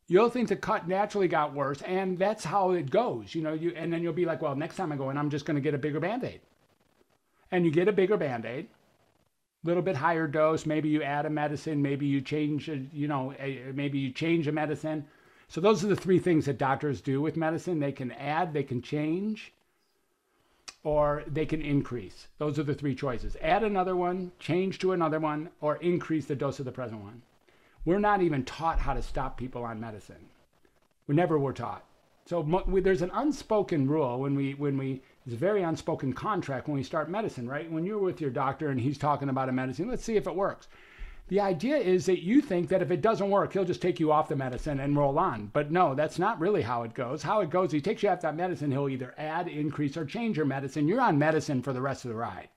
You'll 0.09 0.30
think 0.30 0.49
the 0.49 0.57
cut 0.57 0.89
naturally 0.89 1.28
got 1.28 1.55
worse, 1.55 1.80
and 1.82 2.18
that's 2.18 2.43
how 2.43 2.72
it 2.72 2.91
goes. 2.91 3.37
You 3.37 3.43
know, 3.43 3.53
you 3.53 3.72
and 3.76 3.93
then 3.93 4.03
you'll 4.03 4.12
be 4.12 4.24
like, 4.24 4.43
well, 4.43 4.57
next 4.57 4.74
time 4.74 4.91
I 4.91 4.97
go 4.97 5.11
in, 5.11 5.16
I'm 5.16 5.30
just 5.30 5.45
going 5.45 5.55
to 5.55 5.61
get 5.61 5.74
a 5.74 5.78
bigger 5.78 6.01
band 6.01 6.24
aid. 6.24 6.41
And 7.53 7.64
you 7.64 7.70
get 7.70 7.87
a 7.87 7.93
bigger 7.93 8.16
band 8.16 8.47
aid, 8.47 8.66
little 9.67 9.83
bit 9.83 9.97
higher 9.97 10.27
dose. 10.27 10.67
Maybe 10.67 10.89
you 10.89 11.03
add 11.03 11.27
a 11.27 11.31
medicine. 11.31 11.83
Maybe 11.83 12.07
you 12.07 12.21
change, 12.21 12.69
a, 12.69 12.77
you 12.93 13.09
know, 13.09 13.35
a, 13.39 13.73
maybe 13.75 13.99
you 13.99 14.11
change 14.11 14.47
a 14.47 14.53
medicine. 14.53 15.07
So 15.49 15.61
those 15.61 15.85
are 15.85 15.89
the 15.89 15.97
three 15.97 16.19
things 16.19 16.47
that 16.47 16.59
doctors 16.59 17.01
do 17.01 17.21
with 17.21 17.37
medicine. 17.37 17.79
They 17.79 17.93
can 17.93 18.12
add, 18.12 18.53
they 18.53 18.64
can 18.64 18.83
change, 18.83 19.53
or 20.83 21.25
they 21.27 21.47
can 21.47 21.62
increase. 21.62 22.29
Those 22.39 22.59
are 22.59 22.64
the 22.64 22.75
three 22.75 22.95
choices. 22.95 23.37
Add 23.43 23.62
another 23.62 23.97
one, 23.97 24.33
change 24.39 24.79
to 24.81 24.93
another 24.93 25.21
one, 25.21 25.51
or 25.61 25.77
increase 25.77 26.27
the 26.27 26.37
dose 26.37 26.59
of 26.59 26.64
the 26.64 26.73
present 26.73 27.03
one. 27.03 27.23
We're 27.85 27.99
not 28.01 28.23
even 28.23 28.45
taught 28.45 28.81
how 28.81 28.95
to 28.95 29.03
stop 29.03 29.37
people 29.37 29.64
on 29.64 29.81
medicine. 29.81 30.27
We 31.07 31.14
never 31.14 31.39
were 31.39 31.53
taught. 31.53 31.85
So 32.25 32.64
there's 32.69 33.03
an 33.03 33.12
unspoken 33.14 33.89
rule 33.89 34.19
when 34.19 34.35
we 34.35 34.55
when 34.55 34.77
we 34.77 35.03
it's 35.27 35.35
a 35.35 35.39
very 35.39 35.64
unspoken 35.64 36.12
contract 36.12 36.68
when 36.68 36.77
we 36.77 36.85
start 36.85 37.11
medicine, 37.11 37.49
right? 37.49 37.70
When 37.70 37.85
you're 37.85 37.99
with 37.99 38.20
your 38.20 38.31
doctor 38.31 38.68
and 38.68 38.81
he's 38.81 38.97
talking 38.97 39.29
about 39.29 39.49
a 39.49 39.53
medicine, 39.53 39.89
let's 39.89 40.05
see 40.05 40.16
if 40.16 40.29
it 40.29 40.37
works. 40.37 40.68
The 41.27 41.41
idea 41.41 41.77
is 41.79 42.07
that 42.07 42.22
you 42.22 42.41
think 42.41 42.68
that 42.68 42.83
if 42.83 42.93
it 42.93 43.01
doesn't 43.01 43.31
work, 43.31 43.53
he'll 43.53 43.64
just 43.64 43.83
take 43.83 43.99
you 43.99 44.12
off 44.12 44.29
the 44.29 44.37
medicine 44.37 44.79
and 44.79 44.97
roll 44.97 45.18
on. 45.18 45.51
But 45.53 45.72
no, 45.72 45.97
that's 45.97 46.20
not 46.20 46.39
really 46.39 46.62
how 46.62 46.85
it 46.85 46.95
goes. 46.95 47.24
How 47.24 47.41
it 47.41 47.51
goes, 47.51 47.72
he 47.72 47.81
takes 47.81 48.05
you 48.05 48.09
off 48.09 48.20
that 48.20 48.37
medicine, 48.37 48.70
he'll 48.70 48.89
either 48.89 49.12
add, 49.18 49.49
increase, 49.49 49.97
or 49.97 50.05
change 50.05 50.37
your 50.37 50.47
medicine. 50.47 50.87
You're 50.87 51.01
on 51.01 51.18
medicine 51.18 51.61
for 51.61 51.72
the 51.72 51.81
rest 51.81 52.05
of 52.05 52.11
the 52.11 52.16
ride. 52.16 52.49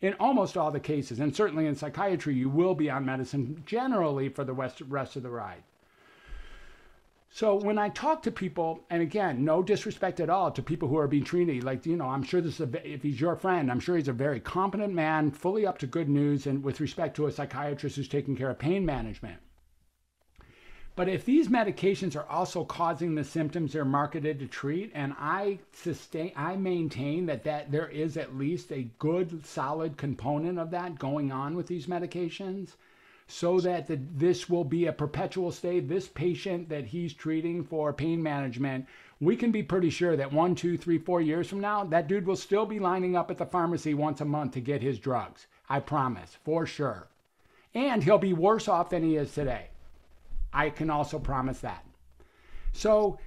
In 0.00 0.14
almost 0.20 0.56
all 0.56 0.70
the 0.70 0.78
cases, 0.78 1.18
and 1.18 1.34
certainly 1.34 1.66
in 1.66 1.74
psychiatry, 1.74 2.34
you 2.34 2.48
will 2.48 2.76
be 2.76 2.88
on 2.88 3.04
medicine 3.04 3.64
generally 3.66 4.28
for 4.28 4.44
the 4.44 4.54
rest 4.54 5.16
of 5.16 5.22
the 5.24 5.28
ride. 5.28 5.64
So 7.32 7.54
when 7.54 7.78
I 7.78 7.90
talk 7.90 8.24
to 8.24 8.32
people, 8.32 8.84
and 8.90 9.00
again, 9.00 9.44
no 9.44 9.62
disrespect 9.62 10.18
at 10.18 10.28
all 10.28 10.50
to 10.50 10.62
people 10.62 10.88
who 10.88 10.98
are 10.98 11.06
being 11.06 11.22
treated, 11.22 11.62
like 11.62 11.86
you 11.86 11.96
know, 11.96 12.08
I'm 12.08 12.24
sure 12.24 12.40
this 12.40 12.58
is 12.58 12.74
a, 12.74 12.88
if 12.88 13.04
he's 13.04 13.20
your 13.20 13.36
friend, 13.36 13.70
I'm 13.70 13.78
sure 13.78 13.96
he's 13.96 14.08
a 14.08 14.12
very 14.12 14.40
competent 14.40 14.92
man, 14.92 15.30
fully 15.30 15.64
up 15.64 15.78
to 15.78 15.86
good 15.86 16.08
news, 16.08 16.46
and 16.46 16.64
with 16.64 16.80
respect 16.80 17.14
to 17.16 17.26
a 17.26 17.32
psychiatrist 17.32 17.94
who's 17.94 18.08
taking 18.08 18.36
care 18.36 18.50
of 18.50 18.58
pain 18.58 18.84
management. 18.84 19.38
But 20.96 21.08
if 21.08 21.24
these 21.24 21.46
medications 21.46 22.16
are 22.16 22.28
also 22.28 22.64
causing 22.64 23.14
the 23.14 23.24
symptoms 23.24 23.72
they're 23.72 23.84
marketed 23.84 24.40
to 24.40 24.48
treat, 24.48 24.90
and 24.92 25.14
I 25.16 25.60
sustain, 25.72 26.32
I 26.34 26.56
maintain 26.56 27.26
that 27.26 27.44
that 27.44 27.70
there 27.70 27.88
is 27.88 28.16
at 28.16 28.36
least 28.36 28.72
a 28.72 28.90
good, 28.98 29.46
solid 29.46 29.96
component 29.96 30.58
of 30.58 30.72
that 30.72 30.98
going 30.98 31.30
on 31.30 31.54
with 31.54 31.68
these 31.68 31.86
medications 31.86 32.74
so 33.30 33.60
that 33.60 33.86
the, 33.86 33.98
this 34.16 34.48
will 34.48 34.64
be 34.64 34.86
a 34.86 34.92
perpetual 34.92 35.52
state. 35.52 35.88
This 35.88 36.08
patient 36.08 36.68
that 36.68 36.86
he's 36.86 37.14
treating 37.14 37.62
for 37.62 37.92
pain 37.92 38.22
management, 38.22 38.86
we 39.20 39.36
can 39.36 39.52
be 39.52 39.62
pretty 39.62 39.90
sure 39.90 40.16
that 40.16 40.32
one, 40.32 40.54
two, 40.54 40.76
three, 40.76 40.98
four 40.98 41.20
years 41.20 41.48
from 41.48 41.60
now, 41.60 41.84
that 41.84 42.08
dude 42.08 42.26
will 42.26 42.36
still 42.36 42.66
be 42.66 42.80
lining 42.80 43.16
up 43.16 43.30
at 43.30 43.38
the 43.38 43.46
pharmacy 43.46 43.94
once 43.94 44.20
a 44.20 44.24
month 44.24 44.52
to 44.54 44.60
get 44.60 44.82
his 44.82 44.98
drugs. 44.98 45.46
I 45.68 45.78
promise, 45.78 46.36
for 46.44 46.66
sure. 46.66 47.08
And 47.72 48.02
he'll 48.02 48.18
be 48.18 48.32
worse 48.32 48.66
off 48.66 48.90
than 48.90 49.04
he 49.04 49.16
is 49.16 49.32
today. 49.32 49.68
I 50.52 50.70
can 50.70 50.90
also 50.90 51.20
promise 51.20 51.60
that. 51.60 51.84
So, 52.72 53.18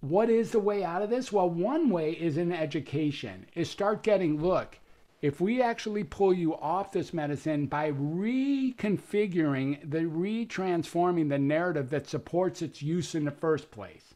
what 0.00 0.28
is 0.30 0.50
the 0.50 0.58
way 0.58 0.82
out 0.82 1.02
of 1.02 1.10
this? 1.10 1.30
Well, 1.30 1.48
one 1.48 1.88
way 1.88 2.10
is 2.10 2.36
in 2.36 2.50
education, 2.50 3.46
is 3.54 3.70
start 3.70 4.02
getting, 4.02 4.42
look, 4.42 4.78
if 5.22 5.40
we 5.40 5.62
actually 5.62 6.04
pull 6.04 6.34
you 6.34 6.54
off 6.56 6.92
this 6.92 7.14
medicine 7.14 7.66
by 7.66 7.92
reconfiguring 7.92 9.90
the 9.90 10.00
retransforming 10.00 11.28
the 11.28 11.38
narrative 11.38 11.88
that 11.90 12.08
supports 12.08 12.60
its 12.60 12.82
use 12.82 13.14
in 13.14 13.24
the 13.24 13.30
first 13.30 13.70
place 13.70 14.12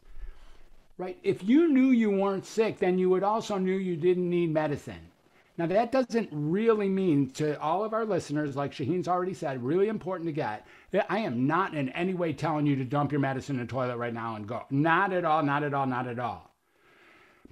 right? 0.98 1.18
If 1.22 1.44
you 1.44 1.68
knew 1.68 1.90
you 1.90 2.10
weren't 2.10 2.46
sick 2.46 2.78
then 2.78 2.98
you 2.98 3.10
would 3.10 3.22
also 3.22 3.58
knew 3.58 3.76
you 3.76 3.96
didn't 3.96 4.28
need 4.28 4.52
medicine. 4.52 5.10
Now 5.58 5.66
that 5.66 5.92
doesn't 5.92 6.28
really 6.32 6.88
mean 6.88 7.30
to 7.30 7.58
all 7.60 7.82
of 7.82 7.94
our 7.94 8.04
listeners 8.04 8.56
like 8.56 8.72
shaheen's 8.72 9.08
already 9.08 9.32
said 9.34 9.62
really 9.62 9.88
important 9.88 10.28
to 10.28 10.32
get 10.32 10.66
that 10.90 11.06
i 11.08 11.18
am 11.18 11.46
not 11.46 11.74
in 11.74 11.88
any 11.90 12.12
way 12.12 12.32
telling 12.34 12.66
you 12.66 12.76
to 12.76 12.84
dump 12.84 13.10
your 13.10 13.20
medicine 13.20 13.56
in 13.56 13.62
the 13.62 13.70
toilet 13.70 13.96
right 13.96 14.12
now 14.12 14.36
and 14.36 14.46
go. 14.46 14.64
Not 14.70 15.12
at 15.12 15.24
all 15.24 15.42
not 15.42 15.64
at 15.64 15.72
all 15.74 15.86
not 15.86 16.06
at 16.06 16.18
all. 16.18 16.50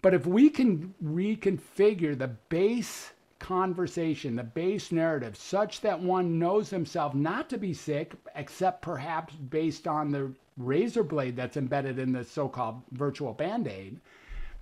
But 0.03 0.13
if 0.13 0.27
we 0.27 0.51
can 0.51 0.95
reconfigure 1.03 2.19
the 2.19 2.29
base 2.29 3.14
conversation, 3.45 4.37
the 4.37 4.43
base 4.43 4.91
narrative, 4.91 5.37
such 5.37 5.83
that 5.83 6.01
one 6.01 6.39
knows 6.39 6.71
himself 6.71 7.15
not 7.15 7.51
to 7.51 7.59
be 7.59 7.75
sick, 7.75 8.15
except 8.35 8.81
perhaps 8.81 9.35
based 9.35 9.87
on 9.87 10.11
the 10.11 10.33
razor 10.57 11.03
blade 11.03 11.37
that's 11.37 11.59
embedded 11.59 11.99
in 11.99 12.11
the 12.11 12.25
so 12.25 12.49
called 12.49 12.81
virtual 12.93 13.35
band 13.35 13.69
aid, 13.69 14.01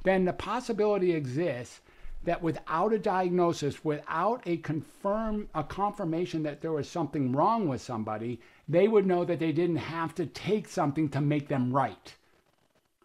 then 0.02 0.24
the 0.24 0.32
possibility 0.32 1.12
exists 1.12 1.80
that 2.24 2.42
without 2.42 2.92
a 2.92 2.98
diagnosis, 2.98 3.84
without 3.84 4.42
a 4.46 4.56
confirm 4.56 5.48
a 5.54 5.62
confirmation 5.62 6.42
that 6.42 6.60
there 6.60 6.72
was 6.72 6.88
something 6.88 7.30
wrong 7.30 7.68
with 7.68 7.80
somebody, 7.80 8.40
they 8.68 8.88
would 8.88 9.06
know 9.06 9.24
that 9.24 9.38
they 9.38 9.52
didn't 9.52 9.76
have 9.76 10.12
to 10.16 10.26
take 10.26 10.66
something 10.66 11.08
to 11.08 11.20
make 11.20 11.46
them 11.46 11.72
right. 11.72 12.16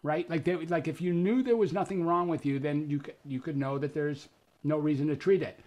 Right? 0.02 0.28
Like 0.28 0.42
they, 0.42 0.56
like 0.56 0.88
if 0.88 1.00
you 1.00 1.12
knew 1.12 1.44
there 1.44 1.56
was 1.56 1.72
nothing 1.72 2.04
wrong 2.04 2.26
with 2.26 2.44
you, 2.44 2.58
then 2.58 2.90
you 2.90 3.00
you 3.24 3.40
could 3.40 3.56
know 3.56 3.78
that 3.78 3.94
there's 3.94 4.26
no 4.64 4.76
reason 4.76 5.06
to 5.06 5.14
treat 5.14 5.42
it. 5.42 5.60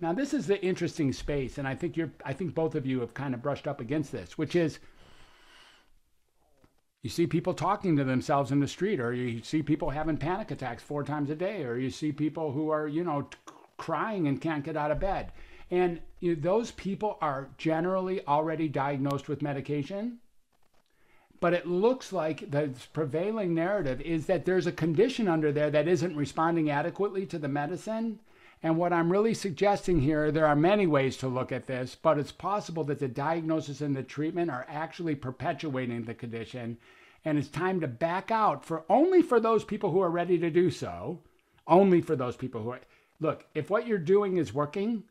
Now, 0.00 0.12
this 0.12 0.34
is 0.34 0.46
the 0.46 0.62
interesting 0.62 1.12
space, 1.12 1.58
and 1.58 1.68
I 1.68 1.74
think 1.74 1.96
you're, 1.96 2.10
I 2.24 2.32
think 2.32 2.54
both 2.54 2.74
of 2.74 2.84
you 2.84 3.00
have 3.00 3.14
kind 3.14 3.32
of 3.32 3.42
brushed 3.42 3.66
up 3.66 3.80
against 3.80 4.12
this, 4.12 4.36
which 4.36 4.56
is 4.56 4.78
you 7.02 7.10
see 7.10 7.26
people 7.26 7.54
talking 7.54 7.96
to 7.96 8.04
themselves 8.04 8.50
in 8.50 8.60
the 8.60 8.66
street, 8.66 8.98
or 8.98 9.12
you 9.12 9.42
see 9.42 9.62
people 9.62 9.90
having 9.90 10.16
panic 10.16 10.50
attacks 10.50 10.82
four 10.82 11.04
times 11.04 11.30
a 11.30 11.34
day, 11.34 11.62
or 11.64 11.76
you 11.76 11.90
see 11.90 12.12
people 12.12 12.52
who 12.52 12.70
are, 12.70 12.88
you 12.88 13.04
know, 13.04 13.28
crying 13.76 14.26
and 14.26 14.40
can't 14.40 14.64
get 14.64 14.76
out 14.76 14.90
of 14.90 15.00
bed. 15.00 15.32
And 15.70 16.00
you 16.20 16.34
know, 16.34 16.40
those 16.40 16.70
people 16.70 17.18
are 17.20 17.50
generally 17.58 18.26
already 18.26 18.68
diagnosed 18.68 19.28
with 19.28 19.42
medication. 19.42 20.18
But 21.40 21.52
it 21.52 21.66
looks 21.66 22.12
like 22.12 22.50
the 22.50 22.70
prevailing 22.94 23.54
narrative 23.54 24.00
is 24.00 24.26
that 24.26 24.46
there's 24.46 24.66
a 24.66 24.72
condition 24.72 25.28
under 25.28 25.52
there 25.52 25.70
that 25.70 25.88
isn't 25.88 26.16
responding 26.16 26.70
adequately 26.70 27.26
to 27.26 27.38
the 27.38 27.48
medicine 27.48 28.18
and 28.64 28.78
what 28.78 28.94
I'm 28.94 29.12
really 29.12 29.34
suggesting 29.34 30.00
here, 30.00 30.32
there 30.32 30.46
are 30.46 30.56
many 30.56 30.86
ways 30.86 31.18
to 31.18 31.28
look 31.28 31.52
at 31.52 31.66
this, 31.66 31.98
but 32.00 32.16
it's 32.16 32.32
possible 32.32 32.82
that 32.84 32.98
the 32.98 33.08
diagnosis 33.08 33.82
and 33.82 33.94
the 33.94 34.02
treatment 34.02 34.50
are 34.50 34.64
actually 34.70 35.16
perpetuating 35.16 36.04
the 36.04 36.14
condition. 36.14 36.78
And 37.26 37.36
it's 37.36 37.48
time 37.48 37.82
to 37.82 37.86
back 37.86 38.30
out 38.30 38.64
for 38.64 38.84
only 38.88 39.20
for 39.20 39.38
those 39.38 39.64
people 39.64 39.90
who 39.90 40.00
are 40.00 40.08
ready 40.08 40.38
to 40.38 40.48
do 40.48 40.70
so. 40.70 41.20
Only 41.66 42.00
for 42.00 42.16
those 42.16 42.36
people 42.36 42.62
who 42.62 42.70
are. 42.70 42.80
Look, 43.20 43.44
if 43.54 43.68
what 43.68 43.86
you're 43.86 43.98
doing 43.98 44.38
is 44.38 44.54
working, 44.54 45.02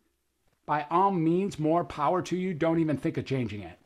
by 0.65 0.87
all 0.89 1.11
means, 1.11 1.59
more 1.59 1.83
power 1.83 2.23
to 2.23 2.35
you. 2.35 2.55
Don't 2.55 2.79
even 2.79 2.97
think 2.97 3.17
of 3.17 3.25
changing 3.27 3.61
it. 3.61 3.77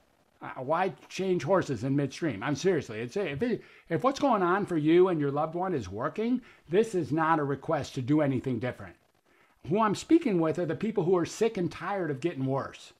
Uh, 0.41 0.61
why 0.61 0.93
change 1.09 1.43
horses 1.43 1.83
in 1.83 1.93
midstream? 1.93 2.41
I'm 2.41 2.55
seriously. 2.55 3.01
It's 3.01 3.17
if 3.17 3.43
it, 3.43 3.61
if 3.89 4.01
what's 4.01 4.21
going 4.21 4.43
on 4.43 4.65
for 4.65 4.77
you 4.77 5.09
and 5.09 5.19
your 5.19 5.31
loved 5.31 5.55
one 5.55 5.73
is 5.73 5.89
working, 5.89 6.41
this 6.69 6.95
is 6.95 7.11
not 7.11 7.39
a 7.39 7.43
request 7.43 7.95
to 7.95 8.01
do 8.01 8.21
anything 8.21 8.59
different 8.59 8.95
who 9.67 9.81
I'm 9.81 9.95
speaking 9.95 10.39
with 10.39 10.59
are 10.59 10.65
the 10.65 10.75
people 10.75 11.03
who 11.03 11.17
are 11.17 11.25
sick 11.25 11.57
and 11.57 11.71
tired 11.71 12.11
of 12.11 12.19
getting 12.19 12.45
worse. 12.45 12.93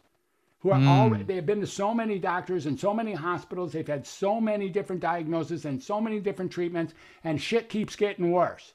Who 0.60 0.72
are 0.72 0.80
mm. 0.80 0.88
already, 0.88 1.24
they 1.24 1.36
have 1.36 1.46
been 1.46 1.62
to 1.62 1.68
so 1.68 1.94
many 1.94 2.18
doctors 2.18 2.66
and 2.66 2.80
so 2.80 2.94
many 2.94 3.14
hospitals. 3.14 3.74
They've 3.74 3.88
had 3.88 4.08
so 4.08 4.42
many 4.42 4.70
different 4.70 5.02
diagnoses 5.02 5.66
and 5.66 5.82
so 5.82 6.02
many 6.02 6.20
different 6.20 6.52
treatments, 6.52 6.94
and 7.24 7.40
shit 7.40 7.70
keeps 7.70 7.96
getting 7.96 8.32
worse. 8.32 8.74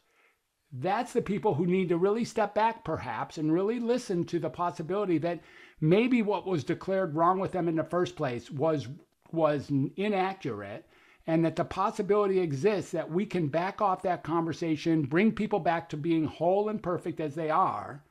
That's 0.73 1.13
the 1.13 1.23
people 1.23 1.55
who 1.55 1.67
need 1.67 1.89
to 1.91 1.99
really 1.99 2.25
step 2.25 2.55
back, 2.55 2.85
perhaps, 2.85 3.37
and 3.37 3.53
really 3.53 3.79
listen 3.79 4.25
to 4.27 4.39
the 4.39 4.49
possibility 4.49 5.19
that 5.19 5.41
maybe 5.81 6.23
what 6.23 6.47
was 6.47 6.65
declared 6.65 7.15
wrong 7.15 7.41
with 7.41 7.53
them 7.53 7.69
in 7.69 7.77
the 7.77 7.85
first 7.85 8.17
place 8.17 8.51
was 8.51 8.89
was 9.33 9.71
inaccurate 9.97 10.87
and 11.27 11.45
that 11.45 11.57
the 11.57 11.65
possibility 11.65 12.41
exists 12.41 12.91
that 12.91 13.11
we 13.11 13.25
can 13.25 13.49
back 13.49 13.81
off 13.81 14.03
that 14.03 14.25
conversation, 14.25 15.03
bring 15.03 15.33
people 15.33 15.61
back 15.61 15.89
to 15.89 15.97
being 15.97 16.25
whole 16.25 16.69
and 16.69 16.83
perfect 16.83 17.21
as 17.21 17.35
they 17.35 17.51
are, 17.51 18.03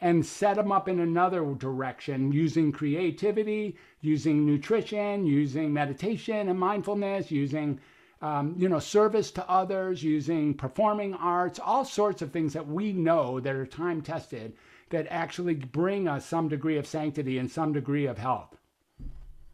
and 0.00 0.26
set 0.26 0.56
them 0.56 0.70
up 0.70 0.88
in 0.88 1.00
another 1.00 1.54
direction 1.54 2.32
using 2.32 2.70
creativity, 2.70 3.76
using 4.02 4.44
nutrition, 4.44 5.24
using 5.24 5.72
meditation 5.72 6.48
and 6.48 6.58
mindfulness, 6.58 7.30
using 7.30 7.80
um, 8.20 8.54
you 8.58 8.68
know 8.68 8.78
service 8.78 9.30
to 9.30 9.48
others, 9.48 10.02
using 10.02 10.54
performing 10.54 11.14
arts, 11.14 11.58
all 11.58 11.84
sorts 11.84 12.20
of 12.22 12.32
things 12.32 12.52
that 12.52 12.66
we 12.66 12.92
know 12.92 13.40
that 13.40 13.54
are 13.54 13.66
time 13.66 14.02
tested 14.02 14.54
that 14.90 15.06
actually 15.10 15.54
bring 15.54 16.06
us 16.06 16.26
some 16.26 16.48
degree 16.48 16.76
of 16.76 16.86
sanctity 16.86 17.38
and 17.38 17.50
some 17.50 17.72
degree 17.72 18.06
of 18.06 18.18
health. 18.18 18.56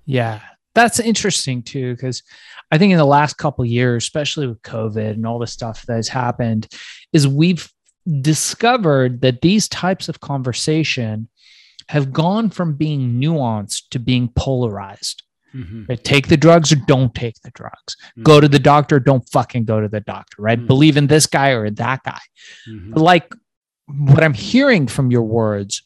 Yeah, 0.05 0.41
that's 0.75 1.01
interesting 1.01 1.63
too 1.63 1.95
because 1.95 2.23
i 2.71 2.79
think 2.79 2.93
in 2.93 2.99
the 2.99 3.05
last 3.05 3.37
couple 3.39 3.65
years 3.65 4.05
especially 4.05 4.47
with 4.47 4.63
covid 4.63 5.11
and 5.11 5.27
all 5.27 5.39
the 5.39 5.47
stuff 5.47 5.83
that 5.87 5.97
has 5.97 6.09
happened 6.09 6.69
is 7.13 7.27
we've 7.27 7.71
discovered 8.21 9.21
that 9.21 9.41
these 9.43 9.69
types 9.69 10.09
of 10.09 10.21
conversation 10.21 11.29
have 11.89 12.13
gone 12.13 12.49
from 12.51 12.75
being 12.75 13.21
nuanced 13.21 13.89
to 13.91 13.99
being 13.99 14.29
polarized. 14.37 15.25
Mhm. 15.55 15.89
Right? 15.89 16.05
Take 16.05 16.29
the 16.29 16.37
drugs 16.37 16.71
or 16.71 16.77
don't 16.77 17.13
take 17.15 17.35
the 17.43 17.51
drugs. 17.51 17.97
Go 18.23 18.41
to 18.41 18.47
the 18.47 18.61
doctor, 18.61 18.97
or 18.97 19.01
don't 19.01 19.29
fucking 19.31 19.65
go 19.65 19.81
to 19.81 19.89
the 19.89 20.01
doctor, 20.01 20.41
right? 20.41 20.59
Mm. 20.61 20.69
Believe 20.69 20.97
in 20.97 21.09
this 21.09 21.27
guy 21.27 21.49
or 21.51 21.69
that 21.69 22.05
guy. 22.05 22.21
Mhm. 22.69 22.97
Like 22.97 23.35
what 23.87 24.23
I'm 24.23 24.35
hearing 24.35 24.87
from 24.87 25.11
your 25.11 25.25
words 25.25 25.83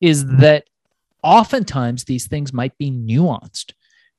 is 0.00 0.26
that 0.38 0.64
oftentimes 1.22 2.04
these 2.04 2.26
things 2.26 2.52
might 2.52 2.76
be 2.76 2.90
nuanced. 2.90 3.73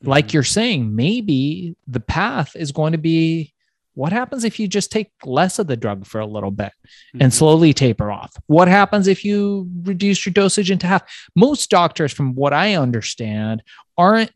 Like 0.08 0.28
Mhm. 0.28 0.34
you're 0.34 0.44
saying, 0.44 0.96
maybe 0.96 1.76
the 1.88 2.00
path 2.00 2.56
is 2.56 2.72
going 2.72 2.92
to 2.92 2.98
be 2.98 3.54
what 3.94 4.12
happens 4.12 4.44
if 4.44 4.60
you 4.60 4.68
just 4.68 4.92
take 4.92 5.10
less 5.24 5.58
of 5.58 5.68
the 5.68 5.78
drug 5.78 6.06
for 6.06 6.20
a 6.20 6.26
little 6.26 6.52
bit 6.52 6.74
and 7.14 7.32
Mhm. 7.32 7.34
slowly 7.34 7.74
taper 7.74 8.12
off? 8.12 8.36
What 8.48 8.68
happens 8.68 9.08
if 9.08 9.24
you 9.24 9.70
reduce 9.84 10.26
your 10.26 10.34
dosage 10.34 10.70
into 10.70 10.86
half? 10.86 11.04
Most 11.34 11.70
doctors, 11.70 12.12
from 12.12 12.36
what 12.36 12.52
I 12.52 12.76
understand, 12.76 13.64
aren't 13.98 14.32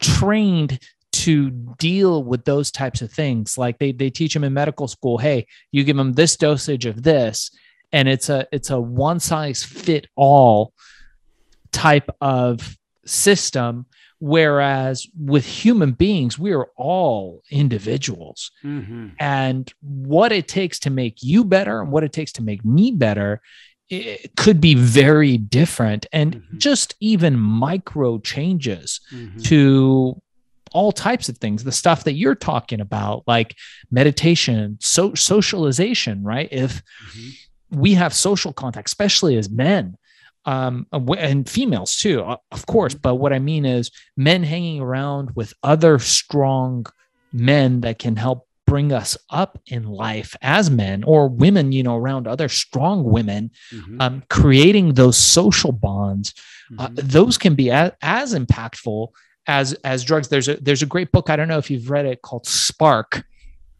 trained 0.00 0.80
to 1.12 1.50
deal 1.78 2.24
with 2.24 2.44
those 2.44 2.70
types 2.72 3.00
of 3.00 3.12
things. 3.12 3.56
Like 3.56 3.78
they 3.78 3.92
they 3.92 4.10
teach 4.10 4.34
them 4.34 4.44
in 4.44 4.52
medical 4.52 4.88
school, 4.88 5.18
hey, 5.18 5.46
you 5.70 5.84
give 5.84 5.96
them 5.96 6.12
this 6.14 6.36
dosage 6.36 6.84
of 6.84 7.04
this, 7.04 7.50
and 7.92 8.08
it's 8.08 8.28
a 8.28 8.46
it's 8.52 8.70
a 8.70 8.80
one 8.80 9.20
size 9.20 9.62
fit 9.62 10.08
all 10.16 10.74
type 11.72 12.10
of 12.20 12.76
system. 13.06 13.86
Whereas 14.18 15.06
with 15.18 15.44
human 15.46 15.92
beings, 15.92 16.38
we 16.38 16.52
are 16.52 16.68
all 16.76 17.42
individuals 17.50 18.50
Mhm. 18.64 19.12
and 19.20 19.72
what 19.80 20.32
it 20.32 20.48
takes 20.48 20.78
to 20.80 20.90
make 20.90 21.22
you 21.22 21.44
better 21.44 21.80
and 21.80 21.90
what 21.92 22.04
it 22.04 22.12
takes 22.12 22.32
to 22.32 22.42
make 22.42 22.64
me 22.64 22.90
better 22.92 23.40
it 23.88 24.34
could 24.36 24.60
be 24.60 24.74
very 24.74 25.38
different 25.38 26.06
and 26.12 26.34
Mhm. 26.34 26.58
just 26.58 26.96
even 26.98 27.38
micro 27.38 28.18
changes 28.18 29.00
Mhm. 29.12 29.44
to 29.44 30.20
all 30.72 30.90
types 30.90 31.28
of 31.28 31.38
things 31.38 31.62
the 31.62 31.70
stuff 31.70 32.02
that 32.02 32.14
you're 32.14 32.34
talking 32.34 32.80
about 32.80 33.22
like 33.28 33.54
meditation 33.92 34.76
so 34.80 35.14
socialization 35.14 36.24
right 36.24 36.48
if 36.50 36.82
Mhm. 37.14 37.78
we 37.78 37.94
have 37.94 38.12
social 38.12 38.52
contact 38.52 38.88
especially 38.88 39.36
as 39.36 39.48
men 39.48 39.96
um, 40.46 40.86
and 41.18 41.48
females 41.48 41.96
too 41.96 42.22
uh, 42.22 42.36
of 42.52 42.66
course 42.66 42.94
but 42.94 43.16
what 43.16 43.32
i 43.32 43.38
mean 43.38 43.64
is 43.64 43.90
men 44.16 44.42
hanging 44.42 44.80
around 44.80 45.30
with 45.34 45.52
other 45.62 45.98
strong 45.98 46.86
men 47.32 47.80
that 47.82 47.98
can 47.98 48.16
help 48.16 48.46
bring 48.66 48.92
us 48.92 49.16
up 49.30 49.60
in 49.66 49.84
life 49.84 50.34
as 50.42 50.70
men 50.70 51.04
or 51.04 51.28
women 51.28 51.70
you 51.72 51.82
know 51.82 51.96
around 51.96 52.26
other 52.26 52.48
strong 52.48 53.04
women 53.04 53.50
Mhm. 53.72 53.96
um, 54.02 54.22
creating 54.28 54.94
those 54.94 55.16
social 55.16 55.72
bonds 55.72 56.32
uh, 56.78 56.88
Mhm. 56.88 57.10
those 57.10 57.38
can 57.38 57.54
be 57.54 57.70
as, 57.70 57.92
as 58.02 58.34
impactful 58.34 59.08
as 59.46 59.72
as 59.84 60.02
drugs 60.02 60.28
there's 60.28 60.48
a 60.48 60.56
there's 60.56 60.82
a 60.82 60.86
great 60.94 61.12
book 61.12 61.30
i 61.30 61.36
don't 61.36 61.46
know 61.48 61.58
if 61.58 61.70
you've 61.70 61.90
read 61.90 62.06
it 62.06 62.22
called 62.22 62.46
spark 62.46 63.24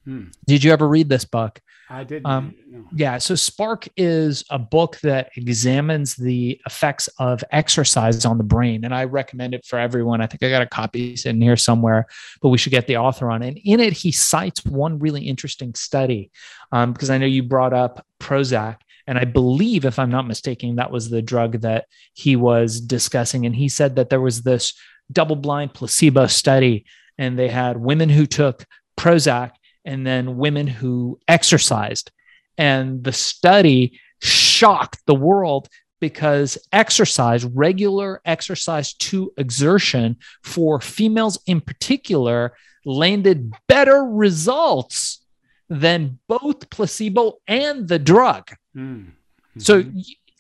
Hmm. 0.05 0.27
did 0.47 0.63
you 0.63 0.71
ever 0.73 0.87
read 0.87 1.09
this 1.09 1.25
book 1.25 1.59
I 1.89 2.05
did. 2.05 2.23
um, 2.25 2.55
no. 2.69 2.85
yeah 2.93 3.19
so 3.19 3.35
spark 3.35 3.89
is 3.97 4.45
a 4.51 4.59
book 4.59 4.99
that 5.03 5.31
examines 5.37 6.17
the 6.17 6.61
effects 6.67 7.09
of 7.19 7.45
exercise 7.53 8.25
on 8.25 8.39
the 8.39 8.45
brain 8.45 8.85
and 8.85 8.95
i 8.95 9.05
recommend 9.05 9.55
it 9.55 9.65
for 9.65 9.79
everyone 9.79 10.21
i 10.21 10.27
think 10.27 10.43
i 10.43 10.51
got 10.51 10.63
a 10.63 10.67
copy 10.67 11.17
sitting 11.17 11.41
here 11.41 11.57
somewhere 11.57 12.07
but 12.43 12.49
we 12.49 12.59
should 12.59 12.73
get 12.73 12.87
the 12.87 12.97
author 12.97 13.31
on 13.31 13.43
and 13.43 13.59
in 13.65 13.79
it 13.79 13.93
he 13.93 14.11
cites 14.11 14.65
one 14.65 14.99
really 14.99 15.23
interesting 15.23 15.75
study 15.75 16.31
um, 16.73 16.93
because 16.93 17.11
i 17.11 17.19
know 17.19 17.27
you 17.27 17.43
brought 17.43 17.73
up 17.73 18.05
prozac 18.21 18.79
and 19.07 19.17
i 19.19 19.25
believe 19.25 19.85
if 19.85 19.99
i'm 19.99 20.11
not 20.11 20.27
mistaken 20.27 20.77
that 20.77 20.91
was 20.91 21.09
the 21.09 21.23
drug 21.23 21.61
that 21.61 21.87
he 22.15 22.35
was 22.35 22.81
discussing 22.81 23.47
and 23.47 23.55
he 23.55 23.69
said 23.69 23.97
that 23.97 24.11
there 24.11 24.21
was 24.21 24.43
this 24.43 24.75
double 25.13 25.37
blind 25.37 25.73
placebo 25.73 26.27
study 26.27 26.85
and 27.19 27.39
they 27.39 27.49
had 27.49 27.77
women 27.77 28.09
who 28.09 28.27
took 28.27 28.65
prozac 28.99 29.53
and 29.87 30.07
then 30.07 30.37
women 30.37 30.67
who 30.67 31.19
exercised 31.29 32.11
and 32.59 33.03
the 33.05 33.13
study 33.13 33.99
shocked 34.21 34.99
the 35.07 35.15
world 35.15 35.69
because 36.01 36.59
exercise, 36.73 37.45
regular 37.45 38.21
exercise 38.25 38.93
to 38.95 39.33
exertion 39.39 40.17
for 40.43 40.81
females 40.81 41.39
in 41.47 41.61
particular, 41.61 42.55
landed 42.85 43.53
better 43.69 44.05
results 44.05 45.25
than 45.69 46.19
both 46.29 46.69
placebo 46.71 47.39
and 47.49 47.89
the 47.89 47.99
drug. 47.99 48.51
Mm. 48.77 49.13
So, 49.59 49.85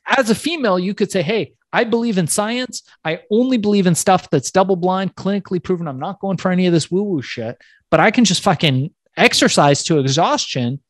as 0.07 0.29
a 0.31 0.35
female, 0.35 0.79
you 0.79 0.95
could 0.95 1.11
say, 1.11 1.23
Hey, 1.23 1.55
I 1.73 1.85
believe 1.85 2.19
in 2.19 2.27
science. 2.27 2.83
I 3.05 3.21
only 3.31 3.57
believe 3.57 3.87
in 3.87 3.95
stuff 3.95 4.31
that's 4.31 4.51
double 4.51 4.77
blind, 4.77 5.15
clinically 5.17 5.63
proven. 5.63 5.89
I'm 5.89 5.99
not 5.99 6.21
going 6.21 6.37
for 6.37 6.51
any 6.51 6.67
of 6.67 6.73
this 6.73 6.91
woo 6.91 7.03
woo 7.03 7.23
shit, 7.23 7.59
but 7.91 7.99
I 7.99 8.11
can 8.11 8.25
just 8.25 8.43
fucking 8.43 8.91
exercise 9.17 9.83
to 9.85 9.99
exhaustion 9.99 10.81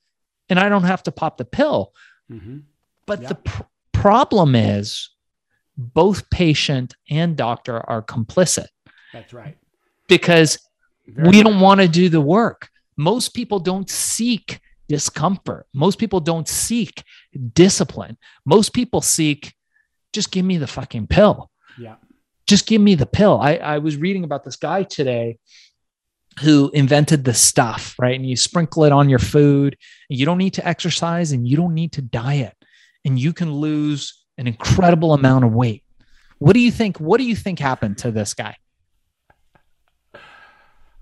and 0.48 0.58
I 0.58 0.68
don't 0.68 0.84
have 0.84 1.02
to 1.04 1.12
pop 1.12 1.36
the 1.38 1.44
pill. 1.44 1.92
Mhm. 2.30 2.62
But 3.06 3.22
Yeah. 3.22 3.28
the 3.28 3.34
pr- 3.36 3.62
problem 3.92 4.54
is 4.54 5.10
both 5.76 6.28
patient 6.30 6.94
and 7.10 7.36
doctor 7.36 7.78
are 7.88 8.02
complicit 8.02 8.68
That's 9.12 9.32
right. 9.32 9.56
because 10.08 10.58
Very 11.06 11.28
we 11.28 11.42
don't 11.42 11.60
want 11.60 11.80
to 11.80 11.88
do 11.88 12.08
the 12.08 12.20
work. 12.20 12.68
Most 12.96 13.34
people 13.34 13.58
don't 13.60 13.88
seek 13.90 14.60
discomfort. 14.88 15.66
Most 15.74 15.98
people 15.98 16.20
don't 16.20 16.48
seek 16.48 17.02
discipline. 17.54 18.16
Most 18.44 18.72
people 18.72 19.00
seek 19.00 19.54
just 20.12 20.30
give 20.30 20.44
me 20.46 20.56
the 20.56 20.66
fucking 20.66 21.06
pill. 21.08 21.50
Yeah. 21.78 21.96
Just 22.46 22.66
give 22.66 22.80
me 22.80 22.94
the 22.94 23.06
pill. 23.06 23.38
I, 23.40 23.56
I 23.56 23.78
was 23.78 23.96
reading 23.96 24.24
about 24.24 24.44
this 24.44 24.56
guy 24.56 24.84
today 24.84 25.38
who 26.42 26.70
invented 26.74 27.24
the 27.24 27.34
stuff, 27.34 27.94
right? 27.98 28.14
And 28.18 28.28
you 28.28 28.36
sprinkle 28.36 28.84
it 28.84 28.92
on 28.92 29.08
your 29.08 29.18
food. 29.18 29.76
And 30.10 30.18
you 30.18 30.26
don't 30.26 30.38
need 30.38 30.54
to 30.54 30.66
exercise 30.66 31.32
and 31.32 31.48
you 31.48 31.56
don't 31.56 31.74
need 31.74 31.92
to 31.92 32.02
diet. 32.02 32.54
And 33.04 33.18
you 33.18 33.32
can 33.32 33.52
lose 33.52 34.24
an 34.36 34.46
incredible 34.46 35.14
amount 35.14 35.44
of 35.44 35.52
weight. 35.52 35.82
What 36.38 36.52
do 36.52 36.60
you 36.60 36.70
think? 36.70 36.98
What 36.98 37.18
do 37.18 37.24
you 37.24 37.34
think 37.36 37.58
happened 37.58 37.98
to 37.98 38.10
this 38.10 38.34
guy? 38.34 38.56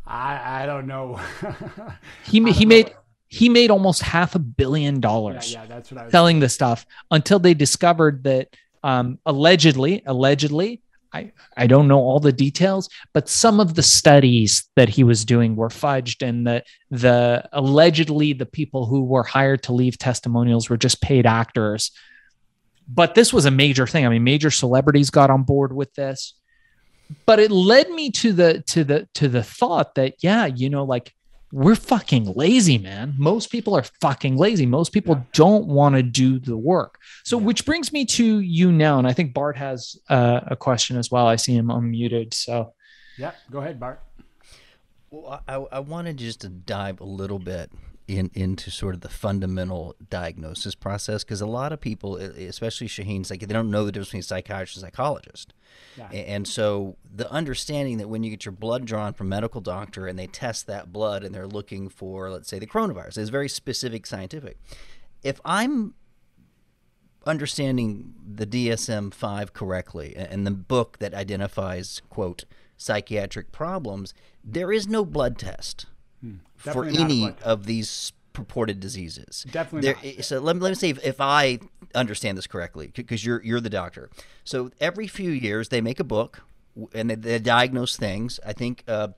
I 0.06 0.62
I 0.62 0.66
don't 0.66 0.86
know. 0.86 1.18
He 2.24 2.40
I 2.44 2.50
he 2.50 2.64
don't 2.64 2.68
made 2.68 2.94
he 3.28 3.48
made 3.48 3.70
almost 3.70 4.02
half 4.02 4.34
a 4.34 4.38
billion 4.38 4.96
Yeah, 4.96 5.00
dollars 5.00 5.52
yeah, 5.52 5.66
that's 5.66 5.90
what 5.90 6.00
I 6.00 6.04
was. 6.04 6.12
selling 6.12 6.40
the 6.40 6.48
stuff 6.48 6.86
until 7.10 7.38
they 7.40 7.54
discovered 7.54 8.22
that 8.24 8.48
um, 8.84 9.18
allegedly 9.26 10.02
allegedly 10.06 10.82
I, 11.14 11.32
I 11.56 11.68
don't 11.68 11.86
know 11.86 12.00
all 12.00 12.18
the 12.18 12.32
details, 12.32 12.88
but 13.12 13.28
some 13.28 13.60
of 13.60 13.74
the 13.74 13.82
studies 13.82 14.68
that 14.74 14.88
he 14.88 15.04
was 15.04 15.24
doing 15.24 15.54
were 15.54 15.68
fudged, 15.68 16.26
and 16.26 16.44
the 16.44 16.64
the 16.90 17.48
allegedly 17.52 18.32
the 18.32 18.46
people 18.46 18.86
who 18.86 19.04
were 19.04 19.22
hired 19.22 19.62
to 19.64 19.72
leave 19.72 19.96
testimonials 19.96 20.68
were 20.68 20.76
just 20.76 21.00
paid 21.00 21.24
actors. 21.24 21.92
But 22.88 23.14
this 23.14 23.32
was 23.32 23.46
a 23.46 23.50
major 23.50 23.86
thing. 23.86 24.04
I 24.04 24.08
mean, 24.08 24.24
major 24.24 24.50
celebrities 24.50 25.10
got 25.10 25.30
on 25.30 25.44
board 25.44 25.74
with 25.74 25.94
this. 25.94 26.34
But 27.26 27.38
it 27.38 27.50
led 27.50 27.90
me 27.90 28.10
to 28.10 28.32
the 28.32 28.62
to 28.68 28.82
the 28.82 29.08
to 29.14 29.28
the 29.28 29.42
thought 29.44 29.94
that 29.94 30.16
yeah, 30.20 30.46
you 30.46 30.68
know, 30.68 30.84
like 30.84 31.14
we're 31.56 31.76
fucking 31.76 32.32
lazy, 32.34 32.78
man. 32.78 33.14
Most 33.16 33.46
people 33.52 33.76
are 33.76 33.84
fucking 34.00 34.36
lazy. 34.36 34.66
Most 34.66 34.90
people 34.92 35.14
Yeah. 35.14 35.22
don't 35.34 35.66
want 35.68 35.94
to 35.94 36.02
do 36.02 36.40
the 36.40 36.56
work. 36.56 36.98
So, 37.22 37.38
Yeah. 37.38 37.44
which 37.46 37.64
brings 37.64 37.92
me 37.92 38.04
to 38.06 38.40
you 38.40 38.72
now, 38.72 38.98
and 38.98 39.06
I 39.06 39.12
think 39.12 39.32
Bart 39.34 39.56
has 39.56 39.96
uh, 40.10 40.40
a 40.48 40.56
question 40.56 40.96
as 40.96 41.12
well. 41.12 41.28
I 41.28 41.36
see 41.36 41.54
him 41.54 41.68
unmuted. 41.68 42.34
So, 42.34 42.74
Yeah, 43.16 43.32
go 43.52 43.60
ahead, 43.60 43.78
Bart. 43.78 44.02
Well, 45.10 45.40
I, 45.46 45.54
I 45.54 45.78
wanted 45.78 46.16
just 46.16 46.40
to 46.40 46.48
dive 46.48 47.00
a 47.00 47.04
little 47.04 47.38
bit 47.38 47.70
in 48.06 48.30
into 48.34 48.70
sort 48.70 48.94
of 48.94 49.00
the 49.00 49.08
fundamental 49.08 49.94
diagnosis 50.10 50.74
process 50.74 51.24
because 51.24 51.40
a 51.40 51.46
lot 51.46 51.72
of 51.72 51.80
people, 51.80 52.16
especially 52.16 52.86
Shaheen's, 52.86 53.30
like 53.30 53.40
they 53.40 53.46
don't 53.46 53.70
know 53.70 53.86
the 53.86 53.92
difference 53.92 54.08
between 54.08 54.22
psychiatrist 54.22 54.76
and 54.76 54.82
psychologist. 54.82 55.54
Yeah. 55.96 56.10
And 56.10 56.46
so 56.46 56.96
the 57.10 57.30
understanding 57.30 57.98
that 57.98 58.08
when 58.08 58.22
you 58.22 58.30
get 58.30 58.44
your 58.44 58.52
blood 58.52 58.84
drawn 58.84 59.14
from 59.14 59.28
a 59.28 59.30
medical 59.30 59.60
doctor 59.60 60.06
and 60.06 60.18
they 60.18 60.26
test 60.26 60.66
that 60.66 60.92
blood 60.92 61.24
and 61.24 61.34
they're 61.34 61.46
looking 61.46 61.88
for, 61.88 62.30
let's 62.30 62.48
say, 62.48 62.58
the 62.58 62.66
coronavirus, 62.66 63.18
is 63.18 63.30
very 63.30 63.48
specific 63.48 64.06
scientific. 64.06 64.58
If 65.22 65.40
I'm 65.44 65.94
understanding 67.26 68.12
the 68.34 68.46
DSM 68.46 69.14
5 69.14 69.54
correctly 69.54 70.14
and 70.14 70.46
the 70.46 70.50
book 70.50 70.98
that 70.98 71.14
identifies, 71.14 72.02
quote, 72.10 72.44
psychiatric 72.76 73.50
problems, 73.50 74.12
there 74.42 74.70
is 74.70 74.86
no 74.86 75.06
blood 75.06 75.38
test 75.38 75.86
for 76.56 76.84
Definitely 76.84 76.98
not 76.98 77.04
any 77.04 77.34
of 77.42 77.66
these 77.66 78.12
purported 78.32 78.80
diseases. 78.80 79.46
Definitely 79.50 79.92
There, 79.92 80.14
not. 80.16 80.24
So 80.24 80.40
let 80.40 80.56
me, 80.56 80.62
let 80.62 80.70
me 80.70 80.74
see 80.74 80.90
if, 80.90 81.04
if 81.04 81.20
I 81.20 81.60
understand 81.94 82.36
this 82.36 82.46
correctly, 82.46 82.90
because 82.94 83.24
you're 83.24 83.42
you're 83.42 83.60
the 83.60 83.70
doctor. 83.70 84.10
So 84.44 84.70
every 84.80 85.06
few 85.06 85.30
years 85.30 85.70
they 85.70 85.80
make 85.80 86.00
a 86.00 86.04
book, 86.04 86.42
and 86.92 87.08
they, 87.08 87.14
they 87.14 87.38
diagnose 87.38 87.96
things. 87.96 88.40
I 88.44 88.52
think 88.52 88.84
uh, 88.86 89.08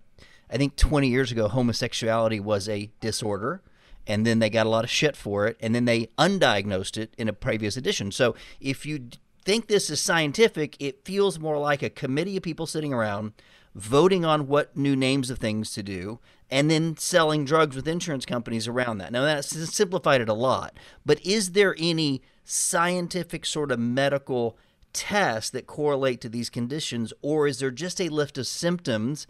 I 0.51 0.57
think 0.57 0.77
20 0.77 1.09
years 1.09 1.33
ago 1.33 1.49
homosexuality 1.49 2.39
was 2.39 2.69
a 2.69 2.91
disorder, 3.01 3.63
and 4.07 4.27
then 4.27 4.39
they 4.39 4.51
got 4.51 4.67
a 4.67 4.71
lot 4.71 4.85
of 4.85 4.91
shit 4.91 5.17
for 5.17 5.47
it, 5.47 5.57
and 5.61 5.75
then 5.75 5.87
they 5.87 6.07
undiagnosed 6.19 6.97
it 6.97 7.15
in 7.19 7.29
a 7.29 7.33
previous 7.33 7.77
edition. 7.77 8.13
So 8.13 8.37
if 8.61 8.87
you 8.87 9.09
think 9.45 9.69
this 9.69 9.91
is 9.91 10.01
scientific, 10.01 10.77
it 10.81 11.05
feels 11.05 11.39
more 11.39 11.59
like 11.59 11.83
a 11.83 11.91
committee 11.91 12.37
of 12.37 12.43
people 12.43 12.67
sitting 12.67 12.93
around 12.93 13.33
voting 13.75 14.25
on 14.25 14.49
what 14.49 14.77
new 14.77 14.97
names 14.97 15.31
of 15.31 15.39
things 15.39 15.73
to 15.73 15.83
do, 15.83 16.19
and 16.51 16.71
then 16.71 16.97
selling 16.97 17.45
drugs 17.45 17.75
with 17.75 17.89
insurance 17.89 18.25
companies 18.25 18.69
around 18.69 18.99
that. 18.99 19.13
Now, 19.13 19.23
that's 19.23 19.49
simplified 19.75 20.21
it 20.21 20.29
a 20.29 20.35
lot, 20.35 20.77
but 21.05 21.25
is 21.25 21.53
there 21.53 21.75
any 21.79 22.23
scientific 22.45 23.45
sort 23.45 23.73
of 23.73 23.79
medical 23.79 24.57
tests 24.93 25.51
that 25.51 25.67
correlate 25.67 26.21
to 26.21 26.29
these 26.29 26.49
conditions, 26.49 27.13
or 27.23 27.47
is 27.47 27.59
there 27.59 27.71
just 27.71 28.01
a 28.01 28.09
list 28.09 28.39
of 28.39 28.47
symptoms 28.47 29.27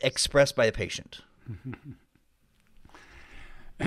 expressed 0.00 0.56
by 0.56 0.66
the 0.66 0.72
patient? 0.72 1.20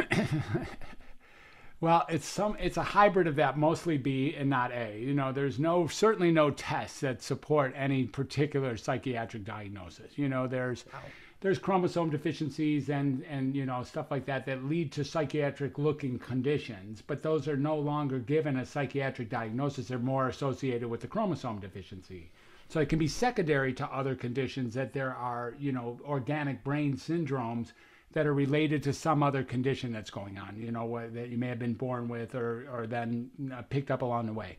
Well, 1.82 2.05
it's 2.09 2.27
some 2.27 2.57
it's 2.59 2.75
a 2.75 2.84
hybrid 2.84 3.27
of 3.27 3.38
that, 3.38 3.57
mostly 3.57 3.97
B 3.97 4.36
and 4.38 4.49
not 4.49 4.71
A. 4.73 4.99
You 4.99 5.13
know, 5.13 5.32
there's 5.32 5.59
no 5.59 5.88
certainly 5.88 6.32
no 6.32 6.51
tests 6.51 6.99
that 6.99 7.21
support 7.21 7.73
any 7.75 8.03
particular 8.03 8.75
psychiatric 8.75 9.45
diagnosis. 9.45 10.17
You 10.17 10.27
know, 10.27 10.45
there's 10.45 10.84
wow. 10.91 10.99
There's 11.41 11.57
chromosome 11.57 12.09
deficiencies 12.09 12.89
and 12.89 13.23
and 13.29 13.55
you 13.55 13.65
know 13.65 13.81
stuff 13.83 14.11
like 14.11 14.25
that 14.25 14.45
that 14.45 14.65
lead 14.65 14.91
to 14.91 15.03
psychiatric 15.03 15.77
looking 15.77 16.19
conditions, 16.19 17.01
but 17.05 17.23
those 17.23 17.47
are 17.47 17.57
no 17.57 17.77
longer 17.77 18.19
given 18.19 18.57
a 18.57 18.65
psychiatric 18.65 19.29
diagnosis. 19.29 19.87
They're 19.87 19.99
more 19.99 20.27
associated 20.27 20.89
with 20.89 21.01
the 21.01 21.07
chromosome 21.07 21.59
deficiency. 21.59 22.31
So 22.67 22.79
it 22.79 22.89
can 22.89 22.99
be 22.99 23.07
secondary 23.07 23.73
to 23.73 23.85
other 23.87 24.15
conditions 24.15 24.75
that 24.75 24.93
there 24.93 25.15
are, 25.15 25.55
you 25.57 25.71
know, 25.71 25.99
organic 26.05 26.63
brain 26.63 26.95
syndromes 26.97 27.71
that 28.11 28.27
are 28.27 28.33
related 28.33 28.83
to 28.83 28.93
some 28.93 29.23
other 29.23 29.43
condition 29.43 29.91
that's 29.91 30.11
going 30.11 30.37
on, 30.37 30.55
you 30.55 30.71
know, 30.71 31.09
that 31.13 31.29
you 31.29 31.37
may 31.37 31.47
have 31.47 31.57
been 31.57 31.73
born 31.73 32.07
with 32.07 32.35
or, 32.35 32.67
or 32.71 32.85
then 32.85 33.29
uh, 33.51 33.63
picked 33.63 33.89
up 33.89 34.03
along 34.03 34.27
the 34.27 34.33
way. 34.33 34.57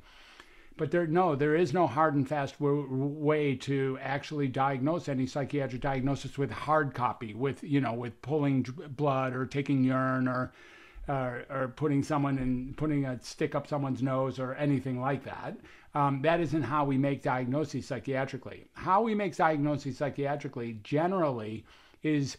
But 0.81 0.93
there, 0.93 1.07
no, 1.07 1.37
there 1.37 1.55
is 1.57 1.75
no 1.75 1.87
hard 1.87 2.15
and 2.15 2.27
fast 2.27 2.59
w- 2.59 2.87
way 2.89 3.55
to 3.57 3.99
actually 4.01 4.49
diagnose 4.49 5.11
any 5.11 5.27
psychiatric 5.27 5.83
diagnosis 5.83 6.39
with 6.39 6.51
hard 6.51 6.95
copy, 6.95 7.35
with 7.35 7.63
you 7.63 7.83
know, 7.83 7.93
with 7.93 8.23
pulling 8.23 8.63
blood 8.63 9.37
or 9.37 9.45
taking 9.45 9.85
urine 9.85 10.27
or, 10.27 10.55
uh, 11.07 11.41
or 11.51 11.69
putting 11.77 12.03
someone 12.03 12.39
in, 12.39 12.73
putting 12.79 13.05
a 13.05 13.21
stick 13.23 13.55
up 13.55 13.67
someone's 13.67 14.03
nose 14.03 14.39
or 14.39 14.55
anything 14.55 14.99
like 15.03 15.23
that. 15.25 15.55
Um, 15.95 16.23
that 16.23 16.41
isn't 16.41 16.63
how 16.63 16.87
we 16.87 16.97
make 16.97 17.23
diagnoses 17.23 17.85
psychiatrically. 17.85 18.65
How 18.73 19.03
we 19.03 19.15
make 19.15 19.37
diagnoses 19.37 19.99
psychiatrically 19.99 20.83
generally 20.83 21.67
is 22.03 22.39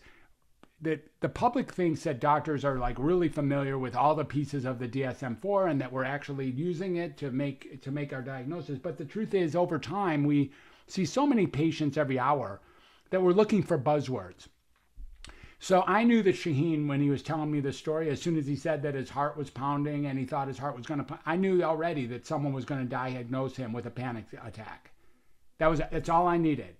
that 0.82 1.08
the 1.20 1.30
public 1.30 1.72
thinks 1.72 2.04
that 2.04 2.20
doctors 2.20 2.66
are 2.66 2.78
like 2.80 2.96
really 2.98 3.30
familiar 3.30 3.78
with 3.78 3.96
all 3.96 4.16
the 4.16 4.26
pieces 4.26 4.66
of 4.66 4.80
the 4.80 4.88
DSM-4 4.88 5.70
and 5.70 5.80
that 5.80 5.92
we're 5.92 6.04
actually 6.04 6.50
using 6.50 6.96
it 6.96 7.18
to 7.18 7.32
make 7.32 7.82
to 7.84 7.92
make 7.92 8.14
our 8.14 8.22
diagnosis. 8.22 8.80
But 8.80 8.98
the 8.98 9.06
truth 9.06 9.34
is, 9.34 9.56
over 9.56 9.78
time, 9.78 10.24
we 10.24 10.52
see 10.88 11.06
so 11.06 11.28
many 11.28 11.46
patients 11.48 11.98
every 11.98 12.18
hour 12.18 12.62
that 13.12 13.22
we're 13.22 13.32
looking 13.32 13.62
for 13.62 13.78
buzzwords. 13.78 14.48
So 15.60 15.84
I 15.86 16.04
knew 16.04 16.24
that 16.24 16.34
Shaheen, 16.34 16.88
when 16.88 17.02
he 17.02 17.12
was 17.12 17.22
telling 17.22 17.52
me 17.52 17.60
the 17.60 17.72
story, 17.72 18.10
as 18.10 18.20
soon 18.20 18.36
as 18.36 18.48
he 18.48 18.56
said 18.56 18.82
that 18.82 18.96
his 18.96 19.12
heart 19.12 19.38
was 19.38 19.52
pounding 19.52 20.08
and 20.08 20.18
he 20.18 20.26
thought 20.26 20.48
his 20.48 20.58
heart 20.58 20.76
was 20.76 20.88
going 20.88 21.06
to, 21.06 21.20
I 21.24 21.36
knew 21.36 21.62
already 21.62 22.08
that 22.08 22.26
someone 22.26 22.52
was 22.52 22.66
going 22.66 22.82
to 22.82 22.90
diagnose 22.90 23.56
him 23.56 23.72
with 23.72 23.86
a 23.86 23.92
panic 23.92 24.26
attack. 24.44 24.90
That 25.60 25.68
was 25.68 25.80
that's 25.92 26.10
all 26.10 26.28
I 26.28 26.38
needed. 26.38 26.76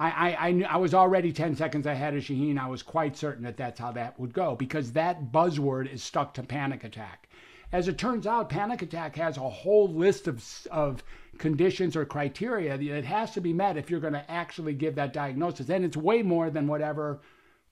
I, 0.00 0.08
I, 0.30 0.46
I, 0.48 0.52
knew, 0.52 0.64
I 0.64 0.78
was 0.78 0.94
already 0.94 1.30
10 1.30 1.54
seconds 1.54 1.84
ahead 1.86 2.14
of 2.14 2.22
Shaheen. 2.22 2.58
I 2.58 2.68
was 2.68 2.82
quite 2.82 3.18
certain 3.18 3.44
that 3.44 3.58
that's 3.58 3.78
how 3.78 3.92
that 3.92 4.18
would 4.18 4.32
go 4.32 4.56
because 4.56 4.92
that 4.92 5.30
buzzword 5.30 5.92
is 5.92 6.02
stuck 6.02 6.32
to 6.34 6.42
panic 6.42 6.84
attack. 6.84 7.28
As 7.70 7.86
it 7.86 7.98
turns 7.98 8.26
out, 8.26 8.48
panic 8.48 8.80
attack 8.82 9.14
has 9.16 9.36
a 9.36 9.48
whole 9.48 9.88
list 9.88 10.26
of, 10.26 10.42
of 10.70 11.04
conditions 11.38 11.94
or 11.94 12.04
criteria 12.06 12.76
that 12.78 13.04
has 13.04 13.30
to 13.32 13.40
be 13.42 13.52
met 13.52 13.76
if 13.76 13.90
you're 13.90 14.00
going 14.00 14.14
to 14.14 14.30
actually 14.30 14.72
give 14.72 14.94
that 14.94 15.12
diagnosis. 15.12 15.68
And 15.68 15.84
it's 15.84 15.96
way 15.96 16.22
more 16.22 16.50
than 16.50 16.66
whatever 16.66 17.20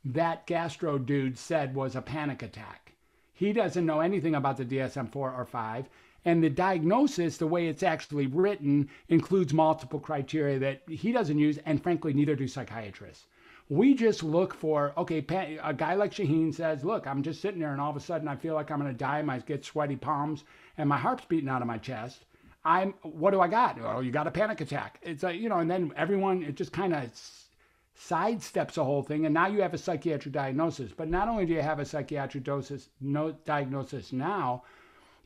that 0.04 0.46
gastro 0.46 0.98
dude 0.98 1.38
said 1.38 1.74
was 1.74 1.96
a 1.96 2.02
panic 2.02 2.42
attack. 2.42 2.92
He 3.32 3.52
doesn't 3.52 3.86
know 3.86 4.00
anything 4.00 4.34
about 4.34 4.58
the 4.58 4.64
DSM 4.64 5.10
4 5.10 5.34
or 5.34 5.46
5. 5.46 5.88
And 6.24 6.42
the 6.42 6.50
diagnosis, 6.50 7.36
the 7.36 7.46
way 7.46 7.68
it's 7.68 7.82
actually 7.82 8.26
written, 8.26 8.90
includes 9.08 9.54
multiple 9.54 10.00
criteria 10.00 10.58
that 10.58 10.82
he 10.88 11.12
doesn't 11.12 11.38
use, 11.38 11.58
and 11.64 11.82
frankly, 11.82 12.12
neither 12.12 12.34
do 12.34 12.48
psychiatrists. 12.48 13.26
We 13.70 13.94
just 13.94 14.22
look 14.22 14.54
for, 14.54 14.94
okay, 14.96 15.18
a 15.62 15.74
guy 15.74 15.94
like 15.94 16.12
Shaheen 16.12 16.54
says, 16.54 16.84
look, 16.84 17.06
I'm 17.06 17.22
just 17.22 17.42
sitting 17.42 17.60
there 17.60 17.72
and 17.72 17.80
all 17.80 17.90
of 17.90 17.96
a 17.96 18.00
sudden 18.00 18.26
I 18.26 18.34
feel 18.34 18.54
like 18.54 18.70
I'm 18.70 18.80
going 18.80 18.90
to 18.90 18.96
die. 18.96 19.22
I 19.28 19.38
get 19.40 19.64
sweaty 19.64 19.96
palms 19.96 20.44
and 20.78 20.88
my 20.88 20.96
heart's 20.96 21.26
beating 21.26 21.50
out 21.50 21.60
of 21.60 21.68
my 21.68 21.76
chest. 21.76 22.24
I'm, 22.64 22.94
what 23.02 23.32
do 23.32 23.40
I 23.42 23.48
got? 23.48 23.78
Oh, 23.82 24.00
you 24.00 24.10
got 24.10 24.26
a 24.26 24.30
panic 24.30 24.62
attack. 24.62 24.98
It's 25.02 25.22
like, 25.22 25.38
you 25.38 25.50
know, 25.50 25.58
and 25.58 25.70
then 25.70 25.92
everyone, 25.96 26.42
it 26.42 26.54
just 26.54 26.72
kind 26.72 26.94
of 26.94 27.10
sidesteps 27.98 28.72
the 28.74 28.84
whole 28.84 29.02
thing. 29.02 29.26
And 29.26 29.34
now 29.34 29.48
you 29.48 29.60
have 29.60 29.74
a 29.74 29.78
psychiatric 29.78 30.32
diagnosis. 30.32 30.92
But 30.96 31.08
not 31.08 31.28
only 31.28 31.44
do 31.44 31.52
you 31.52 31.62
have 31.62 31.78
a 31.78 31.84
psychiatric 31.84 32.44
doses, 32.44 32.88
no, 33.02 33.32
diagnosis 33.44 34.12
now, 34.12 34.64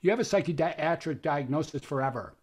you 0.02 0.10
have 0.10 0.20
a 0.20 0.24
psychiatric 0.24 1.22
diagnosis 1.22 1.82
forever. 1.82 2.34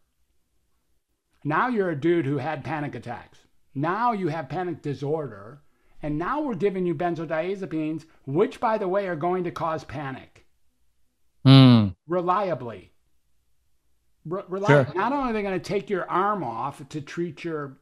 Now 1.44 1.68
you're 1.68 1.92
a 1.92 2.00
dude 2.00 2.26
who 2.26 2.38
had 2.38 2.64
panic 2.64 2.96
attacks. 2.96 3.40
Now 3.76 4.14
you 4.14 4.30
have 4.30 4.50
panic 4.50 4.82
disorder. 4.82 5.62
And 6.02 6.18
now 6.18 6.42
we're 6.42 6.56
giving 6.56 6.86
you 6.86 6.96
benzodiazepines, 6.96 8.06
which, 8.26 8.60
by 8.60 8.78
the 8.78 8.88
way, 8.88 9.08
are 9.08 9.18
going 9.18 9.44
to 9.44 9.52
cause 9.52 9.84
panic 9.84 10.46
mm. 11.46 11.94
reliably. 12.08 12.92
Re- 14.26 14.44
sure. 14.66 14.88
Not 14.96 15.12
only 15.12 15.32
are 15.32 15.34
they 15.34 15.42
going 15.42 15.60
to 15.60 15.74
take 15.74 15.90
your 15.90 16.10
arm 16.10 16.44
off 16.44 16.88
to 16.90 17.02
treat 17.02 17.44
your 17.44 17.78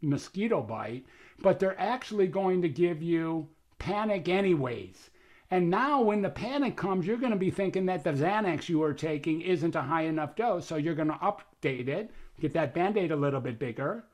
mosquito 0.00 0.62
bite, 0.62 1.06
but 1.40 1.58
they're 1.58 1.80
actually 1.80 2.28
going 2.28 2.62
to 2.62 2.68
give 2.68 3.02
you 3.02 3.48
panic 3.78 4.28
anyways. 4.28 5.10
And 5.50 5.70
now, 5.70 6.02
when 6.02 6.20
the 6.20 6.28
panic 6.28 6.76
comes, 6.76 7.06
you're 7.06 7.16
going 7.16 7.32
to 7.32 7.38
be 7.38 7.50
thinking 7.50 7.86
that 7.86 8.04
the 8.04 8.12
Xanax 8.12 8.68
you 8.68 8.82
are 8.82 8.92
taking 8.92 9.40
isn't 9.40 9.76
a 9.76 9.82
high 9.82 10.02
enough 10.02 10.36
dose. 10.36 10.66
So 10.66 10.76
you're 10.76 10.94
going 10.94 11.08
to 11.08 11.14
update 11.14 11.88
it, 11.88 12.10
get 12.38 12.52
that 12.52 12.74
band 12.74 12.98
aid 12.98 13.12
a 13.12 13.16
little 13.16 13.40
bit 13.40 13.58
bigger. 13.58 14.04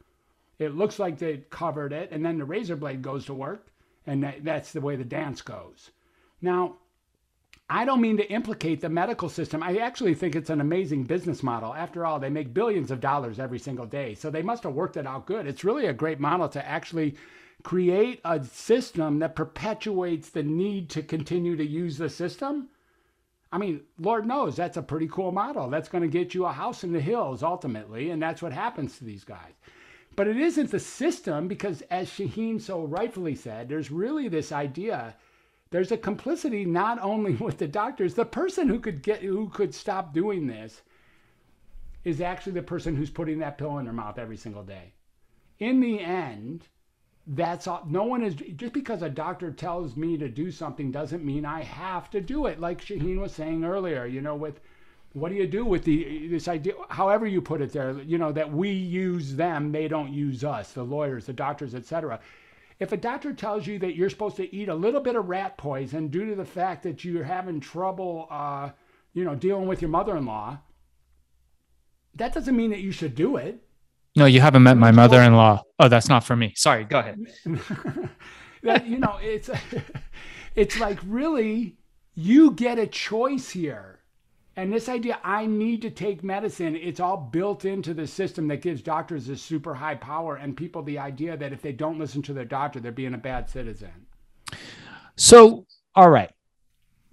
It 0.60 0.76
looks 0.76 1.00
like 1.00 1.18
they 1.18 1.38
covered 1.50 1.92
it, 1.92 2.10
and 2.12 2.24
then 2.24 2.38
the 2.38 2.44
razor 2.44 2.76
blade 2.76 3.02
goes 3.02 3.26
to 3.26 3.34
work. 3.34 3.66
And 4.06 4.22
that, 4.22 4.44
that's 4.44 4.72
the 4.72 4.80
way 4.80 4.94
the 4.94 5.04
dance 5.04 5.42
goes. 5.42 5.90
Now, 6.40 6.76
I 7.68 7.84
don't 7.84 8.02
mean 8.02 8.18
to 8.18 8.30
implicate 8.30 8.80
the 8.80 8.90
medical 8.90 9.28
system. 9.28 9.62
I 9.62 9.78
actually 9.78 10.14
think 10.14 10.36
it's 10.36 10.50
an 10.50 10.60
amazing 10.60 11.04
business 11.04 11.42
model. 11.42 11.74
After 11.74 12.04
all, 12.04 12.20
they 12.20 12.28
make 12.28 12.52
billions 12.52 12.90
of 12.90 13.00
dollars 13.00 13.38
every 13.38 13.58
single 13.58 13.86
day. 13.86 14.14
So 14.14 14.30
they 14.30 14.42
must 14.42 14.62
have 14.64 14.74
worked 14.74 14.98
it 14.98 15.06
out 15.06 15.26
good. 15.26 15.46
It's 15.46 15.64
really 15.64 15.86
a 15.86 15.92
great 15.92 16.20
model 16.20 16.48
to 16.50 16.64
actually 16.64 17.16
create 17.64 18.20
a 18.24 18.44
system 18.44 19.18
that 19.18 19.34
perpetuates 19.34 20.30
the 20.30 20.42
need 20.42 20.90
to 20.90 21.02
continue 21.02 21.56
to 21.56 21.66
use 21.66 21.98
the 21.98 22.10
system, 22.10 22.68
I 23.50 23.58
mean, 23.58 23.80
Lord 23.98 24.26
knows 24.26 24.54
that's 24.54 24.76
a 24.76 24.82
pretty 24.82 25.08
cool 25.08 25.32
model. 25.32 25.70
That's 25.70 25.88
going 25.88 26.02
to 26.02 26.08
get 26.08 26.34
you 26.34 26.44
a 26.44 26.52
house 26.52 26.84
in 26.84 26.92
the 26.92 27.00
hills 27.00 27.42
ultimately, 27.42 28.10
and 28.10 28.22
that's 28.22 28.42
what 28.42 28.52
happens 28.52 28.98
to 28.98 29.04
these 29.04 29.24
guys. 29.24 29.54
But 30.14 30.28
it 30.28 30.36
isn't 30.36 30.70
the 30.70 30.78
system 30.78 31.48
because, 31.48 31.82
as 31.90 32.08
Shaheen 32.08 32.60
so 32.60 32.84
rightfully 32.84 33.34
said, 33.34 33.68
there's 33.68 33.90
really 33.90 34.28
this 34.28 34.52
idea. 34.52 35.16
There's 35.70 35.90
a 35.90 35.96
complicity 35.96 36.64
not 36.64 36.98
only 37.00 37.34
with 37.40 37.58
the 37.58 37.66
doctors, 37.66 38.14
the 38.14 38.26
person 38.26 38.68
who 38.68 38.78
could 38.78 39.02
get 39.02 39.22
who 39.22 39.48
could 39.48 39.74
stop 39.74 40.12
doing 40.12 40.46
this 40.46 40.82
is 42.04 42.20
actually 42.20 42.52
the 42.52 42.62
person 42.62 42.94
who's 42.94 43.10
putting 43.10 43.38
that 43.38 43.56
pill 43.56 43.78
in 43.78 43.86
their 43.86 43.94
mouth 43.94 44.18
every 44.18 44.36
single 44.36 44.62
day. 44.62 44.92
In 45.58 45.80
the 45.80 46.00
end, 46.00 46.68
that's 47.28 47.66
all 47.66 47.82
no 47.88 48.04
one 48.04 48.22
is 48.22 48.34
just 48.34 48.74
because 48.74 49.02
a 49.02 49.08
doctor 49.08 49.50
tells 49.50 49.96
me 49.96 50.16
to 50.18 50.28
do 50.28 50.50
something 50.50 50.90
doesn't 50.90 51.24
mean 51.24 51.46
i 51.46 51.62
have 51.62 52.10
to 52.10 52.20
do 52.20 52.46
it 52.46 52.60
like 52.60 52.84
shaheen 52.84 53.18
was 53.18 53.32
saying 53.32 53.64
earlier 53.64 54.04
you 54.04 54.20
know 54.20 54.34
with 54.34 54.60
what 55.14 55.30
do 55.30 55.36
you 55.36 55.46
do 55.46 55.64
with 55.64 55.84
the 55.84 56.28
this 56.28 56.48
idea 56.48 56.74
however 56.90 57.26
you 57.26 57.40
put 57.40 57.62
it 57.62 57.72
there 57.72 57.92
you 58.00 58.18
know 58.18 58.30
that 58.30 58.52
we 58.52 58.70
use 58.70 59.36
them 59.36 59.72
they 59.72 59.88
don't 59.88 60.12
use 60.12 60.44
us 60.44 60.72
the 60.72 60.82
lawyers 60.82 61.24
the 61.24 61.32
doctors 61.32 61.74
etc 61.74 62.20
if 62.78 62.92
a 62.92 62.96
doctor 62.96 63.32
tells 63.32 63.66
you 63.66 63.78
that 63.78 63.96
you're 63.96 64.10
supposed 64.10 64.36
to 64.36 64.54
eat 64.54 64.68
a 64.68 64.74
little 64.74 65.00
bit 65.00 65.16
of 65.16 65.28
rat 65.28 65.56
poison 65.56 66.08
due 66.08 66.26
to 66.26 66.34
the 66.34 66.44
fact 66.44 66.82
that 66.82 67.04
you're 67.04 67.24
having 67.24 67.58
trouble 67.58 68.26
uh, 68.30 68.68
you 69.14 69.24
know 69.24 69.34
dealing 69.34 69.66
with 69.66 69.80
your 69.80 69.90
mother-in-law 69.90 70.58
that 72.16 72.34
doesn't 72.34 72.56
mean 72.56 72.70
that 72.70 72.80
you 72.80 72.92
should 72.92 73.14
do 73.14 73.36
it 73.36 73.63
no, 74.16 74.26
you 74.26 74.40
haven't 74.40 74.62
met 74.62 74.76
my 74.76 74.92
mother-in-law. 74.92 75.62
Oh, 75.80 75.88
that's 75.88 76.08
not 76.08 76.24
for 76.24 76.36
me. 76.36 76.52
Sorry. 76.56 76.84
Go 76.84 77.00
ahead. 77.00 77.18
you 78.84 78.98
know, 78.98 79.18
it's 79.20 79.50
it's 80.54 80.78
like 80.78 80.98
really 81.04 81.76
you 82.14 82.52
get 82.52 82.78
a 82.78 82.86
choice 82.86 83.50
here. 83.50 84.00
And 84.56 84.72
this 84.72 84.88
idea, 84.88 85.18
I 85.24 85.46
need 85.46 85.82
to 85.82 85.90
take 85.90 86.22
medicine, 86.22 86.76
it's 86.76 87.00
all 87.00 87.16
built 87.16 87.64
into 87.64 87.92
the 87.92 88.06
system 88.06 88.46
that 88.48 88.62
gives 88.62 88.82
doctors 88.82 89.26
this 89.26 89.42
super 89.42 89.74
high 89.74 89.96
power 89.96 90.36
and 90.36 90.56
people 90.56 90.80
the 90.82 90.96
idea 90.96 91.36
that 91.36 91.52
if 91.52 91.60
they 91.60 91.72
don't 91.72 91.98
listen 91.98 92.22
to 92.22 92.32
their 92.32 92.44
doctor, 92.44 92.78
they're 92.78 92.92
being 92.92 93.14
a 93.14 93.18
bad 93.18 93.50
citizen. 93.50 93.90
So, 95.16 95.66
all 95.96 96.08
right. 96.08 96.30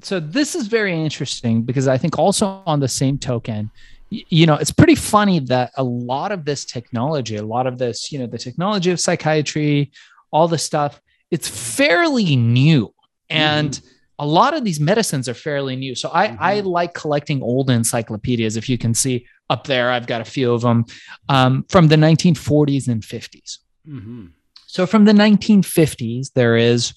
so 0.04 0.20
this 0.20 0.54
is 0.54 0.68
very 0.68 0.93
interesting 0.93 1.64
because 1.64 1.88
I 1.88 1.97
think 1.97 2.20
also 2.20 2.62
on 2.68 2.80
the 2.80 2.88
same 2.88 3.18
token, 3.18 3.72
you 4.12 4.45
know, 4.45 4.55
it's 4.55 4.72
pretty 4.72 4.95
funny 4.95 5.39
that 5.39 5.72
a 5.78 5.84
lot 5.84 6.34
of 6.34 6.43
this 6.43 6.66
technology, 6.66 7.38
a 7.38 7.45
lot 7.45 7.66
of 7.66 7.78
this, 7.78 8.12
you 8.12 8.20
know, 8.20 8.28
the 8.28 8.38
technology 8.38 8.91
of 8.91 8.99
psychiatry, 8.99 9.91
all 10.32 10.49
the 10.49 10.57
stuff, 10.57 11.01
it's 11.32 11.47
fairly 11.47 12.36
new. 12.36 12.93
And 13.30 13.80
a 14.20 14.26
lot 14.26 14.53
of 14.53 14.66
these 14.66 14.82
medicines 14.82 15.30
are 15.30 15.34
fairly 15.34 15.78
new. 15.78 15.95
So 15.95 16.09
I, 16.09 16.38
I 16.39 16.59
like 16.59 16.93
collecting 16.93 17.41
old 17.41 17.70
encyclopedias. 17.70 18.57
If 18.57 18.68
you 18.68 18.78
can 18.78 18.93
see 18.93 19.26
up 19.49 19.66
there, 19.66 19.89
I've 19.89 20.07
got 20.07 20.20
a 20.20 20.26
few 20.26 20.53
of 20.53 20.62
them 20.62 20.86
um, 21.30 21.66
from 21.70 21.88
the 21.88 21.95
1940s 21.95 22.89
and 22.89 23.01
50s. 23.01 23.59
hmm 23.86 24.26
So 24.68 24.86
from 24.86 25.05
the 25.05 25.14
1950s, 25.14 26.34
there 26.34 26.57
is 26.57 26.93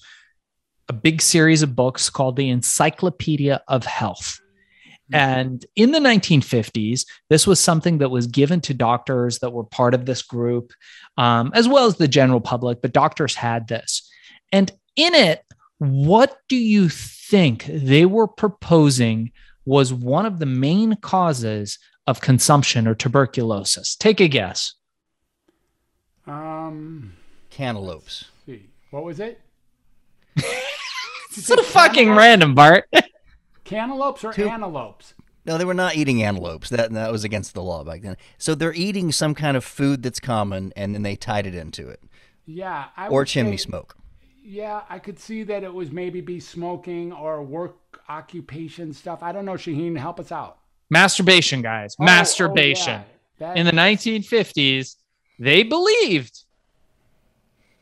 a 0.89 0.93
big 0.93 1.21
series 1.21 1.63
of 1.63 1.75
books 1.75 2.09
called 2.09 2.35
the 2.35 2.49
Encyclopedia 2.49 3.63
of 3.69 3.85
Health. 3.85 4.39
And 5.13 5.65
in 5.75 5.91
the 5.91 5.99
1950s, 5.99 7.05
this 7.29 7.45
was 7.45 7.59
something 7.59 7.99
that 7.99 8.09
was 8.09 8.27
given 8.27 8.61
to 8.61 8.73
doctors 8.73 9.39
that 9.39 9.51
were 9.51 9.63
part 9.63 9.93
of 9.93 10.05
this 10.05 10.21
group, 10.21 10.71
um, 11.17 11.51
as 11.53 11.67
well 11.67 11.85
as 11.85 11.97
the 11.97 12.07
general 12.07 12.41
public, 12.41 12.81
but 12.81 12.93
doctors 12.93 13.35
had 13.35 13.67
this. 13.67 14.09
And 14.51 14.71
in 14.95 15.13
it, 15.13 15.43
what 15.77 16.37
do 16.47 16.55
you 16.55 16.89
think 16.89 17.65
they 17.65 18.05
were 18.05 18.27
proposing 18.27 19.31
was 19.65 19.93
one 19.93 20.25
of 20.25 20.39
the 20.39 20.45
main 20.45 20.95
causes 20.95 21.77
of 22.07 22.21
consumption 22.21 22.87
or 22.87 22.95
tuberculosis? 22.95 23.95
Take 23.95 24.19
a 24.21 24.27
guess. 24.27 24.73
Um, 26.25 27.13
Cantaloupes. 27.49 28.25
what 28.89 29.03
was 29.03 29.19
it? 29.19 29.39
So 31.35 31.61
fucking 31.63 32.11
random, 32.11 32.55
Bart. 32.55 32.85
Cantaloupes 33.65 34.23
or 34.23 34.31
Two- 34.31 34.47
antelopes? 34.47 35.13
No, 35.45 35.57
they 35.59 35.65
were 35.65 35.73
not 35.75 35.95
eating 35.95 36.23
antelopes. 36.23 36.69
That 36.69 36.91
that 36.93 37.11
was 37.11 37.23
against 37.23 37.53
the 37.53 37.61
law 37.61 37.83
back 37.83 38.01
then. 38.01 38.17
So 38.37 38.55
they're 38.55 38.73
eating 38.73 39.11
some 39.11 39.35
kind 39.35 39.55
of 39.57 39.63
food 39.65 40.01
that's 40.01 40.19
common, 40.19 40.71
and 40.75 40.95
then 40.95 41.03
they 41.03 41.15
tied 41.15 41.45
it 41.45 41.53
into 41.53 41.87
it, 41.89 42.01
Yeah, 42.47 42.85
I 42.97 43.09
or 43.09 43.25
chimney 43.25 43.57
say- 43.57 43.65
smoke. 43.65 43.95
Yeah, 44.47 44.81
I 44.89 44.99
could 44.99 45.19
see 45.19 45.43
that 45.43 45.63
it 45.63 45.73
was 45.73 45.91
maybe 45.91 46.21
be 46.21 46.39
smoking 46.39 47.11
or 47.11 47.41
work 47.43 47.99
occupation 48.07 48.93
stuff. 48.93 49.21
I 49.23 49.31
don't 49.31 49.45
know, 49.45 49.53
Shaheen, 49.53 49.97
help 49.97 50.19
us 50.19 50.31
out. 50.31 50.57
Masturbation, 50.91 51.61
guys. 51.63 51.95
Oh, 51.99 52.03
oh, 52.03 52.05
Masturbation. 52.05 53.01
yeah. 53.39 53.53
In 53.55 53.65
the 53.65 53.71
1950s, 53.71 54.95
they 55.39 55.63
believed 55.63 56.43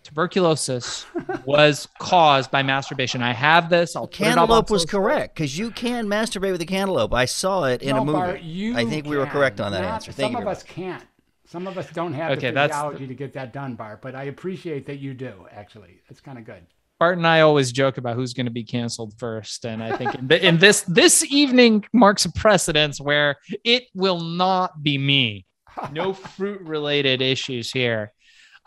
tuberculosis 0.03 1.05
was 1.45 1.87
caused 1.99 2.51
by 2.51 2.63
masturbation. 2.63 3.21
I 3.21 3.33
have 3.33 3.69
this. 3.69 3.95
I'll 3.95 4.07
put 4.07 4.21
it 4.21 4.23
up 4.23 4.27
on 4.27 4.47
Cantaloupe 4.47 4.69
was 4.69 4.85
correct 4.85 5.35
because 5.35 5.57
you 5.57 5.71
can 5.71 6.07
masturbate 6.07 6.51
with 6.51 6.61
a 6.61 6.65
cantaloupe. 6.65 7.13
I 7.13 7.25
saw 7.25 7.65
it 7.65 7.81
in 7.81 7.95
no, 7.95 8.01
a 8.01 8.05
movie. 8.05 8.17
Bart, 8.17 8.41
you 8.41 8.75
I 8.77 8.85
think 8.85 9.05
we 9.05 9.17
were 9.17 9.25
correct 9.25 9.59
on 9.59 9.71
that 9.71 9.81
Not- 9.81 9.93
answer. 9.95 10.11
Thank 10.11 10.33
some 10.33 10.41
you. 10.41 10.47
of 10.47 10.51
us 10.51 10.63
much. 10.63 10.67
can't. 10.67 11.03
Some 11.45 11.67
of 11.67 11.77
us 11.77 11.89
don't 11.91 12.13
have 12.13 12.31
Okay, 12.37 12.47
the 12.47 12.53
that's 12.53 12.73
physiology 12.73 13.07
to 13.07 13.13
get 13.13 13.33
that 13.33 13.53
done, 13.53 13.75
Bart. 13.75 14.01
But 14.01 14.15
I 14.15 14.23
appreciate 14.23 14.85
that 14.87 14.97
you 14.97 15.13
do. 15.13 15.45
Actually, 15.51 16.01
it's 16.09 16.19
kind 16.21 16.37
of 16.37 16.45
good. 16.45 16.65
Bart 16.99 17.17
and 17.17 17.27
I 17.27 17.41
always 17.41 17.71
joke 17.71 17.97
about 17.97 18.15
who's 18.15 18.33
going 18.33 18.45
to 18.45 18.51
be 18.51 18.63
canceled 18.63 19.13
first, 19.17 19.65
and 19.65 19.83
I 19.83 19.97
think 19.97 20.15
in, 20.15 20.27
th- 20.29 20.41
in 20.41 20.57
this 20.57 20.81
this 20.87 21.23
evening 21.25 21.85
marks 21.93 22.25
a 22.25 22.31
precedence 22.31 22.99
where 23.01 23.35
it 23.65 23.83
will 23.93 24.21
not 24.21 24.81
be 24.81 24.97
me. 24.97 25.45
No 25.91 26.13
fruit 26.13 26.61
related 26.61 27.21
issues 27.21 27.71
here, 27.71 28.13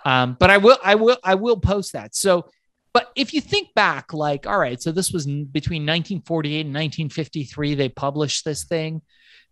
um, 0.07 0.37
but 0.39 0.51
I 0.51 0.59
will 0.59 0.79
I 0.83 0.95
will 0.95 1.19
I 1.25 1.35
will 1.35 1.59
post 1.59 1.93
that. 1.93 2.15
So, 2.15 2.49
but 2.93 3.11
if 3.17 3.35
you 3.35 3.41
think 3.41 3.75
back, 3.75 4.13
like 4.13 4.47
all 4.47 4.59
right, 4.59 4.81
so 4.81 4.93
this 4.93 5.11
was 5.13 5.27
between 5.27 5.83
1948 5.83 6.61
and 6.67 6.75
1953. 6.75 7.75
They 7.75 7.89
published 7.89 8.45
this 8.45 8.65
thing, 8.65 9.03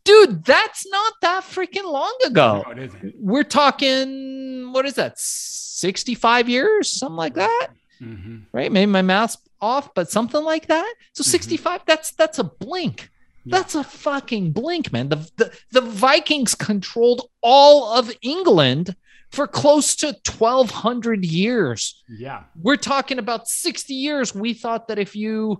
dude. 0.04 0.44
That's 0.44 0.86
not 0.88 1.12
that 1.22 1.42
freaking 1.42 1.90
long 1.90 2.16
ago. 2.24 2.62
No, 2.66 2.72
it 2.72 2.78
isn't. 2.78 3.14
We're 3.18 3.42
talking 3.42 4.72
what 4.72 4.86
is 4.86 4.94
that? 4.94 5.18
65 5.18 6.48
years, 6.48 6.92
something 6.92 7.16
like 7.16 7.34
that 7.34 7.68
hmm 7.98 8.38
right? 8.52 8.70
Maybe 8.72 8.90
my 8.90 9.02
math's 9.02 9.38
off, 9.60 9.94
but 9.94 10.10
something 10.10 10.42
like 10.44 10.66
that. 10.66 10.94
So 11.14 11.22
Mhm. 11.22 11.26
65, 11.26 11.80
that's 11.86 12.12
that's 12.12 12.38
a 12.38 12.44
blink. 12.44 13.08
Yeah. 13.44 13.58
That's 13.58 13.74
a 13.74 13.84
fucking 13.84 14.52
blink, 14.52 14.92
man. 14.92 15.08
The, 15.08 15.30
the 15.36 15.52
the 15.72 15.80
Vikings 15.80 16.54
controlled 16.54 17.28
all 17.40 17.92
of 17.98 18.10
England 18.22 18.96
for 19.34 19.46
close 19.46 19.96
to 19.96 20.16
1200 20.26 21.24
years. 21.24 22.02
Yeah. 22.08 22.44
We're 22.60 22.76
talking 22.76 23.18
about 23.18 23.48
60 23.48 23.92
years. 23.92 24.34
We 24.34 24.54
thought 24.54 24.88
that 24.88 24.98
if 24.98 25.16
you 25.16 25.58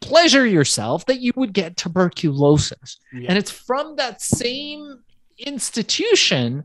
pleasure 0.00 0.44
yourself 0.44 1.06
that 1.06 1.20
you 1.20 1.32
would 1.36 1.52
get 1.52 1.76
tuberculosis. 1.76 2.98
Yeah. 3.12 3.26
And 3.28 3.38
it's 3.38 3.50
from 3.50 3.96
that 3.96 4.20
same 4.20 5.02
institution 5.38 6.64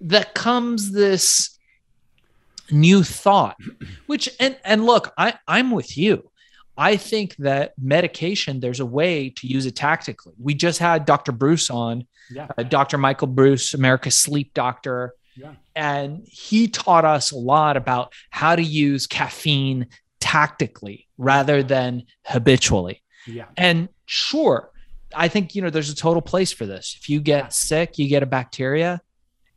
that 0.00 0.34
comes 0.34 0.92
this 0.92 1.58
new 2.70 3.02
thought, 3.02 3.56
which 4.06 4.30
and 4.40 4.56
and 4.64 4.86
look, 4.86 5.12
I, 5.18 5.34
I'm 5.46 5.72
with 5.72 5.98
you. 5.98 6.30
I 6.78 6.96
think 6.96 7.36
that 7.36 7.72
medication, 7.80 8.60
there's 8.60 8.80
a 8.80 8.86
way 8.86 9.30
to 9.30 9.46
use 9.46 9.66
it 9.66 9.76
tactically. 9.76 10.34
We 10.38 10.54
just 10.54 10.78
had 10.78 11.06
Dr. 11.06 11.32
Breus 11.32 11.74
on, 11.74 12.06
yeah. 12.30 12.48
uh, 12.56 12.64
Dr. 12.64 12.98
Michael 12.98 13.28
Breus, 13.28 13.72
America's 13.72 14.14
sleep 14.14 14.52
doctor, 14.52 15.14
Yeah. 15.36 15.52
and 15.74 16.26
he 16.26 16.68
taught 16.68 17.04
us 17.04 17.30
a 17.30 17.36
lot 17.36 17.76
about 17.76 18.12
how 18.30 18.56
to 18.56 18.62
use 18.62 19.06
caffeine 19.06 19.86
tactically 20.18 21.06
rather 21.18 21.62
than 21.62 22.04
habitually. 22.24 23.02
Yeah. 23.26 23.46
And 23.56 23.88
sure, 24.06 24.70
I 25.14 25.28
think 25.28 25.54
you 25.54 25.62
know 25.62 25.70
there's 25.70 25.90
a 25.90 25.94
total 25.94 26.22
place 26.22 26.52
for 26.52 26.66
this. 26.66 26.96
If 27.00 27.08
you 27.08 27.20
get 27.20 27.52
sick, 27.52 27.98
you 27.98 28.08
get 28.08 28.22
a 28.22 28.26
bacteria, 28.26 29.00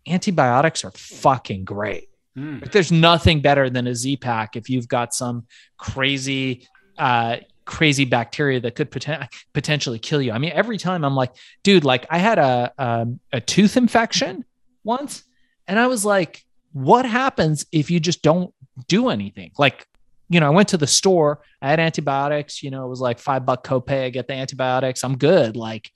antibiotics 0.07 0.83
are 0.83 0.91
fucking 0.91 1.63
great. 1.65 2.09
Mm. 2.37 2.61
Like, 2.61 2.71
there's 2.71 2.91
nothing 2.91 3.41
better 3.41 3.69
than 3.69 3.87
a 3.87 3.95
Z 3.95 4.17
pack 4.17 4.55
if 4.55 4.69
you've 4.69 4.87
got 4.87 5.13
some 5.13 5.45
crazy, 5.77 6.67
uh, 6.97 7.37
crazy 7.65 8.05
bacteria 8.05 8.59
that 8.59 8.75
could 8.75 8.91
poten- 8.91 9.27
potentially 9.53 9.99
kill 9.99 10.21
you. 10.21 10.31
I 10.31 10.37
mean, 10.37 10.51
every 10.53 10.77
time 10.77 11.03
I'm 11.03 11.15
like, 11.15 11.33
dude, 11.63 11.85
like 11.85 12.05
I 12.09 12.17
had 12.17 12.39
a 12.39 12.73
um, 12.77 13.19
a 13.31 13.41
tooth 13.41 13.77
infection 13.77 14.45
once, 14.83 15.23
and 15.69 15.79
I 15.79 15.87
was 15.87 16.03
like, 16.03 16.43
what 16.73 17.05
happens 17.05 17.65
if 17.71 17.89
you 17.89 17.99
just 17.99 18.21
don't 18.21 18.53
do 18.87 19.09
anything? 19.09 19.51
Like, 19.57 19.85
you 20.29 20.39
know, 20.39 20.47
I 20.47 20.49
went 20.49 20.69
to 20.69 20.77
the 20.77 20.87
store, 20.87 21.41
I 21.61 21.69
had 21.69 21.79
antibiotics. 21.79 22.61
You 22.61 22.71
know, 22.71 22.85
it 22.85 22.89
was 22.89 22.99
like 23.01 23.19
five 23.19 23.45
buck 23.45 23.65
copay. 23.65 24.05
I 24.05 24.09
get 24.09 24.27
the 24.27 24.33
antibiotics, 24.33 25.03
I'm 25.03 25.17
good. 25.17 25.55
Like 25.55 25.89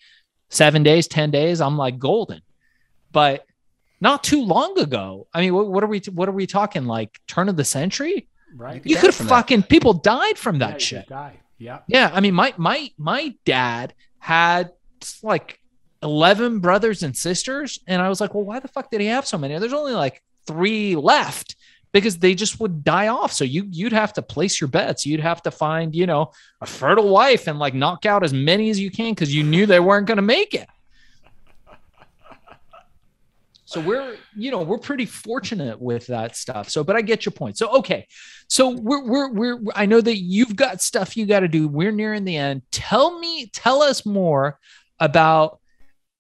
seven 0.50 0.84
days, 0.84 1.08
ten 1.08 1.32
days, 1.32 1.60
I'm 1.60 1.78
like 1.78 2.00
golden. 2.00 2.42
But 3.12 3.46
not 4.00 4.24
too 4.24 4.44
long 4.44 4.80
ago. 4.80 5.28
I 5.34 5.42
mean, 5.42 5.54
what, 5.54 5.68
what 5.68 5.84
are 5.84 5.88
we? 5.88 6.00
What 6.12 6.30
are 6.30 6.34
we 6.34 6.48
talking? 6.48 6.86
Like 6.86 7.20
turn 7.28 7.50
of 7.50 7.58
the 7.58 7.66
century? 7.66 8.28
Right. 8.56 8.82
could 8.82 8.90
You 8.90 8.96
could 8.98 9.06
have 9.08 9.16
from 9.16 9.28
that. 9.28 9.36
fucking 9.36 9.64
people 9.64 9.94
died 9.94 10.38
from 10.38 10.60
that 10.60 10.76
you 10.76 10.80
shit. 10.80 11.08
Yeah. 11.58 11.80
Yeah, 11.88 12.12
I 12.14 12.20
mean, 12.20 12.34
my 12.34 12.54
my 12.58 12.92
my 12.98 13.36
dad 13.46 13.94
had 14.20 14.72
like 15.22 15.60
eleven 16.04 16.60
brothers 16.60 17.02
and 17.04 17.16
sisters, 17.16 17.80
and 17.88 18.02
I 18.02 18.10
was 18.10 18.22
like, 18.22 18.34
well, 18.34 18.44
why 18.44 18.60
the 18.60 18.68
fuck 18.68 18.92
did 18.92 19.02
he 19.02 19.08
have 19.08 19.26
so 19.26 19.38
many? 19.38 19.58
There's 19.58 19.74
only 19.74 19.94
like 19.94 20.22
three 20.46 20.96
left 20.96 21.56
because 21.94 22.18
they 22.18 22.36
just 22.36 22.60
would 22.60 22.84
die 22.84 23.08
off. 23.08 23.32
So 23.32 23.44
you 23.46 23.68
you'd 23.72 23.94
have 23.94 24.14
to 24.14 24.22
place 24.22 24.60
your 24.60 24.68
bets. 24.68 25.06
You'd 25.06 25.22
have 25.22 25.42
to 25.44 25.52
find 25.52 25.96
you 25.96 26.06
know 26.06 26.32
a 26.62 26.66
fertile 26.66 27.10
wife 27.10 27.48
and 27.48 27.58
like 27.58 27.74
knock 27.74 28.06
out 28.06 28.24
as 28.24 28.34
many 28.34 28.70
as 28.70 28.80
you 28.80 28.92
can 28.92 29.14
because 29.14 29.34
you 29.34 29.44
knew 29.44 29.66
they 29.66 29.80
weren't 29.80 30.08
going 30.08 30.18
to 30.18 30.22
make 30.22 30.54
it. 30.54 30.68
So 33.74 33.82
we're, 33.82 34.18
you 34.36 34.52
know, 34.52 34.62
we're 34.62 34.78
pretty 34.78 35.08
fortunate 35.08 35.82
with 35.82 36.06
that 36.06 36.36
stuff. 36.36 36.70
So, 36.70 36.84
but 36.84 36.96
I 36.96 37.02
get 37.02 37.26
your 37.26 37.32
point. 37.32 37.58
So, 37.58 37.70
okay. 37.78 38.06
So 38.48 38.70
we're, 38.70 39.04
we're, 39.04 39.30
we're, 39.32 39.60
I 39.74 39.88
know 39.88 40.00
that 40.00 40.18
you've 40.18 40.56
got 40.56 40.80
stuff 40.80 41.18
you 41.18 41.26
got 41.26 41.40
to 41.40 41.48
do. 41.48 41.68
We're 41.68 41.92
nearing 41.92 42.24
the 42.24 42.38
end. 42.38 42.62
Tell 42.70 43.18
me, 43.18 43.48
tell 43.48 43.82
us 43.82 44.06
more 44.06 44.60
about 45.00 45.60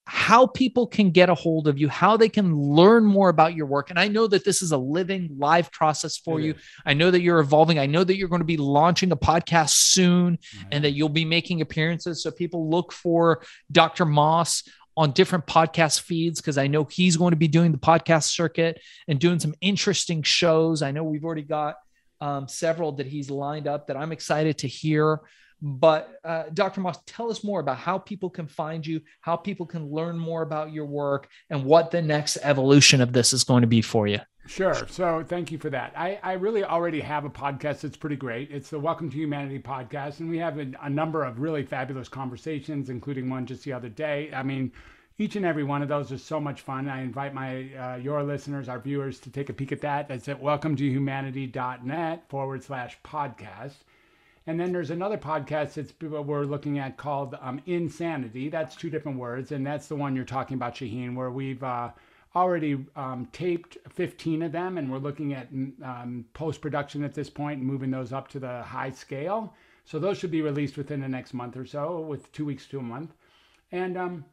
how 0.05 0.47
people 0.47 0.85
can 0.85 1.11
get 1.11 1.29
a 1.29 1.35
hold 1.35 1.67
of 1.67 1.77
you, 1.77 1.87
how 1.87 2.17
they 2.17 2.27
can 2.27 2.55
learn 2.55 3.05
more 3.05 3.29
about 3.29 3.55
your 3.55 3.65
work. 3.65 3.89
And 3.89 3.97
I 3.97 4.09
know 4.09 4.27
that 4.27 4.43
this 4.43 4.61
is 4.61 4.73
a 4.73 4.77
living 4.77 5.35
live 5.37 5.71
process 5.71 6.17
for 6.17 6.41
you. 6.41 6.55
I 6.85 6.93
know 6.93 7.09
that 7.09 7.21
you're 7.21 7.39
evolving. 7.39 7.79
I 7.79 7.85
know 7.85 8.03
that 8.03 8.17
you're 8.17 8.27
going 8.27 8.41
to 8.41 8.45
be 8.45 8.57
launching 8.57 9.11
a 9.11 9.17
podcast 9.17 9.69
soon 9.69 10.39
and 10.71 10.83
that 10.83 10.91
you'll 10.91 11.07
be 11.07 11.25
making 11.25 11.61
appearances. 11.61 12.21
So 12.21 12.31
people 12.31 12.69
look 12.69 12.91
for 12.91 13.43
Dr. 13.71 14.05
Moss 14.05 14.63
on 14.95 15.11
different 15.11 15.47
podcast 15.47 16.01
feeds 16.01 16.41
because 16.41 16.57
I 16.57 16.67
know 16.67 16.83
he's 16.83 17.17
going 17.17 17.31
to 17.31 17.37
be 17.37 17.47
doing 17.47 17.71
the 17.71 17.77
podcast 17.77 18.23
circuit 18.25 18.81
and 19.07 19.19
doing 19.19 19.39
some 19.39 19.55
interesting 19.61 20.21
shows. 20.21 20.81
I 20.81 20.91
know 20.91 21.03
we've 21.03 21.23
already 21.23 21.43
got 21.43 21.75
um, 22.21 22.47
several 22.47 22.91
that 22.93 23.07
he's 23.07 23.29
lined 23.29 23.67
up 23.67 23.87
that 23.87 23.97
I'm 23.97 24.11
excited 24.11 24.59
to 24.59 24.67
hear. 24.67 25.21
But 25.65 26.19
uh, 26.25 26.43
Dr. 26.53 26.81
Moss, 26.81 26.99
tell 27.05 27.31
us 27.31 27.41
more 27.41 27.61
about 27.61 27.77
how 27.77 27.97
people 27.97 28.29
can 28.29 28.47
find 28.47 28.85
you, 28.85 28.99
how 29.21 29.37
people 29.37 29.65
can 29.65 29.89
learn 29.89 30.19
more 30.19 30.41
about 30.41 30.73
your 30.73 30.85
work, 30.85 31.29
and 31.49 31.63
what 31.63 31.89
the 31.89 32.01
next 32.01 32.37
evolution 32.43 32.99
of 32.99 33.13
this 33.13 33.31
is 33.31 33.45
going 33.45 33.61
to 33.61 33.67
be 33.67 33.81
for 33.81 34.05
you. 34.05 34.19
Sure. 34.45 34.75
So 34.89 35.23
thank 35.25 35.53
you 35.53 35.57
for 35.57 35.69
that. 35.69 35.93
I, 35.95 36.19
I 36.21 36.33
really 36.33 36.65
already 36.65 36.99
have 36.99 37.23
a 37.23 37.29
podcast 37.29 37.79
that's 37.79 37.95
pretty 37.95 38.17
great. 38.17 38.51
It's 38.51 38.69
the 38.69 38.79
Welcome 38.79 39.09
to 39.09 39.15
Humanity 39.15 39.57
podcast, 39.57 40.19
and 40.19 40.29
we 40.29 40.37
have 40.39 40.59
a, 40.59 40.69
a 40.81 40.89
number 40.89 41.23
of 41.23 41.39
really 41.39 41.63
fabulous 41.63 42.09
conversations, 42.09 42.89
including 42.89 43.29
one 43.29 43.45
just 43.45 43.63
the 43.63 43.71
other 43.71 43.87
day. 43.87 44.31
I 44.35 44.43
mean, 44.43 44.73
each 45.17 45.37
and 45.37 45.45
every 45.45 45.63
one 45.63 45.81
of 45.81 45.87
those 45.87 46.11
is 46.11 46.21
so 46.21 46.41
much 46.41 46.59
fun. 46.59 46.89
I 46.89 47.03
invite 47.03 47.33
my 47.33 47.73
uh, 47.73 47.95
your 47.95 48.21
listeners, 48.21 48.67
our 48.67 48.79
viewers, 48.79 49.17
to 49.21 49.29
take 49.29 49.47
a 49.47 49.53
peek 49.53 49.71
at 49.71 49.79
that. 49.79 50.09
That's 50.09 50.27
at 50.27 50.41
welcometohumanity.net 50.41 52.25
forward 52.27 52.63
slash 52.65 52.97
podcast. 53.05 53.75
And 54.45 54.59
then 54.59 54.73
there's 54.73 54.91
another 54.91 55.17
podcast 55.17 55.75
that's 55.75 55.93
we're 56.01 56.43
looking 56.43 56.77
at 56.77 56.97
called 56.97 57.35
um, 57.41 57.61
Insanity. 57.65 58.49
That's 58.49 58.75
two 58.75 58.89
different 58.89 59.17
words, 59.17 59.51
and 59.51 59.65
that's 59.65 59.87
the 59.87 59.95
one 59.95 60.15
you're 60.15 60.25
talking 60.25 60.55
about, 60.55 60.75
Shaheen, 60.75 61.15
where 61.15 61.31
we've 61.31 61.63
uh, 61.63 61.91
already 62.35 62.85
um, 62.95 63.27
taped 63.31 63.77
15 63.89 64.41
of 64.43 64.51
them, 64.51 64.77
and 64.77 64.91
we're 64.91 64.97
looking 64.97 65.33
at 65.33 65.47
um, 65.83 66.25
post 66.33 66.59
production 66.59 67.03
at 67.03 67.13
this 67.13 67.29
point 67.29 67.59
and 67.59 67.67
moving 67.67 67.91
those 67.91 68.11
up 68.11 68.27
to 68.29 68.39
the 68.39 68.63
high 68.63 68.91
scale. 68.91 69.53
So 69.85 69.97
those 69.97 70.17
should 70.17 70.31
be 70.31 70.41
released 70.41 70.77
within 70.77 70.99
the 70.99 71.07
next 71.07 71.33
month 71.33 71.55
or 71.55 71.65
so, 71.65 71.99
with 72.01 72.31
two 72.31 72.45
weeks 72.45 72.65
to 72.67 72.79
a 72.79 72.83
month. 72.83 73.13
And 73.71 73.97
um, 73.97 74.25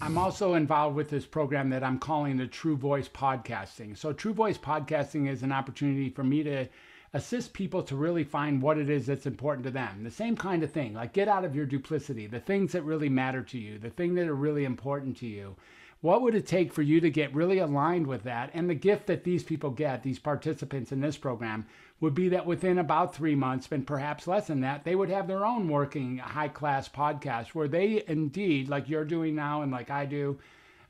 I'm 0.00 0.18
also 0.18 0.54
involved 0.54 0.96
with 0.96 1.10
this 1.10 1.26
program 1.26 1.70
that 1.70 1.84
I'm 1.84 1.98
calling 1.98 2.36
the 2.36 2.46
True 2.46 2.76
Voice 2.76 3.08
Podcasting. 3.08 3.96
So, 3.96 4.12
True 4.12 4.34
Voice 4.34 4.58
Podcasting 4.58 5.28
is 5.28 5.42
an 5.42 5.52
opportunity 5.52 6.10
for 6.10 6.24
me 6.24 6.42
to 6.42 6.66
assist 7.14 7.52
people 7.52 7.80
to 7.84 7.94
really 7.96 8.24
find 8.24 8.60
what 8.60 8.76
it 8.76 8.90
is 8.90 9.06
that's 9.06 9.24
important 9.24 9.64
to 9.64 9.70
them. 9.70 10.02
The 10.02 10.10
same 10.10 10.36
kind 10.36 10.64
of 10.64 10.72
thing, 10.72 10.94
like 10.94 11.12
get 11.12 11.28
out 11.28 11.44
of 11.44 11.54
your 11.54 11.64
duplicity, 11.64 12.26
the 12.26 12.40
things 12.40 12.72
that 12.72 12.82
really 12.82 13.08
matter 13.08 13.42
to 13.42 13.58
you, 13.58 13.78
the 13.78 13.88
thing 13.88 14.14
that 14.16 14.26
are 14.26 14.34
really 14.34 14.64
important 14.64 15.16
to 15.18 15.26
you. 15.26 15.54
What 16.00 16.20
would 16.20 16.34
it 16.34 16.46
take 16.46 16.72
for 16.72 16.82
you 16.82 17.00
to 17.00 17.08
get 17.08 17.34
really 17.34 17.60
aligned 17.60 18.06
with 18.06 18.24
that? 18.24 18.50
And 18.52 18.68
the 18.68 18.74
gift 18.74 19.06
that 19.06 19.24
these 19.24 19.42
people 19.42 19.70
get, 19.70 20.02
these 20.02 20.18
participants 20.18 20.92
in 20.92 21.00
this 21.00 21.16
program, 21.16 21.66
would 22.00 22.14
be 22.14 22.28
that 22.28 22.44
within 22.44 22.78
about 22.78 23.14
three 23.14 23.34
months, 23.34 23.68
and 23.70 23.86
perhaps 23.86 24.26
less 24.26 24.48
than 24.48 24.60
that, 24.60 24.84
they 24.84 24.96
would 24.96 25.08
have 25.08 25.26
their 25.26 25.46
own 25.46 25.68
working 25.68 26.18
high 26.18 26.48
class 26.48 26.88
podcast 26.88 27.48
where 27.48 27.68
they 27.68 28.04
indeed, 28.06 28.68
like 28.68 28.88
you're 28.88 29.06
doing 29.06 29.34
now 29.34 29.62
and 29.62 29.72
like 29.72 29.88
I 29.88 30.04
do, 30.04 30.38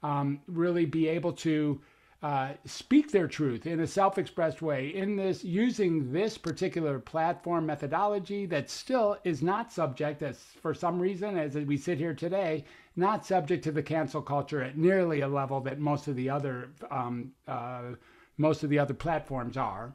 um, 0.03 0.41
really 0.49 0.87
be 0.87 1.07
able 1.07 1.35
to 1.35 1.81
uh, 2.25 2.55
speak 2.65 3.13
their 3.13 3.29
truth 3.29 3.67
in 3.67 3.81
a 3.81 3.87
self-expressed 3.87 4.63
way 4.63 4.89
in 4.95 5.15
this 5.15 5.45
using 5.45 6.11
this 6.11 6.39
particular 6.39 6.99
platform 6.99 7.67
methodology 7.67 8.47
that 8.47 8.71
still 8.71 9.19
is 9.25 9.43
not 9.43 9.71
subject 9.71 10.23
as 10.23 10.39
for 10.63 10.73
some 10.73 10.99
reason 10.99 11.37
as 11.37 11.55
we 11.55 11.77
sit 11.77 11.99
here 11.99 12.15
today 12.15 12.65
not 12.97 13.27
subject 13.27 13.63
to 13.63 13.71
the 13.71 13.83
cancel 13.83 14.23
culture 14.23 14.63
at 14.63 14.79
nearly 14.79 15.21
a 15.21 15.29
level 15.29 15.61
that 15.61 15.79
most 15.79 16.09
of 16.09 16.17
the 16.17 16.31
other 16.31 16.71
um, 16.91 17.31
uh, 17.47 17.93
most 18.39 18.65
of 18.65 18.71
the 18.71 18.79
other 18.79 18.95
platforms 18.95 19.59
are. 19.59 19.93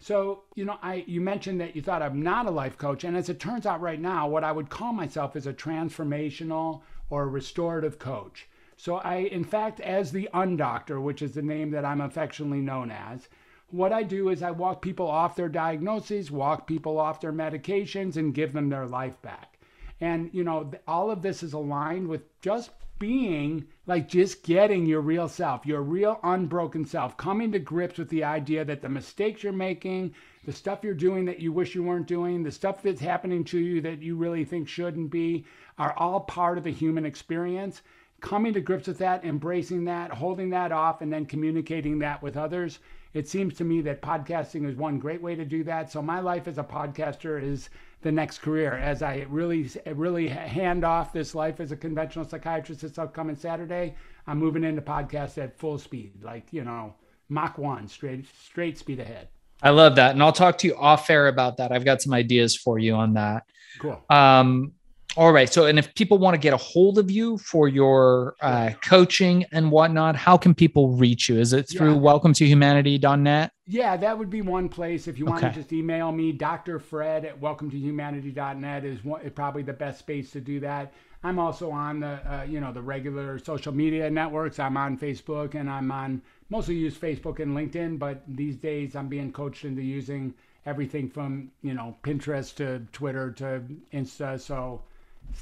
So 0.00 0.42
you 0.56 0.64
know 0.64 0.76
i 0.82 1.04
you 1.06 1.20
mentioned 1.20 1.60
that 1.60 1.76
you 1.76 1.82
thought 1.82 2.02
i'm 2.02 2.20
not 2.20 2.46
a 2.46 2.50
life 2.50 2.78
coach 2.78 3.04
and 3.04 3.16
as 3.16 3.28
it 3.28 3.38
turns 3.38 3.64
out 3.64 3.80
right 3.80 4.00
now 4.00 4.26
what 4.26 4.42
i 4.42 4.50
would 4.50 4.70
call 4.70 4.92
myself 4.92 5.36
is 5.36 5.46
a 5.46 5.52
transformational 5.52 6.80
or 7.10 7.28
restorative 7.28 8.00
coach 8.00 8.48
so 8.80 8.94
I, 8.94 9.16
in 9.16 9.44
fact, 9.44 9.78
as 9.80 10.10
the 10.10 10.30
undoctor, 10.32 11.02
which 11.02 11.20
is 11.20 11.32
the 11.32 11.42
name 11.42 11.70
that 11.72 11.84
I'm 11.84 12.00
affectionately 12.00 12.62
known 12.62 12.90
as, 12.90 13.28
what 13.68 13.92
I 13.92 14.02
do 14.02 14.30
is 14.30 14.42
I 14.42 14.52
walk 14.52 14.80
people 14.80 15.06
off 15.06 15.36
their 15.36 15.50
diagnoses, 15.50 16.30
walk 16.30 16.66
people 16.66 16.98
off 16.98 17.20
their 17.20 17.30
medications, 17.30 18.16
and 18.16 18.32
give 18.32 18.54
them 18.54 18.70
their 18.70 18.86
life 18.86 19.20
back. 19.20 19.58
And, 20.00 20.30
you 20.32 20.44
know, 20.44 20.70
all 20.88 21.10
of 21.10 21.20
this 21.20 21.42
is 21.42 21.52
aligned 21.52 22.08
with 22.08 22.22
just 22.40 22.70
being 22.98 23.66
like 23.86 24.08
just 24.08 24.42
getting 24.44 24.86
your 24.86 25.02
real 25.02 25.28
self, 25.28 25.66
your 25.66 25.82
real 25.82 26.18
unbroken 26.22 26.86
self, 26.86 27.18
coming 27.18 27.52
to 27.52 27.58
grips 27.58 27.98
with 27.98 28.08
the 28.08 28.24
idea 28.24 28.64
that 28.64 28.80
the 28.80 28.88
mistakes 28.88 29.42
you're 29.42 29.52
making, 29.52 30.14
the 30.46 30.52
stuff 30.52 30.82
you're 30.82 30.94
doing 30.94 31.26
that 31.26 31.40
you 31.40 31.52
wish 31.52 31.74
you 31.74 31.82
weren't 31.82 32.06
doing, 32.06 32.42
the 32.42 32.50
stuff 32.50 32.82
that's 32.82 33.02
happening 33.02 33.44
to 33.44 33.58
you 33.58 33.82
that 33.82 34.00
you 34.00 34.16
really 34.16 34.46
think 34.46 34.68
shouldn't 34.68 35.10
be, 35.10 35.44
are 35.76 35.92
all 35.98 36.20
part 36.20 36.56
of 36.56 36.64
the 36.64 36.72
human 36.72 37.04
experience 37.04 37.82
coming 38.20 38.52
to 38.54 38.60
grips 38.60 38.86
with 38.86 38.98
that, 38.98 39.24
embracing 39.24 39.84
that, 39.84 40.10
holding 40.10 40.50
that 40.50 40.72
off, 40.72 41.00
and 41.00 41.12
then 41.12 41.26
communicating 41.26 41.98
that 42.00 42.22
with 42.22 42.36
others. 42.36 42.78
It 43.12 43.28
seems 43.28 43.54
to 43.54 43.64
me 43.64 43.80
that 43.82 44.02
podcasting 44.02 44.68
is 44.68 44.76
one 44.76 44.98
great 44.98 45.20
way 45.20 45.34
to 45.34 45.44
do 45.44 45.64
that. 45.64 45.90
So 45.90 46.00
my 46.00 46.20
life 46.20 46.46
as 46.46 46.58
a 46.58 46.64
podcaster 46.64 47.42
is 47.42 47.70
the 48.02 48.12
next 48.12 48.38
career 48.38 48.74
as 48.74 49.02
I 49.02 49.26
really, 49.28 49.68
really 49.94 50.28
hand 50.28 50.84
off 50.84 51.12
this 51.12 51.34
life 51.34 51.60
as 51.60 51.72
a 51.72 51.76
conventional 51.76 52.24
psychiatrist 52.24 52.82
this 52.82 52.98
upcoming 52.98 53.36
Saturday. 53.36 53.96
I'm 54.26 54.38
moving 54.38 54.64
into 54.64 54.80
podcast 54.80 55.38
at 55.38 55.58
full 55.58 55.78
speed, 55.78 56.22
like 56.22 56.52
you 56.52 56.64
know, 56.64 56.94
Mach 57.28 57.58
one, 57.58 57.88
straight, 57.88 58.26
straight 58.42 58.78
speed 58.78 59.00
ahead. 59.00 59.28
I 59.62 59.70
love 59.70 59.96
that, 59.96 60.12
and 60.12 60.22
I'll 60.22 60.32
talk 60.32 60.58
to 60.58 60.68
you 60.68 60.76
off 60.76 61.10
air 61.10 61.26
about 61.26 61.58
that. 61.58 61.70
I've 61.72 61.84
got 61.84 62.00
some 62.00 62.14
ideas 62.14 62.56
for 62.56 62.78
you 62.78 62.94
on 62.94 63.14
that. 63.14 63.44
Cool. 63.78 64.02
Um, 64.08 64.72
all 65.16 65.32
right. 65.32 65.52
So, 65.52 65.66
and 65.66 65.78
if 65.78 65.92
people 65.94 66.18
want 66.18 66.34
to 66.34 66.38
get 66.38 66.52
a 66.52 66.56
hold 66.56 66.98
of 66.98 67.10
you 67.10 67.36
for 67.38 67.68
your 67.68 68.36
uh, 68.40 68.70
coaching 68.82 69.44
and 69.50 69.70
whatnot, 69.70 70.14
how 70.14 70.36
can 70.36 70.54
people 70.54 70.90
reach 70.90 71.28
you? 71.28 71.38
Is 71.38 71.52
it 71.52 71.68
through 71.68 71.94
yeah. 71.94 72.00
welcome 72.00 72.32
to 72.34 72.46
humanity.net? 72.46 73.50
Yeah, 73.66 73.96
that 73.96 74.16
would 74.16 74.30
be 74.30 74.42
one 74.42 74.68
place. 74.68 75.08
If 75.08 75.18
you 75.18 75.26
want 75.26 75.42
okay. 75.42 75.52
to 75.52 75.60
just 75.60 75.72
email 75.72 76.12
me, 76.12 76.30
Dr. 76.30 76.78
Fred 76.78 77.24
at 77.24 77.40
welcome 77.40 77.70
to 77.70 77.76
humanity.net 77.76 78.84
is, 78.84 79.04
one, 79.04 79.28
probably 79.30 79.62
the 79.62 79.72
best 79.72 79.98
space 79.98 80.30
to 80.32 80.40
do 80.40 80.60
that. 80.60 80.92
I'm 81.22 81.38
also 81.38 81.70
on 81.70 82.00
the, 82.00 82.20
uh, 82.32 82.44
you 82.44 82.60
know, 82.60 82.72
the 82.72 82.80
regular 82.80 83.38
social 83.38 83.72
media 83.72 84.08
networks. 84.08 84.58
I'm 84.58 84.76
on 84.76 84.96
Facebook 84.96 85.54
and 85.54 85.68
I'm 85.68 85.90
on, 85.90 86.22
mostly 86.48 86.76
use 86.76 86.96
Facebook 86.96 87.40
and 87.40 87.56
LinkedIn, 87.56 87.98
but 87.98 88.22
these 88.26 88.56
days 88.56 88.96
I'm 88.96 89.08
being 89.08 89.32
coached 89.32 89.64
into 89.64 89.82
using 89.82 90.34
everything 90.66 91.10
from, 91.10 91.50
you 91.62 91.74
know, 91.74 91.96
Pinterest 92.02 92.54
to 92.56 92.86
Twitter 92.92 93.32
to 93.32 93.62
Insta. 93.92 94.40
So, 94.40 94.82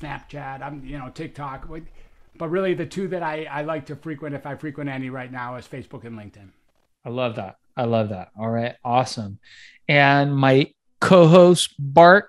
Snapchat, 0.00 0.62
I'm 0.62 0.84
you 0.84 0.98
know 0.98 1.10
TikTok, 1.10 1.68
but 2.36 2.48
really 2.48 2.74
the 2.74 2.86
two 2.86 3.08
that 3.08 3.22
I, 3.22 3.44
I 3.44 3.62
like 3.62 3.86
to 3.86 3.96
frequent 3.96 4.34
if 4.34 4.46
I 4.46 4.54
frequent 4.54 4.88
any 4.88 5.10
right 5.10 5.30
now 5.30 5.56
is 5.56 5.66
Facebook 5.66 6.04
and 6.04 6.16
LinkedIn. 6.16 6.50
I 7.04 7.10
love 7.10 7.36
that. 7.36 7.56
I 7.76 7.84
love 7.84 8.08
that. 8.10 8.30
All 8.38 8.50
right, 8.50 8.74
awesome. 8.84 9.38
And 9.88 10.34
my 10.34 10.72
co-host 11.00 11.74
Bart, 11.78 12.28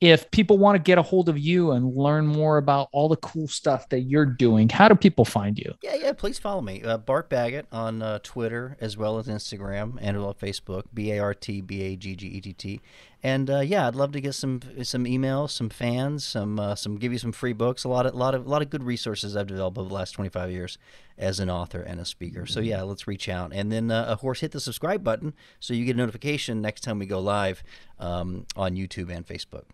if 0.00 0.30
people 0.30 0.58
want 0.58 0.76
to 0.76 0.82
get 0.82 0.98
a 0.98 1.02
hold 1.02 1.28
of 1.28 1.38
you 1.38 1.70
and 1.70 1.94
learn 1.96 2.26
more 2.26 2.58
about 2.58 2.88
all 2.92 3.08
the 3.08 3.16
cool 3.16 3.46
stuff 3.46 3.88
that 3.90 4.00
you're 4.00 4.26
doing, 4.26 4.68
how 4.68 4.88
do 4.88 4.94
people 4.94 5.24
find 5.24 5.58
you? 5.58 5.74
Yeah, 5.82 5.94
yeah, 5.94 6.12
please 6.12 6.38
follow 6.38 6.60
me. 6.60 6.82
Uh, 6.82 6.98
Bart 6.98 7.30
Baggett 7.30 7.66
on 7.70 8.02
uh, 8.02 8.18
Twitter 8.22 8.76
as 8.80 8.96
well 8.96 9.18
as 9.18 9.28
Instagram 9.28 9.98
and 10.00 10.16
on 10.16 10.34
Facebook, 10.34 10.84
B 10.92 11.12
A 11.12 11.20
R 11.20 11.34
T 11.34 11.60
B 11.60 11.82
A 11.82 11.96
G 11.96 12.16
G 12.16 12.26
E 12.26 12.40
T 12.40 12.52
T. 12.52 12.80
And 13.24 13.48
uh, 13.48 13.60
yeah, 13.60 13.86
I'd 13.86 13.94
love 13.94 14.12
to 14.12 14.20
get 14.20 14.34
some 14.34 14.60
some 14.82 15.04
emails, 15.04 15.50
some 15.50 15.68
fans, 15.68 16.24
some 16.24 16.58
uh, 16.58 16.74
some 16.74 16.96
give 16.96 17.12
you 17.12 17.18
some 17.18 17.30
free 17.32 17.52
books. 17.52 17.84
A 17.84 17.88
lot 17.88 18.04
of 18.04 18.14
lot 18.14 18.34
of 18.34 18.46
lot 18.46 18.62
of 18.62 18.70
good 18.70 18.82
resources 18.82 19.36
I've 19.36 19.46
developed 19.46 19.78
over 19.78 19.88
the 19.88 19.94
last 19.94 20.12
25 20.12 20.50
years 20.50 20.76
as 21.16 21.38
an 21.38 21.48
author 21.48 21.80
and 21.80 22.00
a 22.00 22.04
speaker. 22.04 22.46
So 22.46 22.58
yeah, 22.60 22.82
let's 22.82 23.06
reach 23.06 23.28
out. 23.28 23.52
And 23.52 23.70
then 23.70 23.90
uh, 23.90 24.04
of 24.04 24.18
course 24.18 24.40
hit 24.40 24.50
the 24.50 24.60
subscribe 24.60 25.04
button 25.04 25.34
so 25.60 25.72
you 25.72 25.84
get 25.84 25.94
a 25.94 25.98
notification 25.98 26.60
next 26.60 26.80
time 26.80 26.98
we 26.98 27.06
go 27.06 27.20
live 27.20 27.62
um, 28.00 28.46
on 28.56 28.74
YouTube 28.74 29.08
and 29.08 29.26
Facebook 29.26 29.64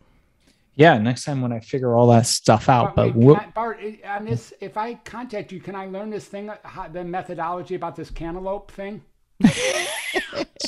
yeah, 0.79 0.97
next 0.97 1.25
time 1.25 1.41
when 1.41 1.53
I 1.53 1.59
figure 1.59 1.93
all 1.93 2.07
that 2.13 2.25
stuff 2.25 2.69
out. 2.69 2.95
But, 2.95 3.13
but 3.19 3.37
I, 3.37 3.47
Bart, 3.53 3.81
on 4.07 4.25
this, 4.25 4.53
if 4.61 4.77
I 4.77 4.95
contact 4.95 5.51
you, 5.51 5.59
can 5.59 5.75
I 5.75 5.87
learn 5.87 6.09
this 6.09 6.27
thing, 6.27 6.53
the 6.93 7.03
methodology 7.03 7.75
about 7.75 7.97
this 7.97 8.11
cantaloupe 8.11 8.71
thing? 8.71 9.03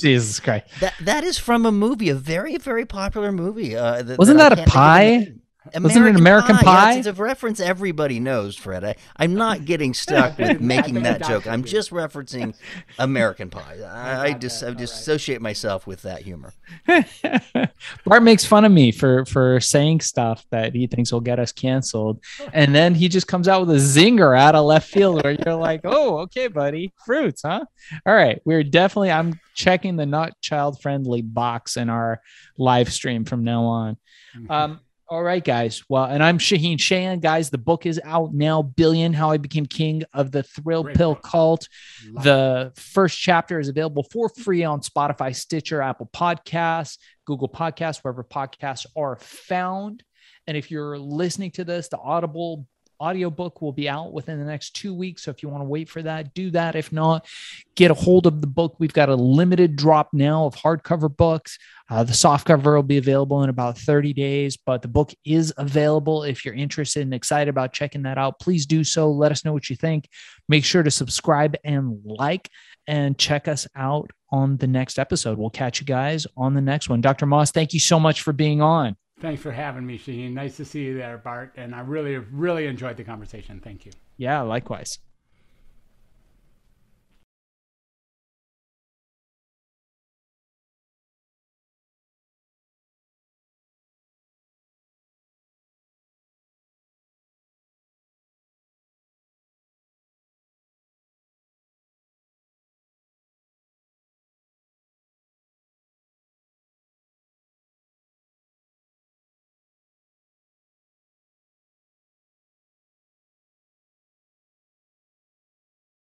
Jesus 0.01 0.40
Christ! 0.40 0.66
That 0.80 0.94
that 1.03 1.24
is 1.24 1.38
from 1.38 1.66
a 1.66 1.72
movie, 1.72 2.09
a 2.09 2.14
very 2.14 2.57
very 2.59 2.86
popular 2.86 3.32
movie. 3.32 3.76
Uh, 3.76 4.03
that, 4.03 4.18
Wasn't 4.18 4.38
that, 4.38 4.57
that 4.57 4.68
a 4.68 4.70
pie? 4.70 5.32
American 5.75 5.83
Wasn't 5.83 6.16
it 6.16 6.21
American 6.21 6.57
Pie? 6.57 6.62
Pie? 6.62 6.93
Yeah, 6.93 6.99
it's, 6.99 7.07
it's, 7.07 7.18
a 7.18 7.23
reference 7.23 7.61
everybody 7.61 8.21
knows, 8.21 8.57
Fred. 8.57 8.85
I, 8.85 9.25
am 9.25 9.35
not 9.35 9.64
getting 9.64 9.95
stuck 9.95 10.39
with 10.39 10.61
making 10.61 11.03
that 11.03 11.23
joke. 11.23 11.47
I'm 11.47 11.64
just 11.64 11.91
referencing 11.91 12.55
American 12.99 13.51
Pie. 13.51 13.79
I, 13.83 14.23
I 14.29 14.33
just 14.33 14.62
I 14.62 14.73
dissociate 14.75 15.41
myself 15.41 15.87
with 15.87 16.03
that 16.03 16.23
humor. 16.23 16.53
Bart 18.05 18.23
makes 18.23 18.45
fun 18.45 18.64
of 18.64 18.73
me 18.73 18.93
for 18.93 19.25
for 19.25 19.61
saying 19.61 20.01
stuff 20.01 20.45
that 20.51 20.75
he 20.75 20.87
thinks 20.87 21.12
will 21.12 21.21
get 21.21 21.39
us 21.39 21.53
canceled, 21.53 22.23
and 22.53 22.75
then 22.75 22.95
he 22.95 23.09
just 23.09 23.27
comes 23.27 23.49
out 23.49 23.66
with 23.66 23.77
a 23.77 23.81
zinger 23.81 24.39
out 24.39 24.55
of 24.55 24.64
left 24.64 24.89
field 24.89 25.23
where 25.23 25.37
you're 25.45 25.55
like, 25.55 25.81
"Oh, 25.85 26.18
okay, 26.18 26.49
buddy, 26.49 26.93
fruits, 27.05 27.43
huh?" 27.45 27.64
All 28.07 28.14
right, 28.14 28.41
we're 28.45 28.64
definitely. 28.64 29.11
I'm 29.11 29.39
checking 29.55 29.97
the 29.97 30.07
not 30.07 30.41
child 30.41 30.81
friendly 30.81 31.23
box 31.23 31.77
in 31.77 31.91
our 31.91 32.21
live 32.57 32.93
stream 32.93 33.25
from 33.25 33.45
now 33.45 33.64
on. 33.64 33.97
Mm-hmm. 34.37 34.51
Um, 34.51 34.81
all 35.11 35.24
right, 35.24 35.42
guys. 35.42 35.82
Well, 35.88 36.04
and 36.04 36.22
I'm 36.22 36.38
Shaheen 36.38 36.76
Shayan. 36.76 37.20
Guys, 37.20 37.50
the 37.50 37.58
book 37.58 37.84
is 37.84 38.00
out 38.04 38.32
now. 38.32 38.62
Billion 38.62 39.12
How 39.12 39.30
I 39.30 39.38
Became 39.38 39.66
King 39.66 40.04
of 40.12 40.30
the 40.30 40.44
Thrill 40.44 40.84
Great 40.84 40.96
Pill 40.96 41.14
book. 41.14 41.24
Cult. 41.24 41.68
Love 42.12 42.24
the 42.24 42.72
it. 42.76 42.80
first 42.80 43.18
chapter 43.18 43.58
is 43.58 43.68
available 43.68 44.04
for 44.04 44.28
free 44.28 44.62
on 44.62 44.82
Spotify, 44.82 45.34
Stitcher, 45.34 45.82
Apple 45.82 46.08
Podcasts, 46.14 46.98
Google 47.24 47.48
Podcasts, 47.48 47.98
wherever 48.04 48.22
podcasts 48.22 48.86
are 48.96 49.16
found. 49.16 50.04
And 50.46 50.56
if 50.56 50.70
you're 50.70 50.96
listening 50.96 51.50
to 51.52 51.64
this, 51.64 51.88
the 51.88 51.98
Audible 51.98 52.68
audiobook 53.01 53.62
will 53.62 53.72
be 53.72 53.88
out 53.88 54.12
within 54.12 54.38
the 54.38 54.44
next 54.44 54.76
two 54.76 54.94
weeks. 54.94 55.22
So 55.22 55.30
if 55.30 55.42
you 55.42 55.48
want 55.48 55.62
to 55.62 55.68
wait 55.68 55.88
for 55.88 56.03
that, 56.03 56.34
do 56.34 56.51
that. 56.51 56.76
If 56.76 56.92
not, 56.92 57.26
get 57.74 57.90
a 57.90 57.94
hold 57.94 58.26
of 58.26 58.40
the 58.40 58.46
book. 58.46 58.76
We've 58.78 58.92
got 58.92 59.09
a 59.09 59.14
limited 59.14 59.76
drop 59.76 60.11
now 60.12 60.46
of 60.46 60.55
hardcover 60.55 61.14
books. 61.14 61.59
Uh, 61.88 62.05
the 62.05 62.12
softcover 62.12 62.76
will 62.76 62.82
be 62.82 62.98
available 62.98 63.42
in 63.42 63.51
about 63.51 63.78
30 63.78 64.12
days, 64.12 64.57
but 64.57 64.82
the 64.82 64.88
book 64.88 65.12
is 65.24 65.53
available. 65.57 66.22
If 66.22 66.44
you're 66.44 66.55
interested 66.55 67.03
and 67.03 67.14
excited 67.14 67.48
about 67.48 67.72
checking 67.72 68.03
that 68.03 68.18
out, 68.18 68.38
please 68.38 68.66
do 68.66 68.84
so. 68.84 69.11
Let 69.11 69.32
us 69.32 69.44
know 69.44 69.53
what 69.53 69.70
you 69.70 69.76
think. 69.76 70.09
Make 70.48 70.64
sure 70.64 70.82
to 70.82 70.90
subscribe 70.90 71.57
and 71.64 72.01
like 72.05 72.48
and 72.86 73.18
check 73.18 73.48
us 73.48 73.66
out 73.74 74.11
on 74.30 74.57
the 74.59 74.66
next 74.66 74.98
episode. 74.98 75.38
We'll 75.38 75.51
catch 75.51 75.80
you 75.80 75.86
guys 75.86 76.26
on 76.36 76.55
the 76.55 76.61
next 76.61 76.88
one. 76.88 77.01
Dr. 77.01 77.26
Moss, 77.26 77.51
thank 77.51 77.72
you 77.72 77.80
so 77.80 77.98
much 77.98 78.22
for 78.22 78.32
being 78.32 78.61
on. 78.61 78.96
Thanks 79.21 79.43
for 79.43 79.53
having 79.53 79.87
me, 79.87 79.99
Shaheen. 79.99 80.33
Nice 80.33 80.57
to 80.57 80.64
see 80.64 80.83
you 80.85 80.97
there, 80.97 81.18
Bart. 81.18 81.53
And 81.57 81.75
I 81.75 81.81
really, 81.81 82.16
really 82.16 82.66
enjoyed 82.66 82.97
the 82.97 83.05
conversation. 83.05 83.61
Thank 83.61 83.85
you. 83.85 83.93
Yeah, 84.16 84.41
likewise. 84.41 84.99